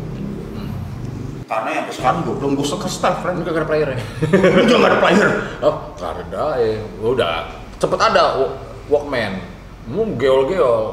Karena 1.45 1.69
yang 1.69 1.85
sekarang 1.87 2.19
gua 2.23 2.35
belum 2.35 2.51
gua 2.55 2.65
suka 2.65 2.87
style 2.87 3.21
friend. 3.21 3.37
ini 3.37 3.45
kagak 3.45 3.61
ada 3.61 3.69
player 3.69 3.87
ya 3.93 3.99
Lu 4.57 4.61
juga 4.65 4.77
nggak 4.79 4.91
ada 4.91 4.99
player. 4.99 5.29
oh 5.61 5.75
nggak 5.93 6.11
ada 6.23 6.45
ya 6.57 6.71
udah 6.99 7.35
sempet 7.77 7.99
ada 7.99 8.23
Wa- 8.39 8.57
Walkman 8.89 9.33
mau 9.85 10.05
geol 10.15 10.47
geol 10.47 10.85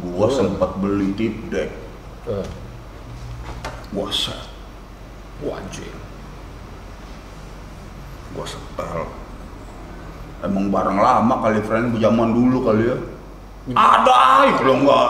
Gua 0.00 0.24
sempat 0.26 0.76
beli 0.76 1.12
tip 1.12 1.32
deck. 1.48 1.68
eh, 2.26 2.46
Gua 3.88 4.08
set, 4.08 4.40
anjing 5.42 5.92
gua 8.32 8.44
setel. 8.44 9.04
Emang 10.42 10.68
barang 10.68 10.98
lama 10.98 11.34
kali 11.38 11.62
friend 11.62 11.94
zaman 11.96 12.28
dulu 12.30 12.66
kali 12.66 12.90
ya. 12.90 12.96
Ada 13.70 14.18
ya 14.42 14.52
kalau 14.58 14.74
nggak 14.82 15.08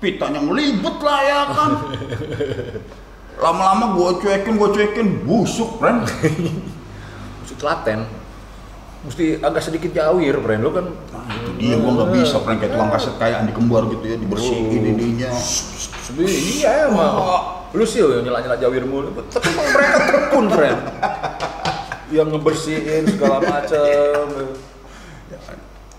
pitanya 0.00 0.40
ngelibet 0.40 0.96
lah 0.98 1.20
ya 1.20 1.40
kan. 1.48 1.70
Lama-lama 3.44 3.92
gua 3.92 4.16
cuekin, 4.16 4.56
gua 4.56 4.68
cuekin, 4.68 5.24
busuk 5.24 5.76
friend. 5.76 6.04
mesti 7.40 7.54
telaten 7.56 8.04
mesti 9.00 9.40
agak 9.40 9.64
sedikit 9.64 9.96
jawir 9.96 10.36
friend 10.36 10.60
lu 10.60 10.70
kan 10.70 10.84
Nah, 10.92 11.24
itu 11.32 11.50
dia 11.56 11.76
gua 11.76 11.92
nggak 11.96 12.20
bisa 12.20 12.36
friend 12.36 12.60
kayak 12.60 12.76
tukang 12.76 12.92
kaset 12.92 13.14
kayak 13.16 13.36
Andi 13.40 13.52
Kembar 13.52 13.88
gitu 13.88 14.04
ya 14.04 14.16
dibersihin 14.16 14.60
Oh. 14.60 14.92
ininya. 14.92 15.30
Iya 16.20 16.70
emang 16.84 17.12
lu 17.70 17.84
sih 17.84 18.02
yang 18.02 18.20
nyela-nyela 18.20 18.56
jawir 18.56 18.84
mulu 18.84 19.08
tapi 19.26 19.48
mereka 19.52 19.96
tekun 20.04 20.46
friend 20.50 20.78
yang 22.16 22.28
ngebersihin 22.28 23.06
segala 23.06 23.38
macam 23.40 24.26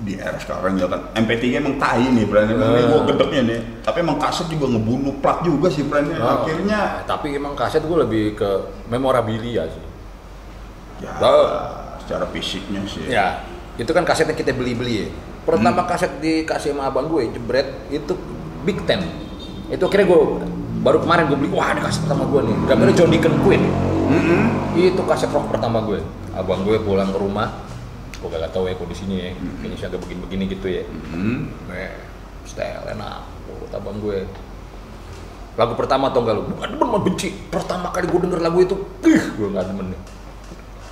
Di 0.01 0.17
era 0.17 0.33
sekarang 0.41 0.81
ya 0.81 0.89
kan 0.89 1.13
MP3 1.13 1.61
emang 1.61 1.77
tai 1.77 2.09
nih 2.09 2.25
friend. 2.25 2.57
Emang 2.57 2.73
ini 2.73 2.83
gua 2.89 3.01
gedeknya 3.05 3.41
nih. 3.45 3.59
Tapi 3.85 3.97
emang 4.01 4.17
kaset 4.17 4.49
juga 4.49 4.65
ngebunuh 4.73 5.13
plat 5.21 5.45
juga 5.45 5.69
sih 5.69 5.85
friend. 5.85 6.09
Oh. 6.17 6.41
Akhirnya 6.41 7.05
tapi 7.05 7.37
emang 7.37 7.53
kaset 7.53 7.85
gue 7.85 7.97
lebih 8.01 8.33
ke 8.33 8.49
memorabilia 8.89 9.69
sih 9.69 9.91
ya 11.01 11.11
Tahu. 11.17 11.41
secara 12.05 12.25
fisiknya 12.29 12.81
sih. 12.85 13.09
ya 13.09 13.41
itu 13.75 13.89
kan 13.89 14.05
kaset 14.05 14.29
yang 14.29 14.37
kita 14.37 14.53
beli-beli 14.53 14.93
ya 14.93 15.07
pertama 15.41 15.81
kaset 15.89 16.21
dikasih 16.21 16.77
sama 16.77 16.93
abang 16.93 17.09
gue 17.09 17.25
jebret 17.33 17.65
itu 17.89 18.13
Big 18.61 18.77
Ten 18.85 19.01
itu 19.73 19.81
akhirnya 19.81 20.05
gue 20.05 20.21
baru 20.85 21.01
kemarin 21.01 21.25
gue 21.33 21.37
beli 21.41 21.49
wah 21.49 21.73
ada 21.73 21.81
kaset 21.81 22.05
pertama 22.05 22.29
gue 22.29 22.41
nih 22.45 22.55
gambarnya 22.69 22.95
John 22.95 23.09
Deacon 23.09 23.35
Queen 23.41 23.63
Mm-mm. 24.11 24.41
itu 24.77 25.01
kaset 25.09 25.33
rock 25.33 25.49
pertama 25.49 25.81
gue 25.81 25.97
abang 26.37 26.61
gue 26.61 26.77
pulang 26.85 27.09
ke 27.09 27.17
rumah 27.17 27.49
gue 28.21 28.29
gak 28.29 28.51
tau 28.51 28.63
ya 28.63 28.73
kondisinya 28.73 29.17
ya 29.17 29.31
kayaknya 29.33 29.75
sih 29.75 29.87
agak 29.87 29.99
begini-begini 29.99 30.43
gitu 30.47 30.67
ya 30.69 30.83
Hmm. 31.09 31.49
Nih, 31.67 31.91
style 32.43 32.85
enak 32.87 33.25
buat 33.47 33.73
abang 33.73 33.97
gue 33.97 34.23
lagu 35.51 35.73
pertama 35.73 36.07
tau 36.07 36.21
gak 36.21 36.33
lu 36.33 36.45
bukan 36.47 36.69
demen 36.69 36.87
mah 36.87 37.01
benci 37.01 37.33
pertama 37.47 37.89
kali 37.89 38.05
gue 38.05 38.19
denger 38.21 38.39
lagu 38.39 38.57
itu 38.59 38.75
ih 39.03 39.23
gue 39.31 39.47
gak 39.49 39.65
demen 39.65 39.89
nih 39.89 40.01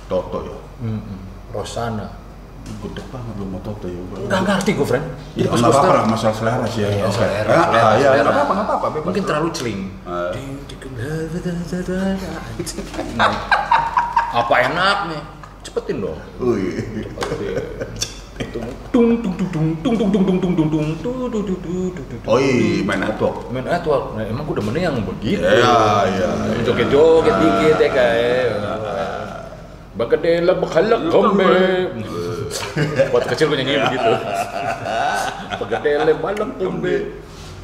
Toto 0.04 0.42
ya. 0.42 0.58
Rosana 1.48 2.18
Gede 2.60 3.02
banget 3.08 3.34
lu 3.34 3.46
mau 3.46 3.58
Toto 3.60 3.86
ya. 3.86 3.98
nggak 4.20 4.40
ngerti 4.44 4.70
gue 4.74 4.84
friend 4.84 5.06
Ya, 5.32 5.46
pas 5.46 5.56
gue 5.56 5.64
apa-apa 5.64 5.94
lah, 5.96 6.04
masalah 6.04 6.34
selera 6.34 6.66
sih 6.66 6.82
ya. 6.82 6.88
Iya, 6.88 7.04
Oke. 7.04 7.14
selera, 7.16 7.46
Ah, 7.48 7.64
selera, 7.64 7.80
ah, 7.80 7.94
iya, 7.94 8.08
selera. 8.12 8.30
apa-apa, 8.32 8.52
nggak 8.52 8.66
apa-apa. 8.68 8.98
mungkin 9.02 9.22
terlalu 9.24 9.48
celing 9.50 9.80
Eh. 10.04 10.32
apa 14.30 14.54
enaknya 14.62 15.20
cepetin 15.60 15.96
dong 16.00 16.18
Wih. 16.40 16.80
tung 18.50 19.20
tung 19.20 19.20
tung 19.20 19.48
tung 19.52 19.68
tung 19.84 19.94
tung 19.94 19.94
tung 20.10 20.24
tung 20.24 20.38
tung 20.40 20.52
tung 20.56 20.68
tung 20.72 20.88
tung 20.98 21.44
tung 21.44 21.58
tung 21.60 22.04
tung 22.08 22.22
Oh 22.24 22.40
iya, 22.40 22.80
main 22.82 23.00
network. 23.04 23.52
main 23.52 23.64
network 23.68 24.16
nah, 24.16 24.24
emang 24.24 24.44
gue 24.48 24.56
demennya 24.58 24.82
yang 24.88 24.96
begitu 25.04 25.44
Iya, 25.44 25.76
iya. 26.08 26.28
iya. 26.48 26.60
joget-joget 26.64 27.34
dikit 27.36 27.76
ya 27.78 27.88
kayak 27.92 28.46
Bagadela 29.90 30.52
bakhalak 30.56 31.00
kombe 31.12 31.44
Waktu 33.12 33.26
kecil 33.36 33.46
gue 33.52 33.56
nyanyi 33.60 33.76
begitu 33.84 34.10
Bagadela 35.60 36.12
balak 36.16 36.50
kombe 36.56 36.94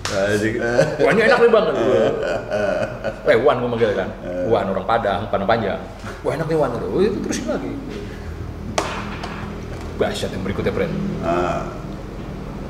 Eh, 0.07 0.55
eh, 0.55 0.83
Wannya 1.03 1.23
enak 1.27 1.39
nih 1.43 1.51
bang. 1.51 1.65
Eh, 1.67 1.75
iya. 1.83 2.07
eh 3.27 3.39
Wan 3.43 3.57
gue 3.59 3.71
manggil 3.71 3.91
kan. 3.99 4.09
Wan 4.47 4.71
orang 4.71 4.87
Padang, 4.87 5.21
Padang 5.35 5.49
Panjang. 5.51 5.81
Wah 6.23 6.33
enak 6.39 6.47
nih 6.47 6.59
Wan. 6.59 6.71
Oh 6.79 7.03
itu 7.03 7.19
terusin 7.27 7.51
lagi. 7.51 7.73
Bahasa 9.99 10.31
yang 10.31 10.43
berikutnya 10.47 10.71
friend. 10.71 10.95
Ah. 11.27 11.67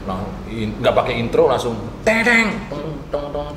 Nah, 0.07 0.23
nggak 0.49 0.95
pakai 0.95 1.19
intro 1.19 1.51
langsung 1.51 1.75
tedeng 2.07 2.55
tong 2.71 2.95
tong 3.11 3.27
tong 3.35 3.53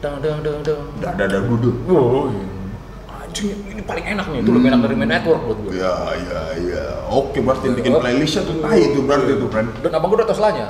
dong, 0.00 0.16
dong, 0.24 0.38
dong, 0.40 0.60
dong. 0.64 0.84
Dah 1.04 1.12
dah 1.12 1.26
dah 1.28 1.40
duduk. 1.44 1.76
Oh, 1.92 2.32
iya. 2.32 3.54
ini 3.70 3.82
paling 3.84 4.02
enak 4.02 4.26
nih 4.34 4.38
itu 4.42 4.50
lebih 4.50 4.66
enak 4.72 4.80
hmm. 4.82 4.86
dari 4.88 4.94
main 4.98 5.10
network 5.14 5.42
buat 5.46 5.58
gue 5.62 5.72
iya 5.78 5.94
iya 6.18 6.42
iya 6.58 6.84
oke 7.06 7.38
berarti 7.38 7.70
bikin 7.70 7.94
playlistnya 7.94 8.42
tuh 8.42 8.56
tai 8.66 8.82
itu 8.82 8.98
berarti 9.06 9.32
tuh, 9.38 9.46
friend 9.46 9.68
dan 9.78 9.90
abang 9.94 10.08
gue 10.10 10.18
udah 10.18 10.26
tau 10.26 10.36
selanya 10.42 10.66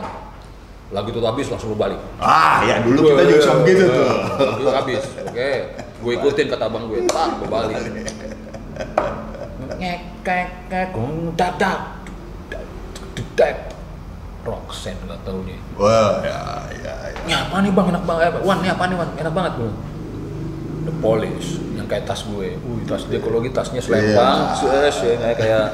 Lagu 0.88 1.12
itu 1.12 1.20
habis 1.20 1.46
langsung 1.52 1.76
lu 1.76 1.76
balik. 1.76 2.00
Ah, 2.16 2.64
ya 2.64 2.80
dulu 2.80 3.12
kita 3.12 3.22
juga 3.28 3.42
sama 3.44 3.60
gitu 3.68 3.84
tuh. 3.92 4.08
Lagu 4.40 4.60
itu 4.64 4.72
habis, 4.72 5.02
oke. 5.20 5.52
Gue 6.00 6.12
ikutin 6.16 6.46
kata 6.48 6.64
abang 6.64 6.88
gue, 6.88 7.04
tak 7.04 7.28
gue 7.36 7.48
balik. 7.50 7.76
Ngek 9.78 9.98
kek 10.24 10.48
kek 10.72 10.86
gung 10.96 11.36
dak 11.36 11.60
dak 11.60 12.00
dak 12.48 12.64
dak 13.36 13.56
Roxanne 14.48 14.96
nggak 15.04 15.20
tahu 15.28 15.44
nih. 15.44 15.58
Wah, 15.76 16.24
ya, 16.24 16.40
ya, 16.72 16.94
ya. 17.12 17.18
Ini 17.28 17.32
apa 17.36 17.56
nih 17.60 17.70
bang 17.74 17.86
enak 17.92 18.04
banget, 18.08 18.32
Wan 18.40 18.58
ini 18.64 18.70
apa 18.72 18.84
nih 18.88 18.96
Wan 18.96 19.08
enak 19.12 19.34
banget 19.36 19.52
bro. 19.60 19.68
The 20.88 20.92
Polish 21.04 21.48
yang 21.76 21.84
kayak 21.84 22.08
tas 22.08 22.24
gue, 22.24 22.56
uh 22.56 22.78
tas 22.88 23.04
dia 23.12 23.20
kalau 23.20 23.44
lagi 23.44 23.52
tasnya 23.52 23.84
selempang, 23.84 24.56
Iya. 24.56 24.88
yes, 24.88 24.98
ya, 25.04 25.30
kayak 25.36 25.66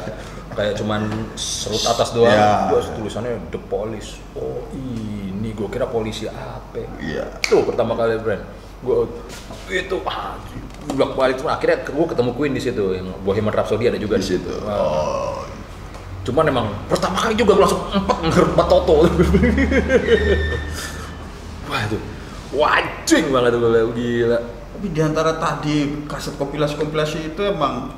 kayak 0.55 0.75
cuman 0.79 1.11
serut 1.35 1.83
atas 1.85 2.15
doang, 2.15 2.31
Iya. 2.31 2.71
Gua 2.71 2.81
tulisannya 2.95 3.39
The 3.51 3.61
Polish. 3.61 4.19
Oh 4.39 4.65
ini 4.75 5.53
gue 5.53 5.69
kira 5.69 5.87
polisi 5.87 6.25
apa? 6.31 6.81
Iya. 7.03 7.29
Tuh 7.45 7.67
pertama 7.67 7.93
kali 7.99 8.17
brand, 8.23 8.43
gue 8.81 8.97
itu 9.71 9.97
ah 10.09 10.39
bolak 10.85 11.17
balik 11.17 11.37
cuma 11.41 11.57
akhirnya 11.57 11.85
gue 11.85 12.07
ketemu 12.09 12.31
Queen 12.37 12.53
di 12.53 12.61
situ 12.61 12.85
yang 12.93 13.09
Bohemian 13.25 13.53
Rhapsody 13.53 13.89
ada 13.89 13.99
juga 14.01 14.21
Di 14.21 14.27
situ. 14.37 14.53
Oh, 14.65 15.41
Cuman 16.25 16.49
emang 16.49 16.67
pertama 16.89 17.21
kali 17.21 17.37
juga 17.37 17.53
gue 17.61 17.63
langsung 17.69 17.85
empat 17.93 18.19
ngerbat 18.25 18.67
Toto. 18.69 18.97
Wah 21.69 21.81
itu 21.85 21.99
wajing 22.55 23.25
banget 23.33 23.51
tuh 23.57 23.61
gue 23.61 23.93
gila. 23.97 24.39
Tapi 24.75 24.87
di 24.91 25.01
antara 25.01 25.37
tadi 25.37 26.05
kaset 26.09 26.35
kompilasi-kompilasi 26.41 27.35
itu 27.35 27.41
emang 27.45 27.93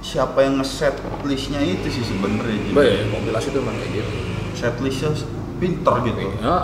siapa 0.00 0.38
yang 0.40 0.58
nge-set 0.58 0.94
listnya 1.22 1.60
itu 1.60 1.86
sih 1.90 2.04
sebenarnya. 2.04 2.58
Ji. 2.60 2.70
Baik, 2.72 3.10
kompilasi 3.10 3.46
itu 3.50 3.58
emang 3.58 3.76
kayak 3.76 3.90
gitu. 3.98 4.10
Set 4.54 4.74
listnya 4.78 5.10
pinter 5.58 5.94
gitu. 6.04 6.18
Ya, 6.38 6.56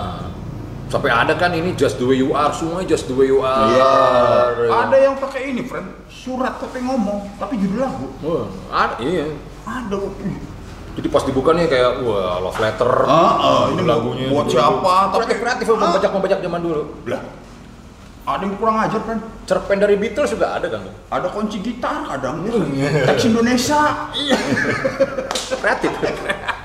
sampai 0.87 1.11
ada 1.11 1.35
kan 1.35 1.51
ini 1.51 1.75
just 1.75 1.99
the 1.99 2.07
way 2.07 2.15
you 2.15 2.31
are 2.31 2.51
semuanya 2.51 2.87
just 2.87 3.11
the 3.11 3.15
way 3.15 3.27
you 3.27 3.43
are. 3.43 3.67
Iya. 3.69 3.93
Ada 4.71 4.97
yang 5.01 5.15
pakai 5.19 5.51
ini, 5.51 5.67
friend. 5.67 5.91
Surat 6.07 6.57
tapi 6.57 6.81
ngomong, 6.81 7.37
tapi 7.37 7.59
judul 7.59 7.83
lagu. 7.83 8.07
Wah, 8.23 8.47
ada 8.71 8.97
iya. 8.99 9.27
Ada. 9.65 9.99
Jadi 10.95 11.11
pas 11.11 11.27
dibukanya 11.27 11.67
kayak 11.67 12.07
wah 12.07 12.39
love 12.39 12.55
letter. 12.55 12.87
Ah, 13.03 13.35
ah, 13.35 13.63
ini 13.67 13.83
lagunya 13.83 14.31
buat 14.31 14.47
gitu. 14.47 14.55
siapa, 14.55 15.11
tapi- 15.11 15.27
Kreatif 15.27 15.39
kreatif 15.43 15.67
Ah. 15.67 15.75
membajak 15.75 16.11
membajak 16.15 16.39
zaman 16.39 16.61
dulu. 16.63 16.83
Lah. 17.11 17.23
Ada 18.25 18.43
yang 18.49 18.57
kurang 18.57 18.77
ajar, 18.81 19.01
friend. 19.05 19.21
Cerpen 19.45 19.77
dari 19.77 20.01
Beatles 20.01 20.33
juga 20.33 20.57
ada 20.57 20.67
kan? 20.73 20.81
Ada 21.13 21.29
kunci 21.29 21.61
gitar 21.61 22.09
kadang 22.09 22.49
ya. 22.49 22.57
Teks 23.13 23.29
Indonesia. 23.29 24.09
Iya. 24.17 24.39
kreatif. 25.61 25.93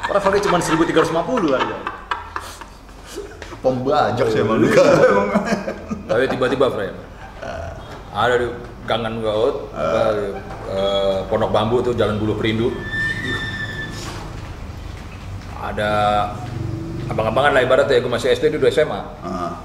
Orang 0.07 0.23
value 0.23 0.43
cuma 0.47 0.57
1350 0.63 1.59
aja. 1.59 1.75
Pembajak 3.59 4.27
sih 4.31 4.39
emang. 4.39 4.63
Tapi 6.07 6.23
tiba-tiba 6.31 6.71
friend 6.71 7.09
ada 8.13 8.35
di 8.41 8.47
Gangan 8.89 9.21
Gaut, 9.21 9.69
apa, 9.69 10.01
eh, 10.73 11.17
Pondok 11.29 11.51
Bambu 11.53 11.77
tuh 11.85 11.93
Jalan 11.93 12.17
Bulu 12.17 12.41
Perindu. 12.41 12.73
Ada 15.59 15.91
abang-abangan 17.11 17.53
lah 17.53 17.61
ibaratnya 17.61 18.01
gue 18.01 18.11
masih 18.11 18.33
SD 18.33 18.57
udah 18.57 18.71
SMA. 18.73 19.01
Ah, 19.21 19.61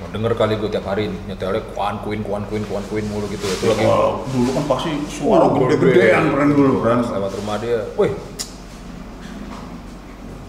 Mau 0.00 0.08
denger 0.08 0.32
kali 0.32 0.56
gue 0.56 0.66
tiap 0.66 0.86
hari 0.86 1.12
nyetelnya 1.28 1.60
kuan 1.70 2.00
kuin 2.00 2.24
kuan 2.24 2.42
kuin 2.48 2.64
kuan 2.64 2.82
kuin 2.88 3.04
mulu 3.06 3.28
gitu. 3.28 3.44
Itu 3.44 3.68
lagi 3.68 3.84
Wah, 3.84 4.24
dulu 4.24 4.50
kan 4.56 4.64
pasti 4.66 4.90
suara 5.06 5.44
Oh, 5.44 5.52
gede-gedean 5.60 6.24
gede. 6.24 6.32
friend 6.32 6.52
dulu, 6.56 6.72
friend. 6.80 7.04
lewat 7.04 7.32
rumah 7.36 7.56
dia. 7.60 7.84
Wih, 7.94 8.10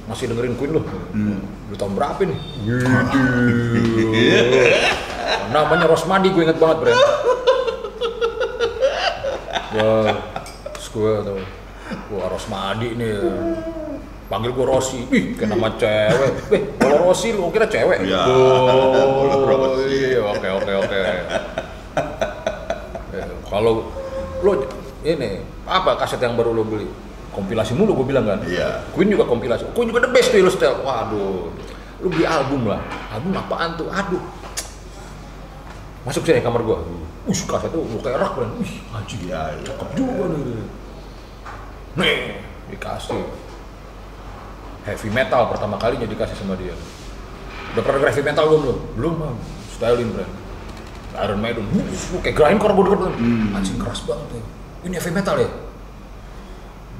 masih 0.07 0.25
dengerin 0.27 0.55
Queen 0.55 0.71
loh. 0.71 0.83
Hmm. 1.11 1.43
Udah 1.67 1.77
tahun 1.77 1.93
berapa 1.93 2.21
nih? 2.23 2.39
Namanya 5.51 5.85
Rosmadi 5.85 6.31
gue 6.31 6.41
inget 6.41 6.55
banget 6.55 6.77
Bren. 6.79 6.95
Wah, 9.71 10.15
gue 10.71 11.11
tau, 11.23 11.39
wah 12.09 12.27
Rosmadi 12.27 12.95
nih. 12.95 13.13
Panggil 14.31 14.55
gue 14.55 14.63
Rosi, 14.63 15.03
ih 15.11 15.35
kayak 15.35 15.51
nama 15.51 15.67
cewek. 15.75 16.31
Eh, 16.55 16.61
kalau 16.79 17.11
Rosi 17.11 17.35
lu 17.35 17.51
kira 17.51 17.67
cewek? 17.67 18.07
Ya, 18.07 18.23
Oh, 18.31 19.75
iya, 19.91 20.23
oke 20.23 20.47
oke 20.47 20.71
oke. 20.87 20.99
Eh, 23.11 23.27
Kalau 23.43 23.91
lo 24.39 24.51
ini 25.03 25.43
apa 25.67 25.99
kaset 25.99 26.23
yang 26.23 26.39
baru 26.39 26.55
lo 26.55 26.63
beli? 26.63 26.87
Kompilasi 27.35 27.75
mulu 27.75 27.91
gue 27.99 28.07
bilang 28.15 28.23
kan. 28.23 28.39
Iya. 28.47 28.87
Queen 28.95 29.11
juga 29.11 29.27
kompilasi. 29.27 29.67
Queen 29.75 29.91
juga 29.91 30.07
the 30.07 30.11
best 30.15 30.31
tuh 30.31 30.39
lo 30.39 30.47
setel. 30.47 30.79
Waduh. 30.79 31.51
Lu 31.99 32.07
beli 32.07 32.23
album 32.23 32.71
lah. 32.71 32.79
Album 33.11 33.35
apaan 33.35 33.75
tuh? 33.75 33.91
Aduh. 33.91 34.23
Masuk 36.07 36.23
sini 36.23 36.39
kamar 36.39 36.63
gua. 36.63 36.79
Uh, 37.27 37.35
kaset 37.35 37.67
tuh 37.67 37.83
lu 37.83 37.99
kayak 37.99 38.15
rak 38.15 38.31
kan. 38.39 38.47
Wih, 38.63 38.79
anjing. 38.95 39.27
Iya. 39.27 39.59
Cakep 39.67 39.89
juga 39.99 40.23
nih. 40.31 40.63
Nih, 41.99 42.19
dikasih. 42.71 43.50
Heavy 44.81 45.09
metal 45.13 45.45
pertama 45.45 45.77
kalinya 45.77 46.09
dikasih 46.09 46.33
sama 46.33 46.57
dia. 46.57 46.73
Udah 47.77 47.83
pernah 47.85 48.09
heavy 48.09 48.23
metal 48.25 48.43
belum 48.49 48.61
lo? 48.65 48.75
Belum 48.97 49.13
bang. 49.21 49.37
Styling 49.77 50.09
brand. 50.09 50.33
Iron 51.11 51.39
Maiden, 51.43 51.67
uh, 51.67 52.21
kayak 52.23 52.35
grindcore 52.39 52.71
gue 52.71 52.83
denger 52.87 52.99
tuh. 53.03 53.11
Anjing 53.51 53.77
keras 53.77 53.99
banget 54.07 54.25
tuh. 54.31 54.43
Ini 54.87 54.95
heavy 54.95 55.11
metal 55.11 55.35
ya? 55.43 55.49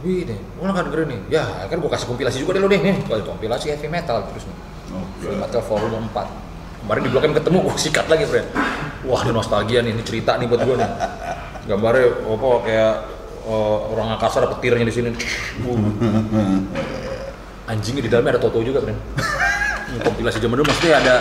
Wih 0.04 0.28
deh, 0.28 0.40
lo 0.60 0.68
nggak 0.68 0.86
dengerin 0.92 1.08
nih? 1.16 1.20
Ya, 1.32 1.44
kan 1.70 1.78
gue 1.80 1.90
kasih 1.90 2.08
kompilasi 2.12 2.38
juga 2.44 2.60
deh 2.60 2.62
lo 2.62 2.68
deh 2.68 2.82
nih. 2.84 3.08
Kalau 3.08 3.24
kompilasi 3.24 3.72
heavy 3.72 3.88
metal 3.88 4.20
terus 4.28 4.44
nih. 4.46 4.58
Oke. 4.92 5.32
Heavy 5.32 5.38
metal 5.40 5.62
volume 5.64 6.06
4. 6.12 6.84
Kemarin 6.84 7.02
di 7.06 7.10
Blok 7.14 7.24
M 7.24 7.34
ketemu, 7.38 7.58
gue 7.62 7.76
sikat 7.78 8.06
lagi, 8.10 8.26
friend. 8.26 8.48
Wah, 9.08 9.22
ini 9.24 9.32
nostalgia 9.32 9.80
nih, 9.86 9.92
ini 9.96 10.04
cerita 10.04 10.36
nih 10.36 10.46
buat 10.50 10.62
gue 10.66 10.76
nih. 10.76 10.92
Gambarnya 11.72 12.06
apa 12.26 12.48
kayak 12.66 12.94
eh, 13.48 13.78
orang 13.96 14.08
Makassar 14.18 14.44
ada 14.44 14.52
petirnya 14.58 14.84
di 14.84 14.94
sini. 14.94 15.10
Uh. 15.64 15.80
Anjingnya 17.72 18.04
di 18.04 18.12
dalamnya 18.12 18.36
ada 18.36 18.42
Toto 18.44 18.60
juga. 18.60 18.84
Ini 18.84 20.00
kompilasi 20.04 20.44
zaman 20.44 20.60
dulu 20.60 20.68
maksudnya 20.68 21.00
ada 21.00 21.16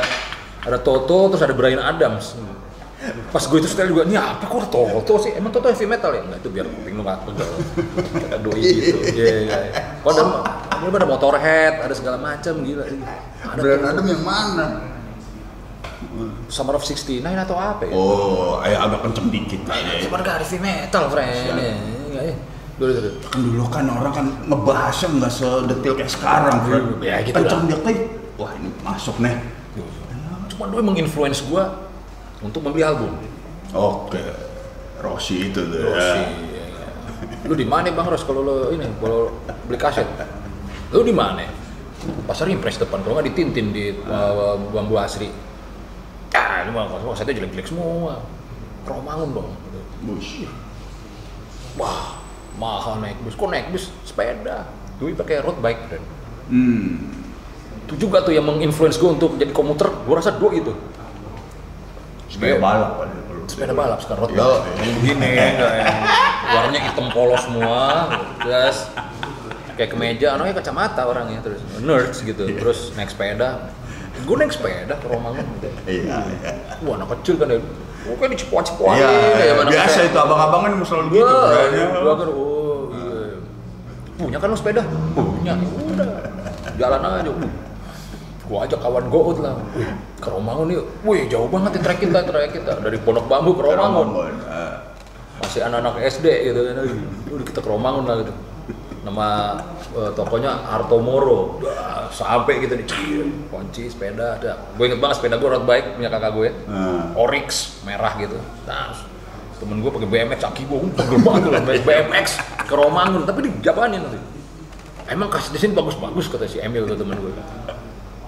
ada 0.67 0.79
Toto 0.83 1.31
terus 1.31 1.43
ada 1.47 1.55
Brian 1.55 1.79
Adams. 1.79 2.35
Pas 3.33 3.41
gue 3.41 3.59
itu 3.65 3.65
setel 3.65 3.89
juga, 3.97 4.05
ini 4.05 4.19
apa 4.21 4.45
kok 4.45 4.69
Toto 4.69 5.15
sih? 5.25 5.33
Emang 5.33 5.55
Toto 5.55 5.73
heavy 5.73 5.89
metal 5.89 6.13
ya? 6.13 6.21
Enggak, 6.21 6.45
itu 6.45 6.49
biar 6.53 6.67
kuping 6.69 6.95
lu 6.99 7.03
nggak 7.07 7.19
pegel. 7.25 7.49
Kata 8.13 8.37
doi 8.45 8.61
gitu. 8.61 8.99
Iya, 9.17 9.35
iya. 9.49 9.59
Ada, 10.05 10.23
ini 10.85 10.97
ada 11.01 11.09
Motorhead, 11.09 11.75
ada 11.81 11.95
segala 11.97 12.21
macam 12.21 12.61
gila. 12.61 12.85
Ada 12.85 13.61
Brand 13.63 13.81
Toto. 13.81 13.89
Adam 13.97 14.05
yang 14.05 14.23
mana? 14.27 14.67
Summer 16.53 16.77
of 16.77 16.85
69 16.85 17.25
atau 17.25 17.57
apa 17.57 17.89
ya? 17.89 17.93
Oh, 17.97 18.61
eh, 18.67 18.77
agak 18.77 19.01
kenceng 19.09 19.33
dikit 19.33 19.63
lah 19.65 19.79
Ya, 19.81 19.93
ya. 19.97 20.05
Cuman 20.05 20.21
gak 20.21 20.45
heavy 20.45 20.59
metal, 20.61 21.05
friend. 21.09 21.57
Kan 23.29 23.41
dulu 23.45 23.65
kan 23.69 23.85
orang 23.93 24.13
kan 24.17 24.27
ngebahasnya 24.49 25.09
nggak 25.21 25.33
sedetil 25.33 25.93
kayak 26.01 26.09
sekarang, 26.09 26.57
friend. 26.65 26.87
Ya, 27.05 27.21
gitu 27.21 27.37
Kenceng 27.37 27.69
lah. 27.69 27.77
dikit. 27.77 27.99
Wah, 28.41 28.51
ini 28.57 28.69
masuk 28.81 29.21
nih. 29.21 29.37
Cuman 30.57 30.67
dulu 30.73 30.83
menginfluence 30.89 31.45
gua 31.45 31.89
untuk 32.41 32.65
membeli 32.65 32.81
album. 32.81 33.13
Oke. 33.77 34.21
Rossi 35.05 35.53
itu 35.53 35.61
tuh. 35.61 35.93
Rossi. 35.93 36.21
ya. 36.57 36.67
Lu 37.45 37.53
di 37.53 37.69
mana 37.69 37.93
Bang 37.93 38.09
Ros 38.09 38.25
kalau 38.25 38.41
lu 38.45 38.57
ini 38.73 38.85
kalau 39.01 39.33
beli 39.69 39.77
kaset? 39.77 40.09
Lu 40.93 41.05
di 41.05 41.13
mana? 41.13 41.45
Pasar 42.25 42.49
Impres 42.49 42.81
depan, 42.81 43.05
kalau 43.05 43.21
nggak 43.21 43.29
di 43.29 43.35
Tintin 43.37 43.77
di 43.77 43.93
uh, 44.09 44.57
Bambu 44.73 44.97
Asri. 44.97 45.29
Ah, 46.33 46.65
ini 46.65 46.73
mah 46.73 46.89
kasetnya 47.13 47.45
jelek-jelek 47.45 47.69
semua. 47.69 48.25
Romangun 48.89 49.37
dong. 49.37 49.51
Bush. 50.09 50.49
Wah, 51.77 52.20
mahal 52.61 53.01
naik 53.01 53.17
bus. 53.19 53.33
Kok 53.33 53.49
naik 53.49 53.67
bus? 53.71 53.89
Sepeda. 54.03 54.69
Dulu 54.97 55.17
pakai 55.17 55.41
road 55.41 55.57
bike, 55.59 55.83
friend. 55.89 56.05
Hmm. 56.47 56.91
itu 57.87 58.07
juga 58.07 58.21
tuh 58.21 58.31
yang 58.31 58.43
menginfluence 58.45 58.95
gue 58.97 59.07
untuk 59.09 59.35
jadi 59.35 59.51
komuter 59.51 59.87
gue 59.87 60.13
rasa 60.13 60.31
dua 60.33 60.51
itu 60.53 60.71
Sepeda 62.27 62.57
balap 62.57 62.91
kan 62.99 63.09
dulu. 63.11 63.43
sepeda 63.47 63.73
balap 63.73 63.99
sekarang 63.99 64.21
road 64.21 64.31
Yo. 64.31 64.39
bike 64.39 64.63
yang 64.79 64.95
begini 64.97 65.29
yang 65.33 65.55
warnanya 66.49 66.81
hitam 66.85 67.07
polos 67.09 67.43
semua 67.43 68.07
terus 68.39 68.87
kayak 69.75 69.91
kemeja 69.91 70.27
anaknya 70.33 70.55
kacamata 70.57 71.03
orangnya 71.05 71.39
terus 71.41 71.59
nerds 71.81 72.19
gitu 72.21 72.47
terus 72.53 72.95
naik 72.95 73.11
sepeda 73.11 73.75
gue 74.21 74.37
naik 74.37 74.51
sepeda 74.51 74.95
ke 74.95 75.07
Romangun 75.07 75.43
gitu. 75.57 75.69
Iya, 75.89 76.19
iya. 76.23 76.51
wah 76.83 76.95
anak 76.95 77.11
kecil 77.17 77.35
kan 77.37 77.47
ya 77.49 77.59
gue 78.01 78.15
kayak 78.17 78.31
dicepuat-cepuatin 78.33 79.03
Iya, 79.03 79.11
kayak 79.35 79.55
mana 79.57 79.69
biasa 79.69 79.91
kayak- 79.93 80.09
itu 80.09 80.19
abang-abangan 80.21 80.71
selalu 80.81 81.07
gitu. 81.13 81.27
Brandnya. 81.27 81.87
gua 81.97 82.15
kan 82.17 82.29
oh 82.29 82.35
iya 82.35 82.50
punya 84.21 84.39
kan 84.39 84.49
lo 84.53 84.57
sepeda? 84.57 84.83
Punya, 85.17 85.57
ya 85.57 85.69
udah. 85.97 86.09
Jalan 86.77 87.01
aja, 87.01 87.31
uh. 87.33 87.53
Gua 88.51 88.67
ajak 88.67 88.83
kawan 88.83 89.07
go 89.07 89.31
out 89.31 89.39
lah, 89.39 89.55
Wih, 89.79 89.87
ke 90.19 90.27
Romangun 90.27 90.75
yuk. 90.75 90.85
Wih, 91.07 91.31
jauh 91.31 91.47
banget 91.47 91.79
ya 91.79 91.81
trek 91.87 91.99
kita, 92.03 92.19
trek 92.27 92.51
kita. 92.51 92.83
Dari 92.83 92.99
Pondok 92.99 93.31
Bambu 93.31 93.55
ke 93.55 93.63
Romangun. 93.63 94.35
Eh, 94.43 94.75
Masih 95.39 95.65
anak-anak 95.65 96.03
SD 96.11 96.27
gitu 96.51 96.61
kan. 96.67 96.83
Udah 97.31 97.45
kita 97.47 97.61
ke 97.63 97.69
Romangun 97.71 98.05
lah 98.11 98.27
gitu. 98.27 98.35
Nama 99.07 99.29
eh, 99.95 100.11
tokonya 100.19 100.67
Arto 100.67 100.99
Moro. 100.99 101.63
Sampai 102.11 102.59
gitu 102.59 102.75
nih, 102.75 102.91
kunci 103.55 103.87
sepeda. 103.87 104.43
Ada. 104.43 104.75
Gue 104.75 104.91
inget 104.91 104.99
banget 104.99 105.23
sepeda 105.23 105.39
gue 105.39 105.47
road 105.47 105.63
bike 105.63 105.95
punya 105.95 106.11
kakak 106.11 106.33
gue. 106.35 106.49
Hmm. 106.67 107.15
Oryx 107.15 107.79
merah 107.87 108.19
gitu. 108.19 108.35
Nah, 108.67 108.99
temen 109.61 109.77
gue 109.85 109.91
pakai 109.93 110.09
BMX, 110.09 110.39
kaki 110.41 110.63
gue 110.65 110.79
uh, 110.81 110.91
pegel 110.97 111.21
banget 111.21 111.41
tuh 111.45 111.85
BMX 111.85 112.27
ke 112.65 112.75
Romangun, 112.75 113.23
tapi 113.29 113.45
dijabanin 113.45 114.01
nanti. 114.01 114.19
Emang 115.11 115.29
kasih 115.29 115.53
di 115.53 115.59
sini 115.61 115.73
bagus-bagus 115.77 116.33
kata 116.33 116.49
si 116.49 116.65
Emil 116.65 116.89
tuh 116.89 116.97
temen 116.97 117.21
gue. 117.21 117.33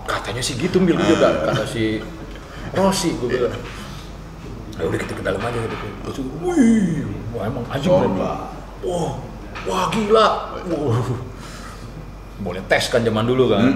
Katanya 0.04 0.42
sih 0.44 0.58
gitu 0.60 0.76
Mil 0.82 0.98
juga 0.98 1.48
kata 1.48 1.64
si 1.64 2.04
Rossi 2.76 3.16
gue 3.16 3.28
bilang. 3.32 3.56
Ya 4.76 4.88
udah 4.88 4.98
kita 5.00 5.12
ke 5.16 5.22
dalam 5.24 5.40
aja 5.40 5.56
gitu. 5.56 5.86
Terus 6.04 6.18
wih, 6.42 7.06
wah 7.32 7.44
emang 7.48 7.64
Coba. 7.64 7.96
keren. 8.02 8.12
Wah, 8.82 9.12
wah 9.68 9.84
gila. 9.94 10.28
Wah. 10.68 11.00
Boleh 12.42 12.62
tes 12.66 12.90
kan 12.90 13.06
zaman 13.06 13.24
dulu 13.24 13.54
kan. 13.54 13.70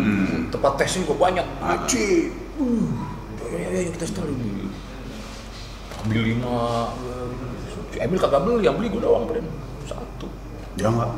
Tempat 0.50 0.72
tesnya 0.82 1.06
juga 1.06 1.30
banyak. 1.30 1.46
Anjing. 1.62 2.34
Uh, 2.58 2.90
ya, 3.46 3.68
ya, 3.70 3.80
ya, 3.86 3.90
kita 3.94 4.04
setel 4.08 4.26
ini. 4.34 4.66
Ambil 6.06 6.22
lima. 6.22 6.94
Si 7.90 7.98
Emil 7.98 8.18
kagak 8.22 8.46
beli, 8.46 8.62
yang 8.62 8.78
beli 8.78 8.88
gue 8.94 9.02
doang, 9.02 9.26
Bren. 9.26 9.42
Satu. 9.90 10.30
Ya 10.78 10.86
enggak. 10.86 11.10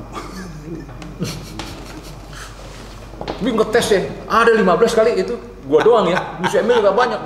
Ini 3.38 3.50
ngetes 3.54 3.86
ya, 3.94 4.00
ada 4.26 4.50
15 4.50 4.98
kali 4.98 5.10
itu 5.14 5.34
gua 5.66 5.82
doang 5.82 6.06
ya, 6.10 6.18
si 6.50 6.58
Emil 6.58 6.82
gak 6.82 6.94
banyak. 6.94 7.20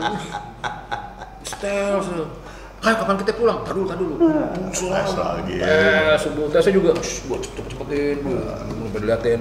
Setel. 1.45 2.01
Hai, 2.83 2.99
kapan 2.99 3.17
kita 3.23 3.33
pulang? 3.39 3.63
Tar 3.63 3.77
dulu. 3.79 4.19
Tes 4.75 5.13
lagi. 5.15 5.55
Eh, 5.63 6.15
subuh 6.19 6.51
tesnya 6.51 6.73
juga, 6.75 6.93
gua 6.99 7.39
cepet-cepetin, 7.41 8.17
gua 8.27 8.61
belum 8.67 8.89
diliatin. 8.93 9.41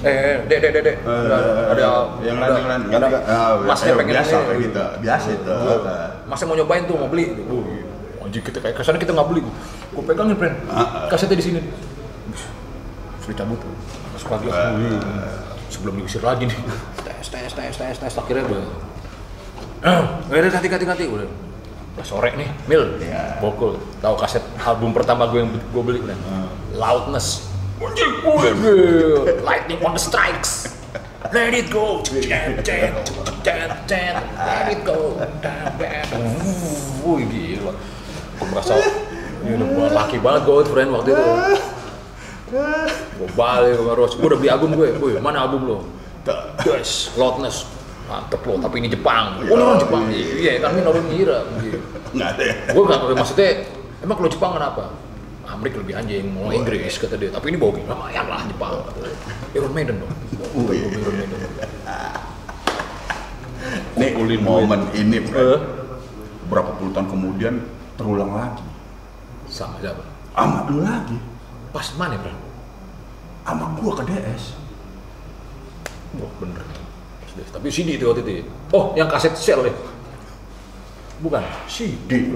Eh, 0.00 0.40
dek, 0.48 0.58
dek, 0.64 0.70
dek, 0.72 0.82
dek. 0.88 0.96
Ada, 1.04 1.36
ada, 1.76 1.82
yang 2.24 2.40
lain 2.40 2.50
yang 2.56 2.66
lain 2.66 2.80
ada, 2.96 3.08
Ah, 3.28 3.60
masnya 3.60 3.92
eh, 3.92 3.98
pengen 4.00 4.14
biasa 4.16 4.36
kayak 4.40 4.60
gitu. 4.64 4.84
Biasa 5.04 5.28
itu. 5.36 5.56
Masnya 6.24 6.46
mau 6.48 6.56
nyobain 6.56 6.82
tuh, 6.88 6.96
mau 6.96 7.08
beli. 7.12 7.36
Oh, 7.44 7.60
iya. 7.68 7.84
Anjing 8.24 8.42
kita 8.42 8.58
kayak 8.64 8.74
ke 8.80 8.82
sana 8.82 8.96
kita 8.96 9.12
nggak 9.12 9.28
beli. 9.28 9.44
Gue 9.92 10.02
pegangin, 10.08 10.34
friend. 10.40 10.56
Ah, 10.72 10.80
ah. 10.80 10.84
Kasetnya 11.12 11.36
di 11.36 11.44
sini. 11.44 11.60
Terus 13.20 13.26
dicabut. 13.36 13.60
Masuk 14.16 14.28
lagi. 14.32 14.48
Sebelum 15.68 15.94
diusir 16.00 16.24
lagi 16.24 16.48
nih. 16.48 16.58
Tes, 17.06 17.26
tes, 17.28 17.52
tes, 17.52 17.74
tes, 17.76 17.96
tes. 18.00 18.12
Akhirnya 18.16 18.48
gue. 18.48 18.60
Ah, 19.84 20.24
udah 20.32 20.50
ganti, 20.50 20.66
ganti, 20.72 20.86
ganti. 20.88 21.04
Udah. 21.04 21.28
Udah 21.92 22.06
sore 22.08 22.32
nih, 22.40 22.48
Mil. 22.64 22.96
Iya. 22.96 23.36
Bokul. 23.44 23.76
Tahu 24.00 24.16
kaset 24.16 24.40
album 24.64 24.96
pertama 24.96 25.28
gue 25.28 25.44
yang 25.44 25.52
gue 25.52 25.82
beli, 25.84 26.00
friend. 26.00 26.22
Loudness. 26.80 27.51
Anjing. 27.88 28.12
Lightning 29.42 29.80
on 29.82 29.92
the 29.94 30.02
strikes. 30.02 30.70
Let 31.32 31.54
it 31.54 31.72
go. 31.72 32.02
Let 32.12 32.68
it 34.68 34.80
go. 34.84 34.98
Wih, 37.06 37.24
gila. 37.26 37.72
Gue 38.38 38.46
merasa 38.50 38.74
ini 39.42 39.58
udah 39.58 39.90
laki 39.90 40.22
banget 40.22 40.42
gue 40.46 40.66
friend 40.70 40.90
waktu 40.94 41.08
itu. 41.14 41.24
Gue 43.18 43.28
balik 43.34 43.74
sama 43.80 43.92
Ros. 43.96 44.12
Gue 44.18 44.28
udah 44.28 44.38
beli 44.38 44.50
album 44.52 44.70
gue. 44.76 44.88
Wih, 45.00 45.14
mana 45.18 45.48
album 45.48 45.60
lo? 45.66 45.78
Guys, 46.62 47.10
Loudness. 47.18 47.66
Mantep 48.06 48.42
lo, 48.44 48.58
tapi 48.60 48.82
ini 48.82 48.92
Jepang. 48.92 49.40
Oh, 49.46 49.56
orang 49.56 49.80
Jepang. 49.80 50.02
Iya, 50.12 50.60
kan 50.60 50.76
ini 50.76 50.84
orang 50.84 51.06
ngira. 51.08 51.38
Enggak 52.12 52.28
ada. 52.36 52.42
ya. 52.44 52.54
Gue 52.76 52.82
gak 52.84 52.98
maksudnya, 53.16 53.50
emang 54.04 54.16
kalau 54.20 54.30
Jepang 54.30 54.52
kenapa? 54.58 54.84
Amerika 55.62 55.78
lebih 55.78 55.94
anjing, 55.94 56.26
mau 56.34 56.50
Inggris 56.50 56.98
kata 56.98 57.14
dia. 57.14 57.30
Tapi 57.30 57.54
ini 57.54 57.58
bau 57.62 57.70
lumayan 57.70 58.26
lah 58.26 58.42
Jepang. 58.50 58.82
Iron 59.54 59.70
Maiden 59.70 60.02
dong. 60.02 60.10
Oh, 60.58 60.74
iya. 60.74 60.90
Iron 60.90 61.14
Maiden. 61.14 61.38
Nih, 63.94 64.10
Kumpulin 64.10 64.42
momen 64.42 64.80
ini, 64.90 65.22
bro. 65.22 65.62
Berapa 66.50 66.74
puluh 66.82 66.90
tahun 66.90 67.06
kemudian 67.06 67.54
terulang 67.94 68.34
lagi. 68.34 68.66
sama 69.46 69.78
siapa? 69.78 70.02
Sama 70.34 70.66
lu 70.66 70.82
lagi. 70.82 71.14
Pas 71.70 71.86
mana, 71.94 72.18
Bro? 72.18 72.34
Sama 73.46 73.64
gua 73.78 73.92
ke 74.02 74.02
DS. 74.10 74.58
Wah, 76.18 76.32
bener. 76.42 76.66
Tapi 77.54 77.66
CD 77.70 78.02
itu 78.02 78.10
waktu 78.10 78.26
itu. 78.26 78.50
Oh, 78.74 78.98
yang 78.98 79.06
kaset 79.06 79.38
sel 79.38 79.62
ya? 79.62 79.74
Bukan. 81.22 81.44
CD. 81.70 82.34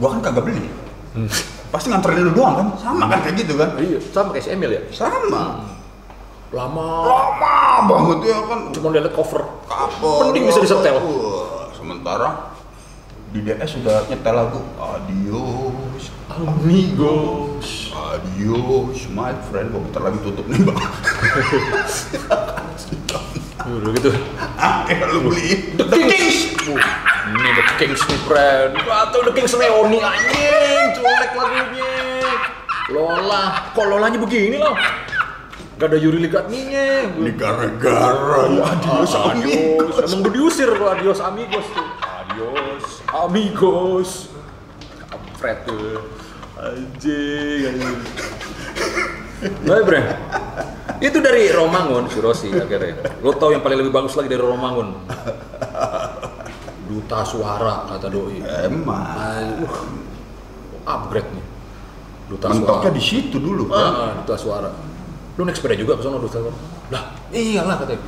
Gua 0.00 0.18
kan 0.18 0.20
kagak 0.26 0.50
beli. 0.50 0.81
Pasti 1.72 1.88
nganterin 1.88 2.24
lu 2.28 2.32
doang 2.32 2.54
kan? 2.56 2.66
Sama 2.80 3.04
kan 3.08 3.20
kayak 3.24 3.36
gitu 3.44 3.56
kan? 3.56 3.76
Iya, 3.76 3.98
sama 4.12 4.32
kayak 4.32 4.44
si 4.44 4.50
Emil 4.52 4.70
ya. 4.72 4.82
Sama. 4.92 5.64
Lama. 6.52 6.88
Lama 7.08 7.56
banget 7.88 8.18
ya 8.28 8.38
kan. 8.44 8.60
Cuma 8.76 8.92
lihat 8.92 9.12
cover. 9.16 9.40
Kapal. 9.68 10.28
Mending 10.28 10.52
bisa 10.52 10.60
disetel. 10.60 10.96
Sementara 11.72 12.52
di 13.32 13.40
DS 13.40 13.80
sudah 13.80 14.04
nyetel 14.12 14.34
lagu 14.36 14.60
Adios, 14.76 16.12
Amigos. 16.28 17.88
adios, 17.96 19.08
my 19.08 19.32
friend. 19.48 19.72
Gua 19.72 19.80
bentar 19.88 20.04
lagi 20.04 20.20
tutup 20.20 20.44
nih 20.52 20.60
bang. 20.60 20.76
Udah 23.62 23.90
gitu. 23.96 24.10
Ah, 24.60 24.84
eh, 24.90 25.00
lu 25.08 25.32
beli 25.32 25.72
The 25.80 25.84
Kings. 25.88 26.52
Ini 27.22 27.50
The 27.54 27.64
Kings 27.78 28.02
nih, 28.10 28.20
friend. 28.26 28.70
Atau 28.82 29.22
The 29.22 29.32
Kings 29.34 29.54
Leoni 29.54 30.02
anjing, 30.02 30.86
colek 30.98 31.32
lagunya. 31.38 31.94
Lola, 32.90 33.70
kok 33.70 33.86
Lolanya 33.86 34.18
begini 34.18 34.58
loh? 34.58 34.74
Gak 35.78 35.86
ada 35.86 35.98
Yuri 35.98 36.18
Ligatninya. 36.26 37.14
Ini 37.14 37.32
gara-gara 37.38 38.50
ya 38.50 38.62
adios, 38.74 39.12
Adios. 39.14 39.94
Emang 40.02 40.18
udah 40.26 40.32
diusir 40.34 40.70
lo 40.70 40.86
adios 40.90 41.18
amigos 41.22 41.66
tuh. 41.70 41.86
Adios 42.02 42.84
amigos. 43.10 44.08
Kampret 45.10 45.58
tuh. 45.66 46.02
Anjing, 46.58 47.70
anjing. 47.70 47.98
Baik, 49.66 49.82
Bre. 49.86 50.00
Itu 51.02 51.18
dari 51.18 51.50
Romangun 51.50 52.06
si 52.06 52.22
Rossi 52.22 52.54
akhirnya. 52.54 53.18
Lo 53.18 53.34
tau 53.34 53.50
yang 53.50 53.62
paling 53.62 53.82
lebih 53.82 53.90
bagus 53.90 54.14
lagi 54.14 54.30
dari 54.30 54.38
Romangun? 54.38 55.02
Duta 56.92 57.24
suara 57.24 57.88
kata 57.88 58.06
doi. 58.06 58.44
Emang. 58.44 59.00
Uh, 59.64 59.72
upgrade 60.84 61.30
nih. 61.32 61.46
Duta 62.28 62.46
Mentoknya 62.48 62.88
suara. 62.88 62.96
di 62.96 63.02
situ 63.02 63.36
dulu 63.40 63.64
kan. 63.66 63.80
Ah, 63.80 63.88
ah, 63.88 64.10
duta 64.20 64.34
suara. 64.36 64.68
Lu 65.32 65.48
naik 65.48 65.56
sepeda 65.56 65.72
juga 65.72 65.96
ke 65.96 66.04
sana 66.04 66.20
duta 66.20 66.36
suara? 66.36 66.52
Lah, 66.92 67.02
iyalah 67.32 67.80
katanya. 67.80 68.04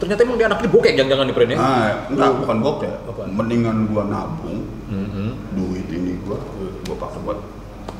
Ternyata 0.00 0.20
emang 0.24 0.36
dia 0.40 0.46
anaknya 0.48 0.68
bokeh 0.72 0.92
jangan-jangan 0.96 1.24
nih, 1.28 1.34
Pren 1.36 1.48
ya? 1.52 1.56
Ah, 1.58 1.88
enggak, 2.08 2.30
bukan 2.40 2.56
bokeh. 2.58 2.92
Apa? 3.04 3.20
Mendingan 3.28 3.76
gua 3.86 4.02
nabung 4.02 4.64
Mhm. 4.88 5.28
duit 5.52 5.84
ini 5.92 6.16
gua, 6.24 6.40
gua 6.88 6.96
pakai 6.96 7.20
buat 7.20 7.38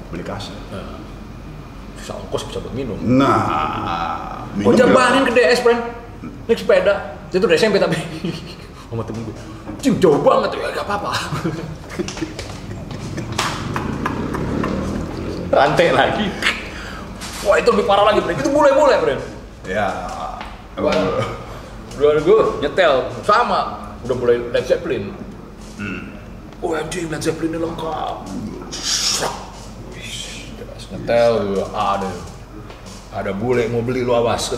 beli 0.09 0.25
kaset. 0.25 0.57
Nah, 0.73 0.97
bisa 1.93 2.17
ongkos 2.17 2.49
bisa 2.49 2.65
buat 2.65 2.73
minum. 2.73 2.97
Nah, 2.97 4.49
Kok 4.57 4.57
minum 4.57 4.73
jabanin 4.75 5.29
ke 5.29 5.33
DS, 5.37 5.61
Pren? 5.61 5.79
Naik 6.49 6.57
sepeda. 6.57 7.21
Itu 7.29 7.45
udah 7.45 7.59
SMP 7.61 7.77
tapi. 7.77 8.01
Sama 8.89 9.05
temen 9.05 9.21
gue. 9.21 9.37
Cim, 9.79 10.01
jauh 10.01 10.19
banget 10.25 10.57
ya, 10.57 10.73
gak 10.73 10.87
apa-apa. 10.89 11.13
Rantai 15.49 15.89
lagi. 15.93 16.27
Wah 17.47 17.57
itu 17.61 17.69
lebih 17.73 17.87
parah 17.89 18.11
lagi, 18.13 18.21
Pren. 18.25 18.37
Itu 18.37 18.51
bule-bule, 18.53 18.97
Pren. 19.01 19.21
Ya. 19.69 19.89
Emang 20.77 20.95
Dua 21.99 22.15
gue 22.23 22.63
nyetel 22.63 23.11
sama 23.27 23.91
udah 24.07 24.17
mulai 24.23 24.39
Led 24.55 24.63
Zeppelin. 24.71 25.11
Oh 26.63 26.71
anjing 26.79 27.11
Led 27.11 27.19
Zeppelin 27.19 27.59
ini 27.59 27.59
lengkap. 27.59 28.23
Jelas. 30.55 30.83
Nyetel 30.95 31.67
ada 31.75 32.07
ada 33.09 33.33
bule 33.33 33.65
mau 33.73 33.81
beli 33.81 34.05
lu 34.05 34.13
awas 34.13 34.53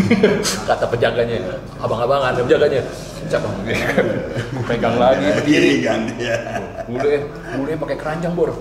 kata 0.68 0.84
penjaganya 0.86 1.58
abang-abangan 1.82 2.38
ada 2.38 2.40
penjaganya 2.46 2.82
siapa 3.26 3.50
pegang 4.70 4.94
lagi 4.94 5.26
berdiri 5.42 5.82
Kiri 5.82 5.86
kan 5.86 6.00
ya. 6.14 6.36
bule 6.86 7.26
bule 7.58 7.72
pakai 7.74 7.96
keranjang 7.98 8.34
bor 8.34 8.54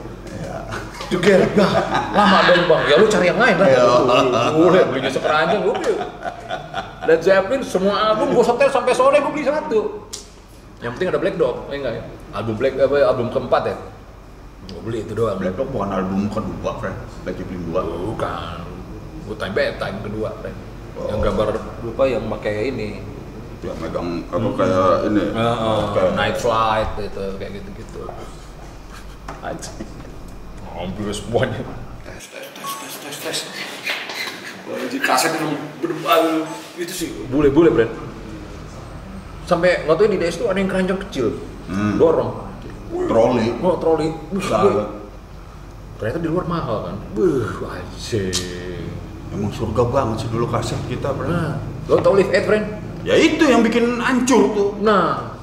Jeger, 1.05 1.37
nah, 1.53 1.69
lama 2.17 2.49
dong 2.49 2.65
bang. 2.65 2.81
Ya 2.89 2.95
lu 2.97 3.05
cari 3.05 3.29
yang 3.29 3.37
lain 3.37 3.61
lah. 3.61 4.49
Bule 4.57 4.81
belinya 4.89 5.11
sekeranjang, 5.13 5.61
gue 5.61 5.73
beli. 5.77 5.93
Led 7.05 7.21
Zeppelin 7.21 7.61
semua 7.61 8.09
album 8.09 8.33
gue 8.33 8.41
setel 8.41 8.73
sampai 8.73 8.93
sore 8.97 9.21
gue 9.21 9.29
beli 9.29 9.45
satu. 9.45 10.09
Yang 10.81 10.91
penting 10.97 11.09
ada 11.13 11.21
Black 11.21 11.37
Dog, 11.37 11.69
ya 11.69 11.77
enggak 11.77 11.93
ya? 11.93 12.03
Album 12.33 12.55
Black 12.57 12.73
apa 12.81 12.95
ya? 12.97 13.05
album 13.13 13.27
keempat 13.29 13.61
ya? 13.69 13.75
Gue 14.65 14.81
beli 14.81 14.99
itu 15.05 15.13
doang. 15.13 15.37
Black 15.37 15.53
Dog 15.53 15.69
bukan 15.69 15.89
album 15.93 16.25
kedua, 16.25 16.71
friend. 16.81 16.97
Black 17.21 17.37
Zeppelin 17.37 17.61
2. 17.69 18.09
Bukan. 18.09 18.64
Good 19.25 19.37
time 19.37 19.53
bad 19.53 19.73
time 19.77 19.97
kedua. 20.01 20.29
Yang 20.95 21.19
Oh. 21.19 21.21
gambar 21.21 21.47
lupa 21.81 22.03
yang 22.05 22.23
pakai 22.29 22.69
ini. 22.69 23.01
Ya 23.59 23.73
megang 23.75 24.23
apa 24.29 24.47
kayak 24.55 25.09
ini. 25.09 25.23
Heeh, 25.27 25.75
Oke. 25.83 26.01
night 26.13 26.37
flight 26.37 26.91
itu 26.97 27.25
kayak 27.35 27.51
gitu-gitu. 27.55 28.01
Anjing. 29.41 29.75
Ambil 30.69 31.09
semuanya. 31.09 31.59
Tes 32.03 32.23
tes 32.27 32.45
tes 32.47 32.69
tes 32.69 32.93
tes 32.95 33.15
tes. 33.17 33.37
Di 34.87 34.97
kaset 34.97 35.31
itu 35.31 35.47
berbal 35.79 36.45
itu 36.75 36.93
sih 36.93 37.09
bule-bule 37.25 37.69
brand. 37.69 37.91
Sampai 39.43 39.83
nggak 39.83 39.95
tahu 39.95 40.07
di 40.07 40.17
DS 40.17 40.35
tuh 40.35 40.47
ada 40.47 40.57
yang 40.57 40.65
keranjang 40.67 40.97
kecil, 40.99 41.37
Hmm. 41.69 42.01
dorong, 42.01 42.49
Troli. 43.05 43.53
oh 43.61 43.77
troli, 43.77 44.09
Buh, 44.27 44.41
gue- 44.41 44.89
ternyata 45.95 46.17
di 46.17 46.25
luar 46.25 46.49
mahal 46.49 46.77
kan, 46.83 46.95
buh, 47.13 47.45
anjing. 47.67 48.33
Emang 49.33 49.51
surga 49.51 49.83
banget 49.89 50.25
sih 50.25 50.29
dulu 50.29 50.45
kaset 50.49 50.79
kita, 50.85 51.09
bro. 51.15 51.25
Nah, 51.27 51.57
lo 51.89 51.97
tau 52.03 52.13
Live 52.13 52.29
Aid, 52.29 52.45
friend? 52.45 52.65
Ya 53.05 53.13
itu 53.17 53.45
yang 53.45 53.61
bikin 53.61 54.01
hancur 54.01 54.43
tuh. 54.53 54.69
Nah, 54.81 55.35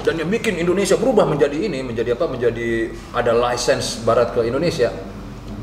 dan 0.00 0.16
yang 0.16 0.32
bikin 0.32 0.56
Indonesia 0.56 0.96
berubah 0.96 1.28
menjadi 1.28 1.56
ini, 1.56 1.84
menjadi 1.84 2.16
apa? 2.16 2.24
Menjadi 2.24 2.92
ada 3.12 3.32
license 3.36 4.00
barat 4.04 4.32
ke 4.32 4.40
Indonesia. 4.48 4.88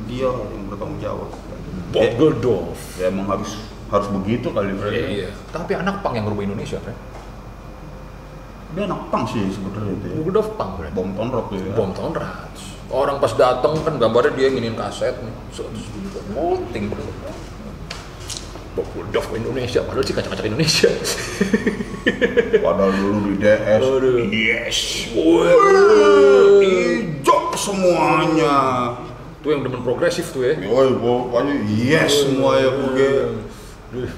Dia 0.06 0.30
yang 0.30 0.70
bertanggung 0.70 1.02
jawab. 1.02 1.30
Bob 1.88 2.04
Ya, 2.04 2.12
Geldof. 2.20 2.78
ya 3.00 3.06
emang 3.10 3.26
harus 3.32 3.58
harus 3.88 4.08
begitu 4.12 4.54
kali, 4.54 4.76
bro. 4.76 4.92
Iya. 4.92 5.34
Tapi 5.50 5.74
anak 5.74 6.06
pang 6.06 6.14
yang 6.14 6.30
berubah 6.30 6.46
Indonesia, 6.46 6.78
friend. 6.78 7.00
Dia 8.78 8.84
anak 8.86 9.10
pang 9.10 9.26
sih 9.26 9.42
sebenarnya 9.50 9.94
itu. 9.98 10.06
Ya. 10.06 10.16
Geldof 10.22 10.48
pang, 10.54 10.78
friend. 10.78 10.94
Bom 10.94 11.10
Town 11.18 11.30
Rock 11.34 11.48
ya. 11.56 11.74
Bom 11.74 11.92
rats. 12.14 12.62
Orang 12.88 13.20
pas 13.20 13.34
datang 13.36 13.76
kan 13.84 14.00
gambarnya 14.00 14.32
dia 14.38 14.48
nginin 14.48 14.78
kaset 14.78 15.18
nih. 15.20 15.34
Multing 16.32 16.86
bro. 16.94 17.04
Ke 18.78 19.36
Indonesia, 19.42 19.82
padahal 19.82 20.06
sih 20.06 20.14
kacang-kacang 20.14 20.48
Indonesia. 20.54 20.90
Padahal 22.64 22.92
dulu 22.96 23.36
di 23.36 23.44
DS. 23.44 23.82
Aduh. 23.84 24.16
Yes. 24.32 24.78
Hijau 26.64 27.52
semuanya. 27.58 28.56
Itu 29.42 29.48
yang 29.54 29.62
demen 29.68 29.82
progresif 29.84 30.32
tuh 30.32 30.48
ya. 30.48 30.56
Woi, 30.66 30.94
pokoknya 30.98 31.56
yes 31.68 32.24
semua 32.24 32.58
ya 32.62 32.70
pokoknya. 32.72 33.12
Duh. 33.92 34.12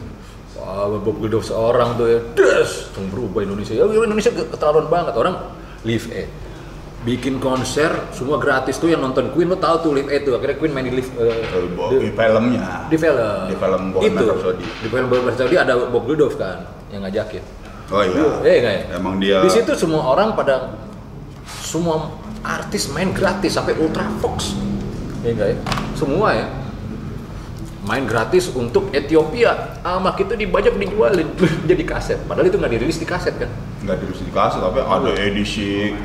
Wah, 0.60 0.86
Bob 1.02 1.18
Geldof 1.24 1.48
seorang 1.48 1.96
tuh 1.96 2.08
ya, 2.12 2.20
des, 2.36 2.70
berubah 3.10 3.42
Indonesia. 3.42 3.74
Ya 3.74 3.88
Indonesia 3.88 4.30
ke- 4.30 4.50
keterlaluan 4.52 4.92
banget 4.92 5.16
orang 5.16 5.36
live 5.88 6.06
aid. 6.12 6.30
Bikin 7.00 7.40
konser 7.40 8.12
semua 8.12 8.36
gratis 8.36 8.76
tuh 8.76 8.88
yang 8.88 9.00
nonton 9.00 9.32
Queen 9.32 9.48
lo 9.48 9.56
tahu 9.56 9.76
tuh 9.80 9.92
live 9.94 10.10
aid 10.10 10.22
tuh 10.22 10.36
akhirnya 10.36 10.56
Queen 10.56 10.70
main 10.70 10.84
di 10.84 10.94
live 10.94 11.08
eh, 11.16 11.32
Eh, 11.48 11.68
Bo- 11.72 11.88
di, 11.90 11.98
Di 11.98 12.12
filmnya. 12.12 12.68
di 12.86 12.98
film 12.98 13.48
Di 13.48 13.56
film 13.56 13.84
Bohemian 13.90 14.12
itu 14.12 14.24
Rhapsody. 14.28 14.66
di 14.68 14.88
film 14.88 15.06
Bohemian 15.08 15.28
Rhapsody 15.30 15.56
ada 15.56 15.74
Bob 15.80 16.04
Geldof 16.06 16.36
kan 16.36 16.68
yang 16.90 17.02
ngajakin. 17.02 17.44
Oh 17.90 18.04
iya. 18.04 18.28
Iya 18.42 18.58
nggak 18.60 18.74
ya? 18.74 18.84
Emang 18.94 19.16
dia. 19.18 19.38
Di 19.40 19.50
situ 19.50 19.72
semua 19.74 20.06
orang 20.06 20.36
pada 20.36 20.76
semua 21.62 22.12
artis 22.42 22.88
main 22.88 23.10
gratis 23.10 23.56
sampai 23.56 23.74
Ultra 23.76 24.04
Fox. 24.20 24.52
Iya 25.22 25.32
nggak 25.34 25.48
ya? 25.48 25.58
Semua 25.96 26.28
ya. 26.34 26.48
Main 27.82 28.04
gratis 28.04 28.52
untuk 28.52 28.92
Ethiopia. 28.92 29.80
Amak 29.82 30.20
itu 30.20 30.36
dibajak 30.36 30.76
dijualin 30.76 31.32
jadi 31.70 31.84
kaset. 31.84 32.20
Padahal 32.22 32.46
itu 32.46 32.60
nggak 32.60 32.72
dirilis 32.72 32.98
di 32.98 33.08
kaset 33.08 33.34
kan? 33.36 33.48
nggak 33.80 33.96
dirilis 33.98 34.20
di 34.20 34.30
kaset 34.30 34.60
tapi 34.60 34.84
ada 34.84 35.12
edisi 35.18 35.96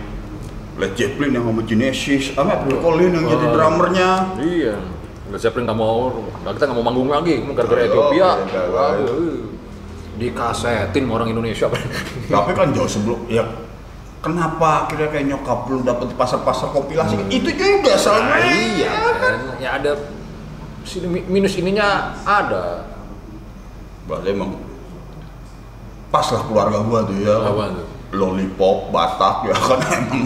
Led 0.75 0.93
Zeppelin 0.95 1.31
yang 1.33 1.47
sama 1.47 1.63
Genesis, 1.63 2.35
sama 2.35 2.59
Phil 2.63 2.79
Collins 2.79 3.15
yang 3.15 3.25
jadi 3.29 3.47
Oh. 3.47 3.53
drummernya. 3.53 4.11
Iya. 4.39 4.75
Led 5.31 5.41
Zeppelin 5.41 5.65
nggak 5.65 5.79
mau, 5.79 6.11
kita 6.45 6.65
nggak 6.65 6.77
mau 6.77 6.85
manggung 6.85 7.09
lagi, 7.09 7.39
gara-gara 7.49 7.81
Ayo, 7.81 7.89
Ethiopia. 7.89 8.29
oke. 8.39 8.61
Waduh, 8.71 9.39
dikasetin 10.15 11.05
orang 11.07 11.29
Indonesia. 11.29 11.67
Tapi 12.27 12.51
kan 12.53 12.71
jauh 12.71 12.87
sebelum 12.87 13.23
ya 13.27 13.43
kenapa 14.19 14.87
akhirnya 14.87 15.11
kayak 15.11 15.27
nyokap 15.29 15.69
lu 15.69 15.83
dapet 15.83 16.11
pasar-pasar 16.15 16.71
kompilasi 16.71 17.19
itu 17.29 17.51
juga 17.51 17.95
salahnya. 17.95 18.35
Nah, 18.35 18.43
iya 18.49 18.93
kan, 19.15 19.37
ya 19.59 19.71
ada 19.77 19.93
minus 21.25 21.55
ininya 21.55 22.19
ada. 22.23 22.89
Berarti 24.05 24.29
emang 24.31 24.59
pas 26.09 26.27
lah 26.29 26.43
keluarga 26.43 26.79
gua 26.81 27.01
tuh 27.03 27.17
ya. 27.17 27.37
Apa 27.43 27.65
tuh? 27.73 27.87
Lollipop, 28.15 28.95
Batak 28.95 29.51
ya 29.51 29.57
kan 29.59 29.81
emang. 29.91 30.23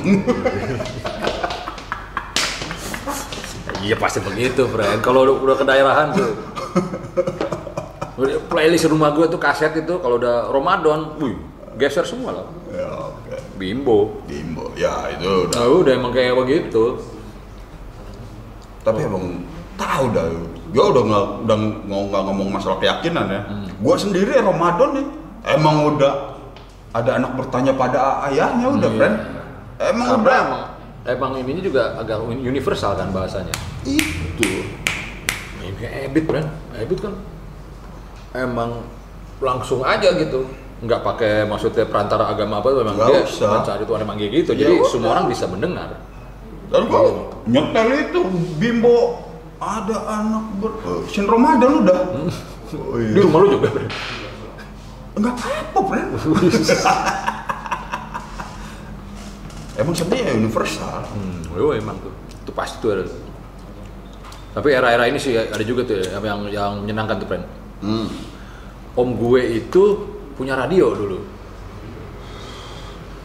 Iya 3.78 3.94
pasti 3.96 4.18
begitu, 4.20 4.66
friend. 4.68 5.00
Kalau 5.00 5.24
udah, 5.24 5.36
udah 5.38 5.56
ke 5.56 5.64
daerahan 5.64 6.08
tuh. 6.12 6.32
Playlist 8.50 8.90
rumah 8.90 9.14
gue 9.14 9.30
tuh 9.30 9.38
kaset 9.38 9.70
itu 9.78 9.94
kalau 10.02 10.18
udah 10.18 10.50
Ramadan, 10.50 11.14
wih, 11.22 11.38
geser 11.78 12.02
semua 12.02 12.34
lah. 12.34 12.46
ya 12.74 12.90
oke. 12.90 13.36
Bimbo. 13.56 14.18
Bimbo. 14.26 14.74
Ya 14.74 15.14
itu 15.14 15.46
udah. 15.46 15.56
Nah, 15.62 15.66
udah 15.70 15.92
emang 15.94 16.12
kayak 16.12 16.34
begitu. 16.34 16.98
Tapi 18.82 19.06
emang 19.06 19.46
tahu 19.78 20.04
dah. 20.10 20.26
Gue 20.68 20.84
udah 20.84 21.02
nggak 21.06 21.24
udah 21.46 21.56
nggak 21.86 22.22
ngomong 22.28 22.48
masalah 22.50 22.76
keyakinan 22.82 23.26
ya. 23.30 23.40
Hmm. 23.46 23.66
Gua 23.78 23.94
sendiri 23.94 24.34
Ramadan 24.36 24.90
nih 24.98 25.06
emang 25.54 25.96
udah 25.96 26.27
ada 26.98 27.10
anak 27.14 27.32
bertanya 27.34 27.72
pada 27.72 27.98
ayahnya 28.26 28.66
udah, 28.68 28.90
Iya. 28.90 28.98
friend. 28.98 29.16
Emang 29.78 30.06
Karena 30.08 30.18
udah. 30.18 30.38
emang, 30.42 30.62
emang 31.06 31.32
ininya 31.38 31.62
juga 31.62 31.82
agak 31.94 32.18
uni- 32.20 32.42
universal 32.42 32.92
kan 32.92 33.08
bahasanya. 33.08 33.54
Itu. 33.82 34.50
Ini 35.58 36.10
Ebit, 36.10 36.24
friend. 36.26 36.48
Ebit 36.74 36.98
kan 36.98 37.14
emang 38.34 38.82
langsung 39.38 39.82
aja 39.82 40.10
gitu. 40.12 40.48
Nggak 40.78 41.02
pakai 41.02 41.42
maksudnya 41.42 41.86
perantara 41.86 42.26
agama 42.26 42.58
apa, 42.58 42.70
memang 42.72 42.94
dia 42.96 43.22
usah. 43.22 43.50
mencari 43.58 43.82
Tuhan 43.82 44.00
emang 44.00 44.16
kayak 44.16 44.32
gitu. 44.36 44.50
Ya 44.54 44.58
Jadi 44.62 44.74
udah. 44.78 44.90
semua 44.90 45.10
orang 45.12 45.26
bisa 45.26 45.44
mendengar. 45.46 45.90
Dan 46.68 46.82
gua 46.84 47.00
nyetel 47.44 47.88
itu 47.98 48.20
Bimbo 48.58 49.24
ada 49.58 49.96
anak 50.20 50.44
ber 50.58 50.70
Sin 51.08 51.26
Ramadan 51.26 51.82
udah. 51.82 52.00
Oh, 52.68 52.94
Di 52.94 53.16
iya. 53.16 53.24
rumah 53.24 53.38
lu 53.40 53.48
juga. 53.54 53.68
Enggak 55.18 55.34
apa-apa, 55.34 55.78
friend. 55.90 56.10
Emang 59.78 59.94
sebenarnya 59.94 60.34
universal. 60.34 61.06
Hmm, 61.14 61.54
oh 61.54 61.70
emang 61.70 61.94
tuh. 62.02 62.10
Itu 62.42 62.50
pasti 62.50 62.82
tuh 62.82 62.98
ada. 62.98 63.06
Tapi 64.58 64.74
era-era 64.74 65.06
ini 65.06 65.22
sih 65.22 65.38
ada 65.38 65.62
juga 65.62 65.86
tuh 65.86 66.02
ya, 66.02 66.18
yang 66.18 66.50
yang 66.50 66.82
menyenangkan 66.82 67.22
tuh, 67.22 67.28
friend. 67.30 67.46
Hmm. 67.78 68.10
Om 68.98 69.14
gue 69.14 69.62
itu 69.62 69.82
punya 70.34 70.58
radio 70.58 70.90
dulu. 70.98 71.22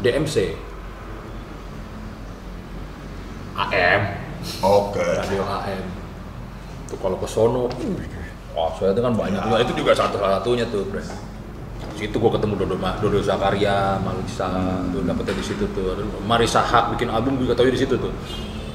DMC. 0.05 0.53
AM. 3.57 4.01
Oke. 4.61 5.01
Radio 5.01 5.41
AM. 5.41 5.85
Tuh 6.85 6.97
kalau 7.01 7.17
ke 7.17 7.25
sono, 7.25 7.65
wah 8.53 8.69
saya 8.77 8.93
itu 8.93 9.01
kan 9.01 9.17
banyak. 9.17 9.41
juga. 9.41 9.57
itu 9.65 9.73
juga 9.73 9.91
satu 9.97 10.21
satunya 10.21 10.69
tuh, 10.69 10.85
friend. 10.93 11.32
Situ 12.03 12.19
gue 12.19 12.31
ketemu 12.35 12.53
Dodo, 12.59 12.75
Dodo 12.75 13.19
Zakaria, 13.23 13.95
Malisa, 14.03 14.51
tuh 14.91 15.07
dapetnya 15.07 15.39
di 15.39 15.45
situ 15.47 15.63
tuh. 15.71 15.95
Marisa 16.27 16.59
Haq 16.59 16.91
bikin 16.99 17.07
album 17.07 17.39
juga 17.39 17.55
tahu 17.55 17.71
di 17.71 17.79
situ 17.79 17.95
tuh. 17.95 18.11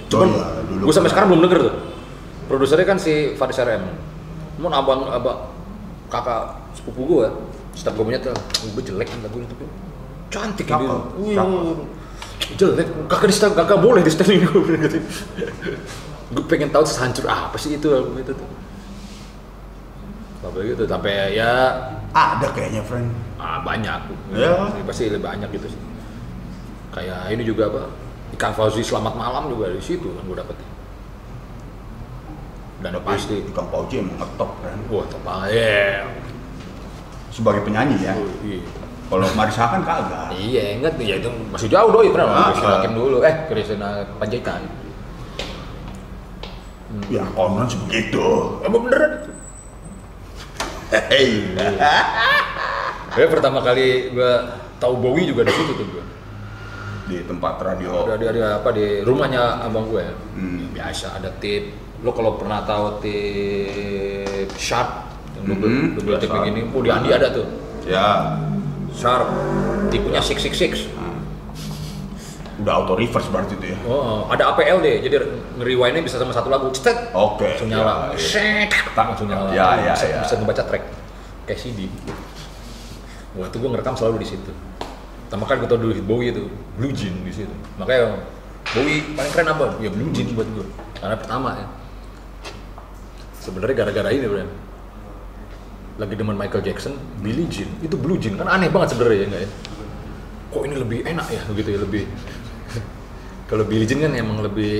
Cuman 0.09 0.29
Oh 0.33 0.41
iya, 0.41 0.81
gue 0.81 0.95
sampai 0.97 1.13
sekarang 1.13 1.37
belum 1.37 1.43
denger 1.45 1.59
tuh. 1.69 1.75
Produsernya 2.49 2.89
kan 2.89 2.97
si 2.97 3.37
Faris 3.37 3.61
RM. 3.61 3.85
Cuman 4.57 4.73
abang 4.73 5.13
abang 5.13 5.53
kakak 6.09 6.73
sepupu 6.73 7.05
gue, 7.05 7.27
setiap 7.77 8.01
gue 8.01 8.05
menyetel, 8.09 8.33
"Oh, 8.33 8.69
gue 8.73 8.83
jelek 8.89 9.13
kan 9.13 9.21
lagunya 9.21 9.45
tapi 9.53 9.65
cantik 10.33 10.65
gitu. 10.65 10.97
Siapa? 11.37 11.57
jelek, 12.57 12.89
kakak 13.13 13.29
di 13.29 13.35
setel, 13.37 13.53
kakak 13.53 13.79
boleh 13.85 14.01
di 14.01 14.09
setelin 14.09 14.41
gue 14.49 14.61
gitu. 14.89 14.99
gue 16.29 16.45
pengen 16.49 16.69
tahu 16.73 16.85
sehancur 16.85 17.29
apa 17.29 17.57
sih 17.61 17.77
itu 17.77 17.89
album 17.93 18.17
itu 18.21 18.33
tuh. 18.33 18.49
Sampai 20.49 20.65
gitu, 20.65 20.83
sampai 20.89 21.37
ya 21.37 21.53
Ada 22.09 22.49
kayaknya, 22.51 22.81
friend. 22.81 23.13
ah, 23.37 23.61
banyak. 23.61 24.01
Ya. 24.33 24.73
Pasti 24.83 25.13
lebih 25.13 25.29
banyak 25.29 25.49
gitu 25.53 25.69
sih. 25.69 25.81
Kayak 26.89 27.29
ini 27.29 27.45
juga 27.45 27.69
apa? 27.69 27.85
Ikan 28.33 28.57
Fauzi 28.57 28.81
Selamat 28.81 29.13
Malam 29.13 29.53
juga 29.53 29.69
di 29.69 29.79
situ 29.79 30.09
kan 30.09 30.25
gue 30.25 30.37
dapet. 30.37 30.57
Dan 32.79 32.95
Tapi 32.97 33.05
pasti, 33.05 33.37
Ikang 33.43 33.69
Pauji 33.69 34.01
emang 34.01 34.17
ngetop, 34.17 34.51
friend. 34.63 34.81
wah 34.89 35.05
tepat 35.05 35.51
ya. 35.51 36.07
Sebagai 37.29 37.61
penyanyi 37.63 37.99
ya. 38.01 38.15
Oh, 38.15 38.25
iya. 38.41 38.63
Kalau 39.09 39.27
Marisa 39.35 39.67
kan 39.67 39.83
kagak. 39.83 40.33
Iya, 40.33 40.79
ingat 40.79 40.95
ya 40.97 41.17
itu 41.19 41.29
masih 41.51 41.69
jauh 41.69 41.91
doi 41.91 42.09
pernah 42.09 42.29
Ah, 42.29 42.49
Christina 42.53 42.69
ah. 42.69 42.77
Hakim 42.79 42.93
dulu. 42.95 43.17
Eh, 43.21 43.35
Christina 43.49 43.89
Panjaitan. 44.17 44.63
Ya 47.09 47.25
konon 47.37 47.69
sebegitu. 47.69 48.25
Emang 48.65 48.81
beneran 48.85 49.13
Hei. 50.89 51.29
Ya 53.19 53.27
pertama 53.27 53.59
kali 53.59 54.15
gua 54.15 54.63
tahu 54.79 54.95
Bowie 55.01 55.27
juga 55.27 55.43
di 55.43 55.51
situ 55.51 55.73
tuh 55.75 55.87
gua. 55.91 56.05
Di 57.11 57.19
tempat 57.27 57.59
radio. 57.59 58.07
Ada 58.07 58.31
di, 58.31 58.39
apa 58.39 58.71
di 58.71 59.03
rumahnya 59.03 59.65
abang 59.67 59.91
gue. 59.91 60.07
Hmm. 60.39 60.71
Biasa 60.71 61.19
ada 61.19 61.27
tip, 61.43 61.73
lo 62.07 62.15
kalau 62.15 62.39
pernah 62.39 62.63
tahu 62.63 63.03
tip 63.03 64.55
sharp 64.55 65.09
yang 65.35 65.51
double 65.51 65.67
Mhm, 65.67 65.85
double 65.99 66.15
ya, 66.15 66.19
tip 66.23 66.31
Sharp. 66.31 66.39
begini, 66.47 66.61
oh 66.71 66.81
di 66.85 66.91
Andi 66.95 67.11
ada 67.11 67.29
tuh 67.35 67.47
Ya, 67.83 68.39
sharp 68.95 69.27
tipenya 69.91 70.23
six 70.23 70.39
six 70.47 70.55
six 70.55 70.73
udah 72.59 72.73
auto 72.75 72.99
reverse 72.99 73.31
berarti 73.31 73.55
itu 73.55 73.67
ya. 73.71 73.79
Oh, 73.87 74.27
ada 74.27 74.51
APL 74.51 74.83
deh, 74.83 74.99
jadi 74.99 75.23
nge-rewindnya 75.63 76.03
bisa 76.03 76.19
sama 76.19 76.35
satu 76.35 76.51
lagu, 76.51 76.67
Oke. 76.69 77.47
langsung 77.47 77.71
nyala, 77.71 78.11
ya, 78.11 78.19
ya. 78.19 78.19
Shek, 78.19 78.71
langsung 78.99 79.27
nyala, 79.31 79.49
Ya, 79.55 79.69
ya, 79.79 79.93
bisa, 79.95 80.07
ya. 80.11 80.21
bisa 80.27 80.35
ngebaca 80.43 80.63
track 80.67 80.85
kayak 81.47 81.59
CD. 81.63 81.87
Wah 83.39 83.47
itu 83.47 83.57
gue 83.63 83.71
ngerekam 83.71 83.95
selalu 83.95 84.27
di 84.27 84.29
situ. 84.35 84.51
Sama 85.31 85.47
kan 85.47 85.63
gue 85.63 85.69
tau 85.71 85.79
dulu 85.79 85.95
hit 85.95 86.03
Bowie 86.03 86.35
itu, 86.35 86.51
Blue 86.75 86.91
Jean 86.91 87.15
di 87.23 87.31
situ. 87.31 87.55
Makanya 87.79 88.19
Bowie 88.75 89.07
paling 89.15 89.33
keren 89.33 89.49
apa? 89.55 89.65
Ya 89.79 89.91
Blue 89.95 90.11
Jean 90.11 90.35
buat 90.35 90.49
gue, 90.51 90.67
karena 90.99 91.15
pertama 91.15 91.55
ya. 91.55 91.67
Sebenarnya 93.39 93.87
gara-gara 93.87 94.11
ini 94.11 94.27
bro. 94.27 94.45
Lagi 95.99 96.15
demen 96.15 96.35
Michael 96.39 96.63
Jackson, 96.63 96.95
Billie 97.23 97.47
Jean, 97.47 97.71
itu 97.83 97.95
Blue 97.95 98.19
Jean 98.19 98.35
kan 98.35 98.47
aneh 98.51 98.67
banget 98.71 98.95
sebenarnya 98.99 99.19
ya 99.19 99.27
enggak 99.31 99.43
ya? 99.47 99.51
Kok 100.49 100.63
ini 100.65 100.75
lebih 100.81 100.99
enak 101.05 101.27
ya 101.29 101.41
gitu 101.55 101.69
ya 101.69 101.79
lebih 101.85 102.03
kalau 103.49 103.65
Billie 103.65 103.89
Jean 103.89 104.05
kan 104.05 104.13
emang 104.13 104.45
lebih 104.45 104.77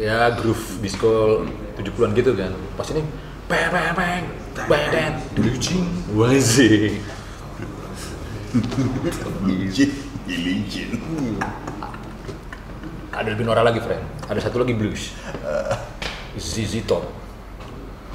ya 0.00 0.32
groove 0.32 0.80
disco 0.80 1.44
70-an 1.76 2.16
gitu 2.16 2.32
kan. 2.32 2.48
Pas 2.72 2.88
ini 2.96 3.04
peng 3.44 3.68
peng 3.68 3.92
peng 3.92 4.24
peng 4.64 5.14
Billie 5.36 5.60
Jean. 5.60 5.84
Wazing. 6.16 6.96
Ilijin, 9.44 9.92
ilijin. 10.24 10.96
Ada 13.12 13.36
lebih 13.36 13.44
norak 13.44 13.68
lagi, 13.68 13.84
friend. 13.84 14.00
Ada 14.32 14.48
satu 14.48 14.64
lagi 14.64 14.72
blues. 14.72 15.12
ZZ 16.40 16.88
Top. 16.88 17.04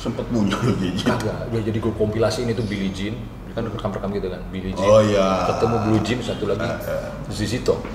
Sempet 0.02 0.26
punya 0.34 0.58
lo 0.58 0.74
Jiji. 0.82 1.06
Kagak, 1.06 1.54
dia 1.54 1.62
jadi 1.62 1.78
gue 1.78 1.93
kompilasi 1.93 2.41
ini 2.41 2.58
tuh 2.58 2.66
Billie 2.66 2.89
Jean. 2.89 3.14
Kan 3.54 3.70
rekam-rekam 3.70 4.10
gitu 4.18 4.34
kan, 4.34 4.41
Billie 4.49 4.74
Jean. 4.74 4.89
Oh, 4.89 4.97
iya. 5.06 5.45
Ketemu 5.45 5.78
Blue 5.86 6.02
Jean 6.02 6.20
satu 6.26 6.49
lagi. 6.49 6.70
ZZ 7.30 7.62
Top. 7.62 7.86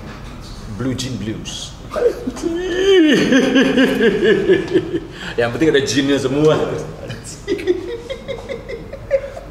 Blue 0.79 0.95
Jean 0.95 1.19
Blues. 1.19 1.75
Yang 5.41 5.51
penting 5.53 5.69
ada 5.71 5.83
jinnya 5.85 6.19
semua. 6.21 6.55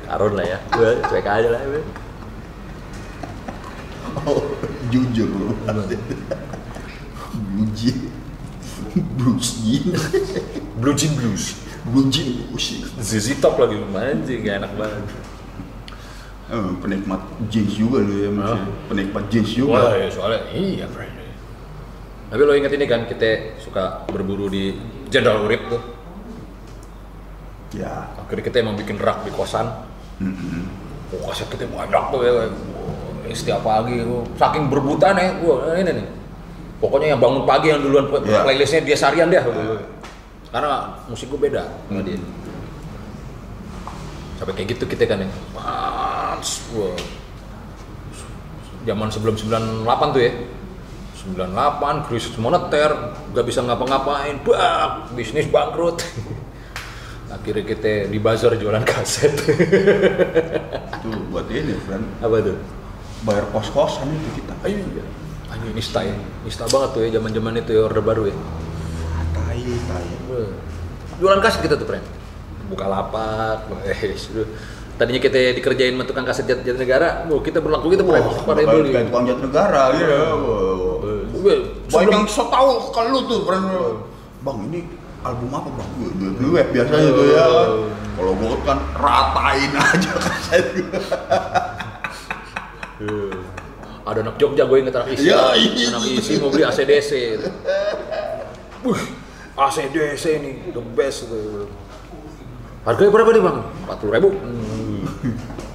Karun 0.05 0.33
lah 0.37 0.45
ya, 0.47 0.59
gue 0.71 0.91
cuek 1.11 1.27
aja 1.27 1.49
lah 1.51 1.59
ya. 1.59 1.81
Oh, 4.25 4.41
jujur 4.89 5.27
lo. 5.27 5.51
Blue 7.35 7.67
Jean. 7.75 7.99
Blues 8.95 9.59
Jean. 9.59 9.91
Blue 10.79 10.95
Jean 10.95 11.13
Blues. 11.19 11.59
Blue 11.83 12.07
Jean. 12.07 12.47
Bullshit. 12.47 12.87
ZZ 12.97 13.43
Top 13.43 13.59
lagi, 13.59 13.75
anjing 13.75 14.39
gak 14.41 14.63
enak 14.63 14.71
banget. 14.79 15.03
Eh, 16.45 16.71
penikmat 16.77 17.25
jeans 17.49 17.73
juga 17.73 18.05
lo 18.05 18.15
ya. 18.21 18.29
Hah? 18.37 18.69
Penikmat 18.85 19.33
jeans 19.33 19.49
Wah, 19.65 19.89
juga. 19.89 19.97
ya 19.97 20.07
soalnya 20.13 20.41
iya 20.53 20.85
friend. 20.85 21.14
Tapi 22.25 22.41
lo 22.41 22.53
inget 22.57 22.73
ini 22.73 22.85
kan 22.89 23.05
kita 23.05 23.57
suka 23.61 24.03
berburu 24.09 24.49
di 24.49 24.73
Jenderal 25.07 25.45
Urip 25.45 25.61
tuh. 25.69 25.81
Ya. 27.75 28.09
Akhirnya 28.17 28.43
kita 28.43 28.57
emang 28.65 28.75
bikin 28.75 28.97
rak 28.97 29.23
di 29.23 29.31
kosan. 29.31 29.67
Oh, 31.13 31.21
kaset 31.29 31.45
kita 31.47 31.69
banyak 31.69 32.03
tuh 32.09 32.21
ya. 32.25 32.31
Setiap 33.35 33.65
pagi, 33.65 33.99
saking 34.37 34.69
berebutan 34.69 35.17
ya, 35.17 35.33
gua 35.41 35.73
ini 35.75 35.91
nih. 35.91 36.07
Pokoknya 36.77 37.15
yang 37.15 37.21
bangun 37.21 37.43
pagi 37.43 37.73
yang 37.73 37.81
duluan 37.81 38.05
play- 38.07 38.21
Iya. 38.25 38.43
playlistnya 38.45 38.81
dia 38.85 38.97
sarian 38.97 39.27
deh. 39.27 39.41
Karena 40.53 40.93
musik 41.09 41.27
gue 41.27 41.39
beda 41.41 41.67
sama 41.89 41.99
dia. 42.05 42.15
Sampai 44.37 44.53
kayak 44.55 44.77
gitu 44.77 44.83
kita 44.85 45.03
kan 45.03 45.23
ya. 45.23 45.29
Mans, 45.51 46.49
wah. 46.71 46.95
Zaman 48.85 49.07
sebelum 49.09 49.35
98 49.35 50.13
tuh 50.13 50.21
ya. 50.21 50.31
98, 51.33 52.05
krisis 52.05 52.37
moneter, 52.37 52.93
gak 53.33 53.45
bisa 53.49 53.65
ngapa-ngapain, 53.65 54.37
bak, 54.45 55.09
bisnis 55.17 55.49
bangkrut. 55.49 56.05
Akhirnya 57.35 57.65
kita 57.65 58.07
di 58.13 58.21
bazar 58.21 58.53
jualan 58.53 58.85
kaset. 58.85 59.33
Itu 61.01 61.09
buat 61.33 61.49
ini, 61.49 61.73
friend. 61.81 62.05
Apa 62.21 62.45
tuh? 62.45 62.57
Bayar 63.25 63.49
kos-kosan 63.49 64.05
itu 64.13 64.29
kita. 64.37 64.53
Ayo 64.61 64.77
iya. 64.77 65.05
Anjing 65.49 65.73
nista 65.73 66.05
ya. 66.05 66.13
Nista 66.45 66.69
banget 66.69 66.89
tuh 66.93 67.01
ya 67.01 67.09
zaman-zaman 67.17 67.57
itu 67.57 67.73
ya 67.73 67.89
orde 67.89 68.01
baru 68.05 68.29
ya. 68.29 68.37
Tai, 69.33 69.65
tai. 69.65 70.09
Jualan 71.17 71.41
kaset 71.41 71.65
kita 71.65 71.73
tuh, 71.73 71.89
friend. 71.89 72.05
Buka 72.69 72.85
lapak, 72.85 73.65
eh. 73.89 74.13
Tadinya 75.01 75.19
kita 75.19 75.57
dikerjain 75.59 75.91
sama 75.97 76.05
tukang 76.07 76.23
kaset 76.23 76.45
jat, 76.47 76.61
jat 76.63 76.77
negara, 76.79 77.27
wah, 77.27 77.41
kita 77.43 77.59
berlaku 77.59 77.91
kita 77.97 78.05
Wah, 78.05 78.15
friend. 78.15 78.47
pada 78.47 78.61
kayak 78.63 79.05
tukang 79.11 79.25
jat 79.27 79.39
negara 79.41 79.81
gitu. 79.97 80.13
Wah. 80.13 80.74
Banyak 81.87 82.11
yang 82.11 82.25
so 82.25 82.49
tau 82.49 82.89
kalau 82.89 83.09
lu 83.13 83.19
tuh, 83.25 83.39
friend. 83.45 83.65
Bang, 84.41 84.57
ini 84.69 84.85
album 85.21 85.49
apa 85.51 85.69
bang? 85.73 85.89
Gue 86.37 86.49
web 86.53 86.67
biasanya 86.69 87.09
tuh 87.11 87.25
ya. 87.29 87.45
Kalau 88.15 88.33
gue 88.33 88.57
kan 88.63 88.79
ratain 88.95 89.71
aja 89.83 90.11
kaset 90.15 90.65
gue. 90.73 90.89
ada 94.05 94.19
anak 94.21 94.37
Jogja 94.37 94.69
gue 94.69 94.77
inget 94.79 94.93
anak 94.93 95.09
isi 95.11 95.27
Ya, 95.27 95.57
iya. 95.57 95.89
anak 95.89 96.05
isi 96.05 96.37
mau 96.37 96.53
beli 96.53 96.61
ACDC. 96.61 97.11
Wih, 98.85 99.01
ACDC 99.57 100.23
nih 100.39 100.55
the 100.69 100.81
best 100.93 101.25
gitu. 101.25 101.65
harganya 102.85 103.11
berapa 103.11 103.29
nih 103.33 103.41
bang? 103.41 103.57
40 103.89 104.13
ribu 104.13 104.29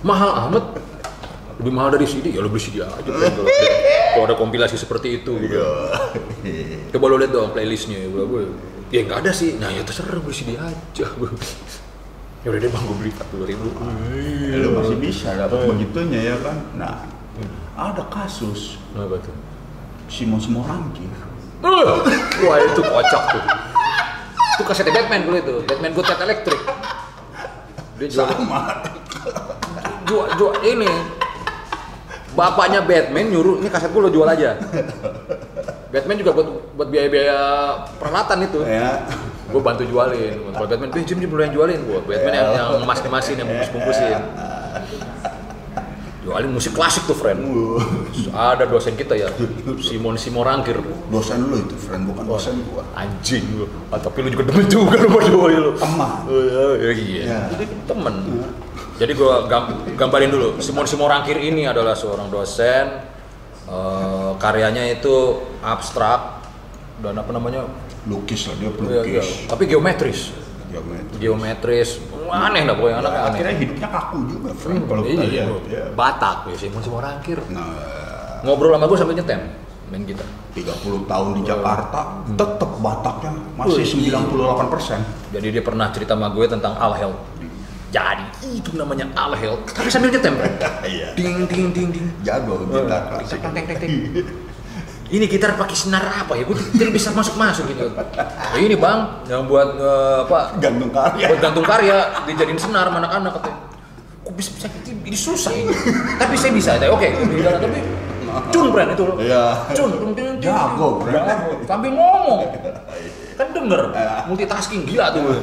mahal 0.01 0.31
amat 0.47 0.65
lebih 1.61 1.73
mahal 1.77 1.93
dari 1.93 2.09
CD 2.09 2.33
ya 2.33 2.41
lo 2.41 2.49
beli 2.49 2.65
CD 2.65 2.81
aja 2.81 3.05
kalau 3.05 3.21
ada, 3.29 3.43
kalau 4.17 4.25
ada 4.25 4.37
kompilasi 4.41 4.81
seperti 4.81 5.21
itu 5.21 5.33
gitu. 5.45 5.61
coba 6.97 7.05
lo 7.13 7.17
lihat 7.21 7.33
dong 7.37 7.53
playlistnya 7.53 8.01
ya 8.01 8.09
gue 8.09 8.43
ya 8.91 9.01
nggak 9.05 9.19
ada 9.23 9.31
sih 9.31 9.61
nah 9.61 9.69
ya 9.69 9.85
terserah 9.85 10.19
beli 10.19 10.33
CD 10.33 10.57
aja 10.57 11.05
ya 12.41 12.49
udah 12.49 12.61
deh 12.65 12.71
bang 12.73 12.83
gue 12.89 12.97
beli 12.97 13.11
40 13.13 13.51
ribu 13.53 13.69
Ya, 14.51 14.57
lu 14.67 14.69
masih 14.75 14.97
bisa 14.99 15.31
dapat 15.39 15.63
begitunya 15.63 16.35
ya 16.35 16.37
kan. 16.43 16.59
Nah, 16.75 17.07
ada 17.79 18.03
kasus 18.11 18.83
apa 18.99 19.15
tuh? 19.23 19.37
Simon 20.11 20.43
Simorangki. 20.43 21.07
Uh, 21.63 22.03
Wah 22.43 22.59
itu 22.59 22.83
kocak 22.83 23.23
tuh. 23.31 23.43
Itu 24.59 24.63
kasetnya 24.67 24.91
Batman 24.97 25.23
dulu 25.29 25.37
itu, 25.39 25.55
Batman 25.71 25.93
Cat 26.03 26.19
Electric. 26.25 26.61
Dia 28.01 28.09
jual, 28.09 28.27
Sama. 28.27 28.61
jual, 30.09 30.27
jual 30.35 30.55
ini. 30.67 31.20
Bapaknya 32.41 32.81
Batman 32.81 33.29
nyuruh 33.29 33.61
ini 33.61 33.69
kaset 33.69 33.93
gue 33.93 34.01
lo 34.01 34.09
jual 34.09 34.25
aja. 34.25 34.57
Batman 35.93 36.17
juga 36.17 36.33
buat 36.33 36.49
buat 36.73 36.89
biaya-biaya 36.89 37.39
peralatan 38.01 38.49
itu. 38.49 38.65
Ya. 38.65 39.05
Gue 39.53 39.61
bantu 39.61 39.85
jualin. 39.85 40.49
Kalau 40.57 40.65
Batman, 40.65 40.89
eh 40.97 41.05
Jim 41.05 41.21
Jim 41.21 41.29
dulu 41.29 41.45
yang 41.45 41.53
jualin 41.53 41.85
gue. 41.85 41.99
Batman 42.09 42.33
yang, 42.33 42.49
yang 42.57 42.69
ngemas-ngemasin, 42.81 43.37
yang 43.37 43.49
bungkus-bungkusin. 43.51 44.21
Jualin 46.25 46.53
musik 46.53 46.73
klasik 46.73 47.05
tuh, 47.05 47.17
friend. 47.17 47.45
Ada 48.33 48.65
dosen 48.71 48.97
kita 48.97 49.19
ya, 49.21 49.29
Simon 49.83 50.17
Simorangkir. 50.17 50.81
Dosen 51.13 51.45
lu 51.45 51.61
itu, 51.61 51.77
friend 51.77 52.09
bukan 52.09 52.25
dosen 52.25 52.57
gua. 52.71 52.87
anjing 52.95 53.43
lu 53.57 53.67
ah, 53.91 53.99
tapi 53.99 54.23
lu 54.23 54.29
juga 54.31 54.45
demen 54.53 54.67
juga 54.69 54.95
lu 55.01 55.09
berdua 55.11 55.47
lu 55.51 55.73
Teman. 55.75 56.13
oh, 56.29 56.41
iya, 56.45 56.65
iya, 56.77 56.91
iya. 56.93 57.23
Ya. 57.25 57.41
temen 57.89 58.15
jadi 59.01 59.13
gam- 59.49 59.97
gambarin 59.97 60.29
dulu 60.29 60.49
Simon 60.61 60.85
Simorangkir 60.85 61.41
ini 61.41 61.65
adalah 61.65 61.97
seorang 61.97 62.29
dosen 62.29 63.01
eh, 63.65 64.31
karyanya 64.37 64.85
itu 64.93 65.41
abstrak 65.65 66.45
dan 67.01 67.17
apa 67.17 67.33
namanya 67.33 67.65
Lukis 68.05 68.49
lah 68.49 68.57
dia 68.57 68.69
iya, 68.69 68.69
iya, 68.69 68.77
pelukis. 68.77 69.27
tapi 69.49 69.65
geometris 69.65 70.21
Geometri. 70.71 71.17
geometris 71.19 71.89
aneh 72.31 72.63
dah 72.63 72.77
pokoknya 72.79 72.97
anak 73.03 73.11
Ya, 73.11 73.19
aneh 73.19 73.31
akhirnya 73.35 73.55
hidupnya 73.59 73.89
kaku 73.91 74.19
juga, 74.23 74.51
friend. 74.55 74.83
Kalau 74.87 75.03
kita 75.03 75.23
iya, 75.27 75.43
lihat. 75.51 75.67
Ya. 75.67 75.85
Batak 75.93 76.37
ya 76.47 76.55
Simon 76.55 76.79
Simorangkir 76.79 77.39
Nah, 77.51 77.67
ngobrol 78.47 78.71
sama 78.71 78.87
gua 78.87 78.95
sambil 78.95 79.19
nyetem 79.19 79.41
main 79.91 80.07
gitar 80.07 80.23
30 80.55 81.11
tahun 81.11 81.29
di 81.35 81.43
Jakarta, 81.43 82.23
tetap 82.31 82.71
Bataknya 82.79 83.35
masih 83.59 83.83
Wih, 83.83 84.07
iya. 84.07 84.19
98 84.23 84.71
persen. 84.71 84.99
Jadi 85.31 85.47
dia 85.51 85.63
pernah 85.63 85.91
cerita 85.91 86.15
sama 86.15 86.31
gue 86.31 86.47
tentang 86.47 86.75
Al 86.75 86.95
Health. 86.95 87.19
Jadi 87.91 88.55
itu 88.55 88.71
namanya 88.79 89.11
Al 89.19 89.35
Health, 89.35 89.75
tapi 89.75 89.91
sambil 89.91 90.15
nyetem. 90.15 90.39
Iya. 90.87 91.11
Ding 91.19 91.47
ding 91.51 91.75
ding 91.75 91.89
ding. 91.91 92.07
Jago 92.23 92.63
gitar 92.71 93.11
klasik. 93.11 93.43
Ini 95.11 95.27
gitar 95.27 95.59
pakai 95.59 95.75
senar 95.75 96.07
apa 96.07 96.39
ya? 96.39 96.47
Gue 96.47 96.55
tidak 96.55 96.95
bisa 96.95 97.11
masuk 97.11 97.35
masuk 97.35 97.67
gitu. 97.67 97.91
"Ya 98.55 98.59
ini 98.63 98.79
bang, 98.79 99.27
yang 99.27 99.43
buat 99.51 99.75
eh, 99.75 100.23
apa? 100.23 100.55
Gantung 100.63 100.95
karya. 100.95 101.35
Buat 101.35 101.41
gantung 101.43 101.67
karya, 101.67 101.99
dijadiin 102.31 102.55
senar 102.63 102.87
sama 102.87 103.03
anak-anak 103.03 103.43
katanya. 103.43 103.59
Kok 104.23 104.33
bisa 104.39 104.51
bisa? 104.55 104.67
Ini 104.87 105.19
susah 105.19 105.51
ini. 105.51 105.75
tapi 106.15 106.39
saya 106.39 106.55
bisa. 106.55 106.79
Oke, 106.95 107.11
bilang, 107.27 107.59
tapi 107.59 107.83
cun 108.55 108.71
brand 108.71 108.95
itu. 108.95 109.03
Iya. 109.19 109.43
Cun. 109.75 109.91
Jago, 110.39 111.03
dung. 111.03 111.11
Bran. 111.11 111.27
Jago. 111.27 111.53
Sambil 111.67 111.91
ngomong. 111.91 112.39
kan 113.41 113.49
denger 113.57 113.83
multitasking 114.29 114.85
gila 114.85 115.17
tuh 115.17 115.41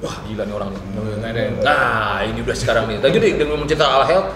wah 0.00 0.16
gila 0.24 0.42
nih 0.48 0.54
orang 0.56 0.68
nih. 0.72 0.82
Nah 1.60 2.24
ini 2.24 2.38
udah 2.40 2.56
sekarang 2.56 2.84
nih. 2.88 2.96
Tadi 3.00 3.16
dia 3.20 3.36
dengan 3.36 3.60
mencerita 3.60 3.84
Al 3.84 4.04
Health 4.08 4.28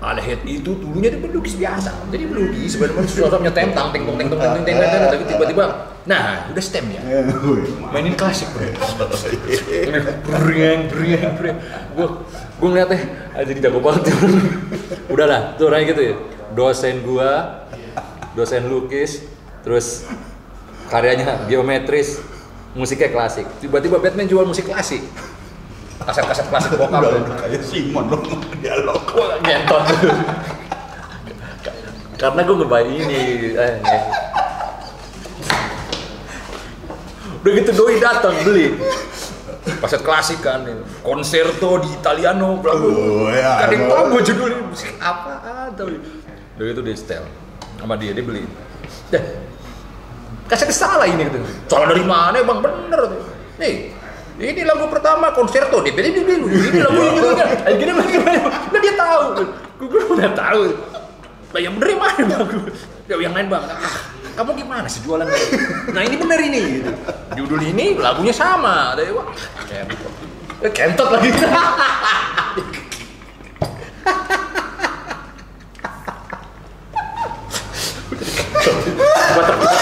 Al 0.00 0.16
Health 0.16 0.44
itu 0.48 0.72
dulunya 0.80 1.12
dia 1.12 1.20
pelukis 1.20 1.60
biasa. 1.60 1.92
Jadi 2.08 2.24
pelukis 2.24 2.72
sebenarnya 2.72 3.04
sosoknya 3.04 3.52
tentang 3.52 3.92
teng 3.92 4.08
teng 4.08 4.16
teng 4.16 4.28
teng 4.32 4.40
teng 4.40 4.64
teng 4.64 4.76
teng 4.80 5.02
tapi 5.12 5.24
tiba-tiba 5.28 5.64
nah 6.08 6.48
udah 6.48 6.64
stem 6.64 6.88
ya. 6.88 7.00
Mainin 7.92 8.16
klasik 8.16 8.48
bro. 8.56 8.64
Beriang 10.24 10.88
beriang 10.88 11.36
beriang 11.36 11.58
gue 11.92 12.06
gue 12.60 12.68
ngeliatnya 12.72 13.00
ah, 13.36 13.44
jadi 13.44 13.58
jago 13.68 13.84
banget. 13.84 14.08
Udahlah 15.12 15.60
tuh 15.60 15.68
orangnya 15.68 15.92
gitu 15.92 16.02
ya. 16.02 16.14
Dosen 16.56 17.04
gua 17.04 17.60
dosen 18.32 18.72
lukis 18.72 19.26
terus 19.60 20.08
karyanya 20.88 21.44
geometris 21.44 22.22
musiknya 22.72 23.08
klasik. 23.08 23.46
Tiba-tiba 23.58 23.98
Batman 23.98 24.26
jual 24.26 24.44
musik 24.44 24.64
klasik. 24.64 25.02
Kaset-kaset 26.00 26.48
klasik 26.48 26.72
Udah 26.72 26.80
vokal 26.80 27.00
udah 27.20 27.36
kayak 27.38 27.60
Simon 27.60 28.08
dong 28.08 28.24
dialog. 28.58 29.02
Wah, 29.12 29.36
ngentot 29.38 29.84
karena 32.16 32.44
gue 32.44 32.52
ngebayang 32.54 32.92
ini 32.94 33.20
eh, 33.54 33.72
nge- 33.80 34.08
udah 37.40 37.52
gitu 37.54 37.70
doi 37.74 37.96
datang 37.96 38.36
beli. 38.44 38.76
Kaset 39.80 40.00
klasik 40.00 40.40
kan 40.40 40.64
konserto 41.00 41.80
di 41.80 41.88
Italiano 41.90 42.60
bla 42.60 42.76
bla 42.76 42.92
Oh, 42.92 43.28
ya. 43.28 43.64
kan 43.64 43.72
yang 43.72 43.88
tahu 43.88 44.04
gue 44.10 44.22
judulnya 44.26 44.60
musik 44.62 44.92
apaan 44.96 45.72
tau. 45.72 45.88
Udah 45.88 46.64
gitu 46.66 46.80
dia 46.80 46.96
setel 46.96 47.24
sama 47.76 47.96
dia 47.96 48.12
dia 48.12 48.20
beli. 48.20 48.44
Dah 49.08 49.24
kasih 50.50 50.74
salah 50.74 51.06
ini 51.06 51.30
gitu. 51.30 51.38
Salah 51.70 51.94
dari 51.94 52.02
mana? 52.02 52.42
Bang? 52.42 52.58
Bener 52.58 53.00
tuh. 53.06 53.22
Nih, 53.62 53.94
ini 54.40 54.62
lagu 54.66 54.90
pertama 54.90 55.30
konserto 55.30 55.78
di 55.84 55.94
beli 55.94 56.10
beli 56.16 56.40
ini 56.42 56.78
lagu 56.80 56.96
ini 56.96 57.20
juga 57.20 57.44
akhirnya 57.44 57.94
mereka 57.94 58.18
nah 58.72 58.80
dia 58.82 58.94
tahu. 58.98 59.24
Gue 59.84 60.02
udah 60.16 60.30
tahu. 60.34 60.62
Lah 61.50 61.60
yang 61.60 61.74
bener 61.78 61.98
mana 61.98 62.22
bang? 62.24 62.48
Ya 63.04 63.14
yang 63.20 63.34
lain 63.36 63.46
bang. 63.52 63.64
Ah, 63.68 64.00
kamu 64.40 64.50
gimana 64.64 64.86
sih 64.88 65.04
jualan 65.04 65.28
nah 65.92 66.02
ini 66.06 66.16
bener 66.16 66.40
ini 66.40 66.60
gitu. 66.80 66.90
judul 67.36 67.60
ini 67.62 68.00
lagunya 68.00 68.32
sama. 68.32 68.96
Dari 68.96 69.12
wah 69.12 69.28
eh, 70.64 70.72
kentot 70.72 71.12
lagi. 71.12 71.30
Hahaha 79.30 79.79